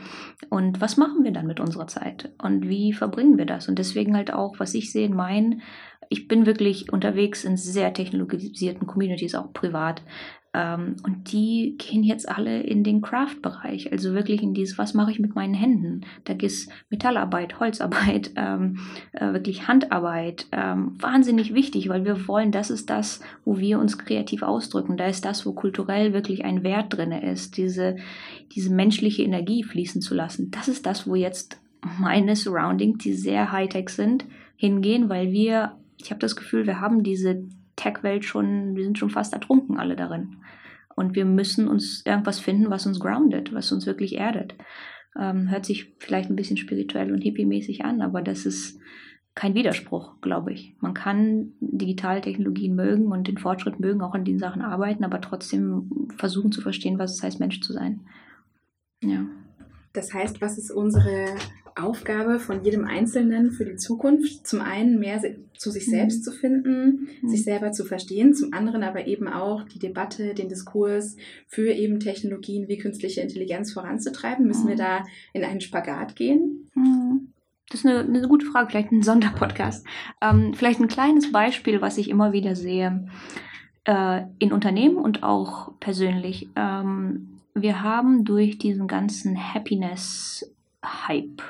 Und 0.52 0.80
was 0.80 0.96
machen 0.96 1.24
wir 1.24 1.32
dann 1.32 1.48
mit 1.48 1.60
unserer 1.60 1.88
Zeit? 1.88 2.32
Und 2.40 2.70
wie 2.70 2.94
verbringen 2.94 3.40
wir 3.40 3.48
das? 3.48 3.68
Und 3.68 3.80
deswegen 3.80 4.16
halt 4.16 4.32
auch, 4.32 4.60
was 4.60 4.76
ich 4.76 4.92
sehe 4.92 5.08
in 5.08 5.16
meinen 5.16 5.64
ich 6.10 6.28
bin 6.28 6.46
wirklich 6.48 6.92
unterwegs 6.92 7.44
in 7.46 7.56
sehr 7.56 7.94
technologisierten 7.94 8.88
Communities, 8.88 9.36
auch 9.36 9.54
privat. 9.54 10.02
Ähm, 10.52 10.96
und 11.04 11.32
die 11.32 11.76
gehen 11.78 12.04
jetzt 12.04 12.28
alle 12.28 12.64
in 12.64 12.84
den 12.84 13.02
Craft-Bereich, 13.02 13.92
also 13.92 14.16
wirklich 14.16 14.42
in 14.42 14.56
dieses, 14.56 14.80
was 14.80 14.96
mache 14.96 15.12
ich 15.12 15.20
mit 15.20 15.36
meinen 15.36 15.54
Händen? 15.54 16.02
Da 16.24 16.34
ist 16.34 16.72
Metallarbeit, 16.90 17.60
Holzarbeit, 17.60 18.32
ähm, 18.36 18.80
äh, 19.12 19.32
wirklich 19.32 19.68
Handarbeit, 19.68 20.48
ähm, 20.52 20.96
wahnsinnig 21.00 21.54
wichtig, 21.54 21.88
weil 21.90 22.04
wir 22.04 22.28
wollen, 22.28 22.52
das 22.52 22.72
ist 22.72 22.90
das, 22.90 23.22
wo 23.46 23.60
wir 23.60 23.80
uns 23.80 24.00
kreativ 24.00 24.42
ausdrücken. 24.42 24.98
Da 24.98 25.06
ist 25.06 25.24
das, 25.24 25.46
wo 25.46 25.54
kulturell 25.54 26.14
wirklich 26.14 26.44
ein 26.44 26.64
Wert 26.64 26.98
drin 26.98 27.12
ist, 27.12 27.58
diese, 27.58 27.98
diese 28.52 28.74
menschliche 28.74 29.22
Energie 29.22 29.62
fließen 29.62 30.02
zu 30.02 30.16
lassen. 30.16 30.50
Das 30.50 30.68
ist 30.68 30.88
das, 30.88 31.06
wo 31.06 31.14
jetzt 31.14 31.62
meine 32.00 32.36
Surroundings, 32.36 33.04
die 33.04 33.14
sehr 33.14 33.52
Hightech 33.52 33.90
sind, 33.90 34.26
hingehen, 34.56 35.10
weil 35.10 35.32
wir 35.32 35.79
ich 36.02 36.12
habe 36.12 36.20
das 36.20 36.36
Gefühl, 36.36 36.66
wir 36.66 36.80
haben 36.80 37.04
diese 37.04 37.44
Tech-Welt 37.76 38.26
schon, 38.26 38.76
wir 38.76 38.84
sind 38.84 38.98
schon 38.98 39.10
fast 39.10 39.34
ertrunken 39.34 39.78
alle 39.78 39.96
darin. 39.96 40.38
Und 40.96 41.16
wir 41.16 41.26
müssen 41.26 41.68
uns 41.68 42.06
irgendwas 42.06 42.40
finden, 42.40 42.70
was 42.70 42.86
uns 42.86 43.00
groundet, 43.00 43.54
was 43.54 43.72
uns 43.72 43.86
wirklich 43.86 44.18
erdet. 44.18 44.56
Ähm, 45.18 45.50
hört 45.50 45.66
sich 45.66 45.96
vielleicht 45.98 46.30
ein 46.30 46.36
bisschen 46.36 46.58
spirituell 46.58 47.12
und 47.12 47.22
hippie-mäßig 47.22 47.86
an, 47.86 48.02
aber 48.02 48.22
das 48.22 48.46
ist 48.46 48.80
kein 49.36 49.56
Widerspruch, 49.56 50.20
glaube 50.22 50.52
ich. 50.52 50.76
Man 50.82 50.94
kann 50.94 51.54
digitale 51.62 52.20
Technologien 52.20 52.76
mögen 52.76 53.08
und 53.08 53.28
den 53.28 53.38
Fortschritt 53.38 53.80
mögen, 53.80 54.02
auch 54.02 54.14
an 54.14 54.26
den 54.26 54.40
Sachen 54.40 54.62
arbeiten, 54.62 55.06
aber 55.06 55.22
trotzdem 55.22 56.10
versuchen 56.18 56.52
zu 56.52 56.60
verstehen, 56.62 57.00
was 57.00 57.16
es 57.16 57.24
heißt, 57.24 57.40
Mensch 57.40 57.62
zu 57.62 57.72
sein. 57.72 58.02
Ja. 59.02 59.26
Das 59.94 60.14
heißt, 60.14 60.42
was 60.42 60.58
ist 60.58 60.72
unsere 60.72 61.36
Aufgabe 61.80 62.40
von 62.40 62.64
jedem 62.64 62.86
Einzelnen 62.86 63.52
für 63.52 63.66
die 63.66 63.76
Zukunft. 63.76 64.46
Zum 64.46 64.62
einen 64.62 65.00
mehr 65.00 65.22
zu 65.58 65.72
sich 65.72 65.86
selbst 65.86 66.20
mhm. 66.20 66.24
zu 66.24 66.32
finden, 66.32 67.10
mhm. 67.22 67.30
sich 67.30 67.44
selber 67.44 67.72
zu 67.72 67.86
verstehen, 67.86 68.34
zum 68.34 68.54
anderen 68.54 68.84
aber 68.84 69.08
eben 69.08 69.28
auch 69.28 69.64
die 69.64 69.80
Debatte, 69.80 70.34
den 70.34 70.50
Diskurs 70.50 71.18
für 71.48 71.72
eben 71.72 72.00
Technologien 72.00 72.68
wie 72.68 72.78
künstliche 72.78 73.22
Intelligenz 73.22 73.74
voranzutreiben. 73.74 74.46
Müssen 74.46 74.66
mhm. 74.66 74.70
wir 74.70 74.78
da 74.78 75.04
in 75.34 75.44
einen 75.44 75.62
Spagat 75.62 76.16
gehen? 76.16 76.70
Mhm. 76.76 77.34
Das 77.70 77.82
ist 77.82 77.86
eine, 77.86 78.00
eine, 78.00 78.28
gute 78.28 78.48
Frage, 78.48 78.70
vielleicht 78.70 78.92
ein 78.92 79.04
Sonderpodcast. 79.04 79.86
Ähm, 80.22 80.54
vielleicht 80.56 80.80
ein 80.80 80.88
kleines 80.88 81.32
Beispiel, 81.32 81.82
was 81.82 82.00
ich 82.00 82.10
immer 82.10 82.34
wieder 82.34 82.56
sehe 82.56 83.08
äh, 83.86 84.24
in 84.40 84.52
Unternehmen 84.52 84.98
und 84.98 85.24
auch 85.24 85.74
persönlich. 85.80 86.50
Ähm, 86.56 87.40
wir 87.54 87.82
haben 87.84 88.26
durch 88.26 88.58
diesen 88.58 88.88
ganzen 88.88 89.38
Happiness-Hype, 89.54 91.42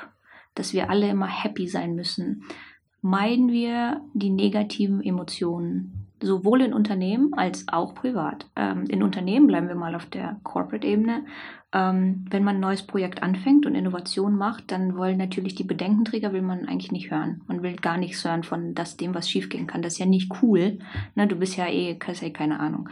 dass 0.54 0.72
wir 0.72 0.90
alle 0.90 1.08
immer 1.08 1.26
happy 1.26 1.66
sein 1.68 1.94
müssen, 1.94 2.44
meiden 3.02 3.50
wir 3.50 4.02
die 4.14 4.30
negativen 4.30 5.02
Emotionen, 5.02 6.06
sowohl 6.22 6.60
in 6.60 6.74
Unternehmen 6.74 7.32
als 7.34 7.66
auch 7.68 7.94
privat. 7.94 8.46
Ähm, 8.56 8.84
in 8.88 9.02
Unternehmen 9.02 9.46
bleiben 9.46 9.68
wir 9.68 9.74
mal 9.74 9.94
auf 9.94 10.06
der 10.06 10.38
Corporate-Ebene. 10.42 11.24
Ähm, 11.72 12.26
wenn 12.28 12.44
man 12.44 12.56
ein 12.56 12.60
neues 12.60 12.82
Projekt 12.82 13.22
anfängt 13.22 13.64
und 13.64 13.74
Innovation 13.74 14.36
macht, 14.36 14.70
dann 14.70 14.96
wollen 14.96 15.16
natürlich 15.16 15.54
die 15.54 15.64
Bedenkenträger 15.64 16.32
will 16.32 16.42
man 16.42 16.66
eigentlich 16.66 16.92
nicht 16.92 17.10
hören. 17.10 17.42
Man 17.46 17.62
will 17.62 17.76
gar 17.76 17.96
nichts 17.96 18.24
hören 18.24 18.42
von 18.42 18.74
das, 18.74 18.96
dem, 18.96 19.14
was 19.14 19.30
schiefgehen 19.30 19.66
kann. 19.66 19.80
Das 19.80 19.94
ist 19.94 19.98
ja 19.98 20.06
nicht 20.06 20.30
cool. 20.42 20.78
Ne, 21.14 21.26
du 21.26 21.36
bist 21.36 21.56
ja 21.56 21.66
eh, 21.66 21.96
ja 21.96 22.22
eh 22.22 22.30
keine 22.30 22.60
Ahnung. 22.60 22.88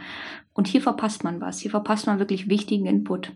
Und 0.53 0.67
hier 0.67 0.81
verpasst 0.81 1.23
man 1.23 1.39
was. 1.39 1.59
Hier 1.59 1.71
verpasst 1.71 2.07
man 2.07 2.19
wirklich 2.19 2.49
wichtigen 2.49 2.85
Input 2.85 3.33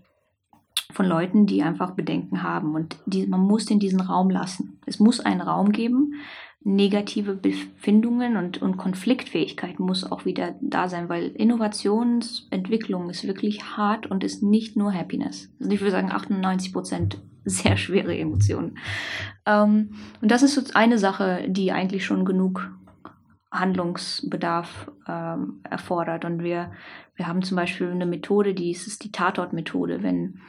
von 0.93 1.05
Leuten, 1.05 1.45
die 1.45 1.63
einfach 1.63 1.91
Bedenken 1.91 2.43
haben. 2.43 2.75
Und 2.75 2.97
die, 3.05 3.27
man 3.27 3.41
muss 3.41 3.69
in 3.69 3.79
diesen 3.79 3.99
Raum 3.99 4.29
lassen. 4.29 4.79
Es 4.85 4.99
muss 4.99 5.19
einen 5.19 5.41
Raum 5.41 5.71
geben. 5.71 6.13
Negative 6.65 7.35
Befindungen 7.35 8.37
und, 8.37 8.61
und 8.61 8.77
Konfliktfähigkeit 8.77 9.79
muss 9.79 10.09
auch 10.09 10.23
wieder 10.23 10.55
da 10.61 10.87
sein, 10.87 11.09
weil 11.09 11.27
Innovationsentwicklung 11.27 13.09
ist 13.09 13.27
wirklich 13.27 13.75
hart 13.75 14.07
und 14.07 14.23
ist 14.23 14.43
nicht 14.43 14.77
nur 14.77 14.93
Happiness. 14.93 15.49
Also 15.59 15.71
ich 15.71 15.81
würde 15.81 15.91
sagen 15.91 16.11
98 16.11 16.71
Prozent 16.71 17.21
sehr 17.43 17.75
schwere 17.75 18.17
Emotionen. 18.17 18.77
Ähm, 19.45 19.95
und 20.21 20.31
das 20.31 20.41
ist 20.41 20.75
eine 20.75 20.99
Sache, 20.99 21.45
die 21.49 21.73
eigentlich 21.73 22.05
schon 22.05 22.23
genug 22.23 22.71
Handlungsbedarf 23.51 24.91
ähm, 25.07 25.61
erfordert. 25.69 26.25
Und 26.25 26.43
wir, 26.43 26.71
wir 27.15 27.27
haben 27.27 27.43
zum 27.43 27.55
Beispiel 27.55 27.89
eine 27.89 28.05
Methode, 28.05 28.53
die 28.53 28.71
ist, 28.71 28.87
ist 28.87 29.03
die 29.03 29.11
Tatort-Methode. 29.11 30.01
Wenn 30.01 30.39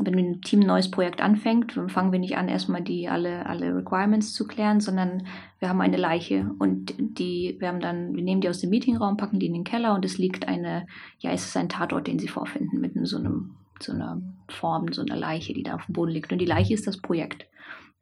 wenn 0.00 0.18
ein 0.18 0.40
Team 0.42 0.60
ein 0.60 0.66
neues 0.66 0.90
Projekt 0.90 1.20
anfängt, 1.20 1.72
fangen 1.88 2.12
wir 2.12 2.18
nicht 2.18 2.36
an, 2.36 2.48
erstmal 2.48 2.82
die 2.82 3.08
alle, 3.08 3.46
alle 3.46 3.74
Requirements 3.74 4.32
zu 4.32 4.46
klären, 4.46 4.80
sondern 4.80 5.26
wir 5.58 5.68
haben 5.68 5.80
eine 5.80 5.96
Leiche 5.96 6.50
und 6.58 6.94
die, 6.98 7.56
wir 7.58 7.68
haben 7.68 7.80
dann, 7.80 8.14
wir 8.14 8.22
nehmen 8.22 8.40
die 8.40 8.48
aus 8.48 8.60
dem 8.60 8.70
Meetingraum, 8.70 9.16
packen 9.16 9.40
die 9.40 9.46
in 9.46 9.54
den 9.54 9.64
Keller 9.64 9.94
und 9.94 10.04
es 10.04 10.18
liegt 10.18 10.46
eine, 10.46 10.86
ja, 11.18 11.32
es 11.32 11.46
ist 11.46 11.56
ein 11.56 11.68
Tatort, 11.68 12.06
den 12.06 12.18
sie 12.18 12.28
vorfinden, 12.28 12.80
mit 12.80 12.92
so 13.06 13.18
einem, 13.18 13.56
so 13.80 13.92
einer 13.92 14.22
Form, 14.48 14.92
so 14.92 15.02
einer 15.02 15.16
Leiche, 15.16 15.52
die 15.52 15.62
da 15.62 15.74
auf 15.74 15.86
dem 15.86 15.94
Boden 15.94 16.12
liegt. 16.12 16.32
Und 16.32 16.38
die 16.38 16.46
Leiche 16.46 16.74
ist 16.74 16.86
das 16.86 16.98
Projekt. 16.98 17.46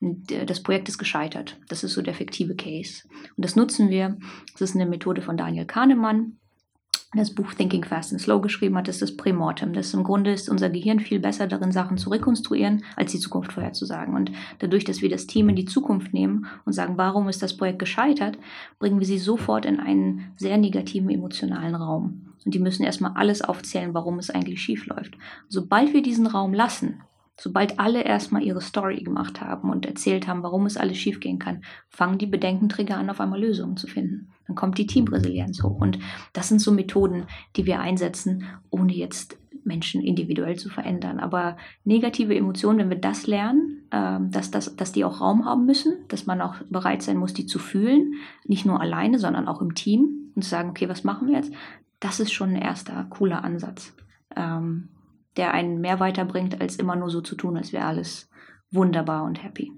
Und 0.00 0.30
äh, 0.30 0.44
das 0.44 0.62
Projekt 0.62 0.88
ist 0.88 0.98
gescheitert. 0.98 1.58
Das 1.68 1.82
ist 1.82 1.94
so 1.94 2.02
der 2.02 2.14
fiktive 2.14 2.54
Case. 2.54 3.04
Und 3.36 3.44
das 3.44 3.56
nutzen 3.56 3.88
wir. 3.88 4.18
Das 4.52 4.62
ist 4.62 4.74
eine 4.74 4.86
Methode 4.86 5.22
von 5.22 5.36
Daniel 5.36 5.64
Kahnemann 5.64 6.38
das 7.16 7.34
Buch 7.34 7.54
Thinking 7.54 7.84
Fast 7.84 8.12
and 8.12 8.20
Slow 8.20 8.40
geschrieben 8.40 8.76
hat, 8.76 8.88
ist 8.88 9.02
das 9.02 9.16
Prämortem. 9.16 9.72
Das 9.72 9.92
im 9.94 10.04
Grunde 10.04 10.32
ist 10.32 10.48
unser 10.48 10.70
Gehirn 10.70 11.00
viel 11.00 11.18
besser 11.18 11.46
darin, 11.46 11.72
Sachen 11.72 11.98
zu 11.98 12.10
rekonstruieren, 12.10 12.84
als 12.96 13.12
die 13.12 13.18
Zukunft 13.18 13.52
vorherzusagen. 13.52 14.14
Und 14.14 14.32
dadurch, 14.58 14.84
dass 14.84 15.02
wir 15.02 15.08
das 15.08 15.26
Team 15.26 15.48
in 15.48 15.56
die 15.56 15.64
Zukunft 15.64 16.12
nehmen 16.12 16.46
und 16.64 16.72
sagen, 16.72 16.96
warum 16.96 17.28
ist 17.28 17.42
das 17.42 17.56
Projekt 17.56 17.78
gescheitert, 17.78 18.38
bringen 18.78 19.00
wir 19.00 19.06
sie 19.06 19.18
sofort 19.18 19.66
in 19.66 19.80
einen 19.80 20.32
sehr 20.36 20.58
negativen 20.58 21.10
emotionalen 21.10 21.74
Raum. 21.74 22.34
Und 22.44 22.54
die 22.54 22.60
müssen 22.60 22.84
erstmal 22.84 23.12
alles 23.14 23.42
aufzählen, 23.42 23.94
warum 23.94 24.18
es 24.18 24.30
eigentlich 24.30 24.62
schief 24.62 24.86
läuft. 24.86 25.18
Sobald 25.48 25.92
wir 25.92 26.02
diesen 26.02 26.26
Raum 26.26 26.54
lassen, 26.54 27.02
Sobald 27.38 27.78
alle 27.78 28.02
erstmal 28.02 28.42
ihre 28.42 28.62
Story 28.62 29.02
gemacht 29.02 29.42
haben 29.42 29.68
und 29.70 29.84
erzählt 29.84 30.26
haben, 30.26 30.42
warum 30.42 30.64
es 30.64 30.78
alles 30.78 30.96
schiefgehen 30.96 31.38
kann, 31.38 31.62
fangen 31.88 32.16
die 32.16 32.26
Bedenkenträger 32.26 32.96
an, 32.96 33.10
auf 33.10 33.20
einmal 33.20 33.40
Lösungen 33.40 33.76
zu 33.76 33.86
finden. 33.86 34.32
Dann 34.46 34.56
kommt 34.56 34.78
die 34.78 34.86
Teamresilienz 34.86 35.62
hoch. 35.62 35.80
Und 35.80 35.98
das 36.32 36.48
sind 36.48 36.60
so 36.60 36.72
Methoden, 36.72 37.24
die 37.56 37.66
wir 37.66 37.80
einsetzen, 37.80 38.44
ohne 38.70 38.92
jetzt 38.92 39.38
Menschen 39.64 40.00
individuell 40.00 40.56
zu 40.56 40.68
verändern. 40.68 41.18
Aber 41.18 41.56
negative 41.84 42.34
Emotionen, 42.34 42.78
wenn 42.78 42.90
wir 42.90 43.00
das 43.00 43.26
lernen, 43.26 43.82
ähm, 43.90 44.30
dass, 44.30 44.50
das, 44.50 44.76
dass 44.76 44.92
die 44.92 45.04
auch 45.04 45.20
Raum 45.20 45.44
haben 45.44 45.66
müssen, 45.66 45.94
dass 46.08 46.26
man 46.26 46.40
auch 46.40 46.54
bereit 46.70 47.02
sein 47.02 47.16
muss, 47.16 47.34
die 47.34 47.46
zu 47.46 47.58
fühlen, 47.58 48.14
nicht 48.44 48.64
nur 48.64 48.80
alleine, 48.80 49.18
sondern 49.18 49.48
auch 49.48 49.60
im 49.60 49.74
Team 49.74 50.32
und 50.34 50.42
zu 50.42 50.50
sagen, 50.50 50.70
okay, 50.70 50.88
was 50.88 51.04
machen 51.04 51.28
wir 51.28 51.34
jetzt? 51.34 51.52
Das 52.00 52.20
ist 52.20 52.32
schon 52.32 52.50
ein 52.50 52.62
erster 52.62 53.04
cooler 53.10 53.42
Ansatz. 53.42 53.94
Ähm, 54.34 54.88
der 55.36 55.52
einen 55.52 55.80
mehr 55.80 56.00
weiterbringt, 56.00 56.60
als 56.60 56.76
immer 56.76 56.96
nur 56.96 57.10
so 57.10 57.20
zu 57.20 57.34
tun, 57.34 57.56
als 57.56 57.72
wäre 57.72 57.84
alles 57.84 58.30
wunderbar 58.70 59.24
und 59.24 59.42
happy. 59.42 59.72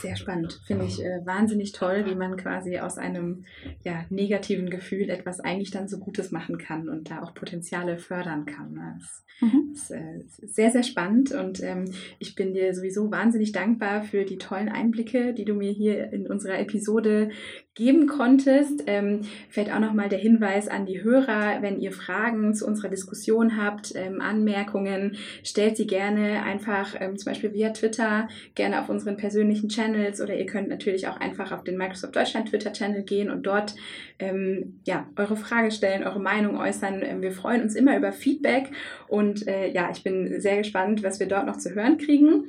Sehr 0.00 0.16
spannend. 0.16 0.60
Finde 0.66 0.84
ich 0.84 1.02
äh, 1.02 1.24
wahnsinnig 1.24 1.72
toll, 1.72 2.04
wie 2.06 2.14
man 2.14 2.36
quasi 2.36 2.78
aus 2.78 2.98
einem 2.98 3.44
ja, 3.84 4.04
negativen 4.10 4.70
Gefühl 4.70 5.10
etwas 5.10 5.40
eigentlich 5.40 5.70
dann 5.70 5.88
so 5.88 5.98
Gutes 5.98 6.30
machen 6.30 6.58
kann 6.58 6.88
und 6.88 7.10
da 7.10 7.22
auch 7.22 7.34
Potenziale 7.34 7.98
fördern 7.98 8.46
kann. 8.46 8.74
Das 8.98 9.24
mhm. 9.40 9.72
ist 9.72 9.90
äh, 9.90 10.20
sehr, 10.46 10.70
sehr 10.70 10.84
spannend 10.84 11.32
und 11.32 11.62
ähm, 11.62 11.86
ich 12.18 12.34
bin 12.34 12.52
dir 12.54 12.74
sowieso 12.74 13.10
wahnsinnig 13.10 13.52
dankbar 13.52 14.02
für 14.02 14.24
die 14.24 14.38
tollen 14.38 14.68
Einblicke, 14.68 15.34
die 15.34 15.44
du 15.44 15.54
mir 15.54 15.72
hier 15.72 16.12
in 16.12 16.26
unserer 16.26 16.58
Episode 16.58 17.30
geben 17.78 18.06
konntest. 18.06 18.84
Ähm, 18.86 19.22
fällt 19.48 19.72
auch 19.72 19.80
nochmal 19.80 20.10
der 20.10 20.18
Hinweis 20.18 20.68
an 20.68 20.84
die 20.84 21.02
Hörer, 21.02 21.62
wenn 21.62 21.80
ihr 21.80 21.92
Fragen 21.92 22.54
zu 22.54 22.66
unserer 22.66 22.88
Diskussion 22.88 23.56
habt, 23.56 23.94
ähm, 23.94 24.20
Anmerkungen, 24.20 25.16
stellt 25.42 25.76
sie 25.76 25.86
gerne 25.86 26.42
einfach 26.42 26.94
ähm, 27.00 27.16
zum 27.16 27.32
Beispiel 27.32 27.54
via 27.54 27.70
Twitter, 27.70 28.28
gerne 28.54 28.80
auf 28.82 28.88
unseren 28.88 29.16
persönlichen 29.16 29.68
Channel 29.68 29.78
Twitter-Channels 29.88 30.20
oder 30.20 30.36
ihr 30.36 30.46
könnt 30.46 30.68
natürlich 30.68 31.08
auch 31.08 31.18
einfach 31.18 31.52
auf 31.52 31.64
den 31.64 31.76
Microsoft 31.76 32.16
Deutschland 32.16 32.48
Twitter-Channel 32.48 33.02
gehen 33.02 33.30
und 33.30 33.44
dort 33.44 33.74
ähm, 34.18 34.80
ja, 34.84 35.06
eure 35.16 35.36
Frage 35.36 35.70
stellen, 35.70 36.04
eure 36.04 36.20
Meinung 36.20 36.58
äußern. 36.58 37.02
Ähm, 37.02 37.22
wir 37.22 37.32
freuen 37.32 37.62
uns 37.62 37.74
immer 37.74 37.96
über 37.96 38.12
Feedback 38.12 38.70
und 39.06 39.46
äh, 39.46 39.70
ja, 39.70 39.90
ich 39.90 40.02
bin 40.02 40.40
sehr 40.40 40.56
gespannt, 40.58 41.02
was 41.02 41.20
wir 41.20 41.28
dort 41.28 41.46
noch 41.46 41.56
zu 41.56 41.74
hören 41.74 41.98
kriegen. 41.98 42.48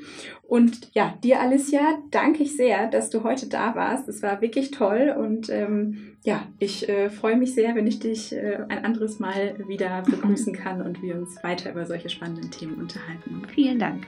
Und 0.50 0.90
ja, 0.96 1.14
dir 1.24 1.40
Alicia, 1.40 2.00
danke 2.10 2.42
ich 2.42 2.58
sehr, 2.58 2.88
dass 2.88 3.12
du 3.12 3.24
heute 3.24 3.48
da 3.48 3.76
warst. 3.76 4.10
Es 4.10 4.24
war 4.24 4.42
wirklich 4.42 4.72
toll 4.72 5.16
und 5.16 5.48
ähm, 5.50 6.16
ja, 6.24 6.48
ich 6.58 6.90
äh, 6.90 7.12
freue 7.12 7.38
mich 7.38 7.54
sehr, 7.54 7.76
wenn 7.76 7.86
ich 7.86 8.00
dich 8.00 8.34
äh, 8.34 8.58
ein 8.68 8.84
anderes 8.84 9.20
Mal 9.20 9.68
wieder 9.68 10.02
begrüßen 10.02 10.54
kann 10.54 10.82
und 10.82 11.04
wir 11.04 11.16
uns 11.16 11.42
weiter 11.44 11.72
über 11.72 11.86
solche 11.86 12.10
spannenden 12.10 12.50
Themen 12.50 12.82
unterhalten. 12.82 13.44
Vielen 13.54 13.78
Dank. 13.78 14.08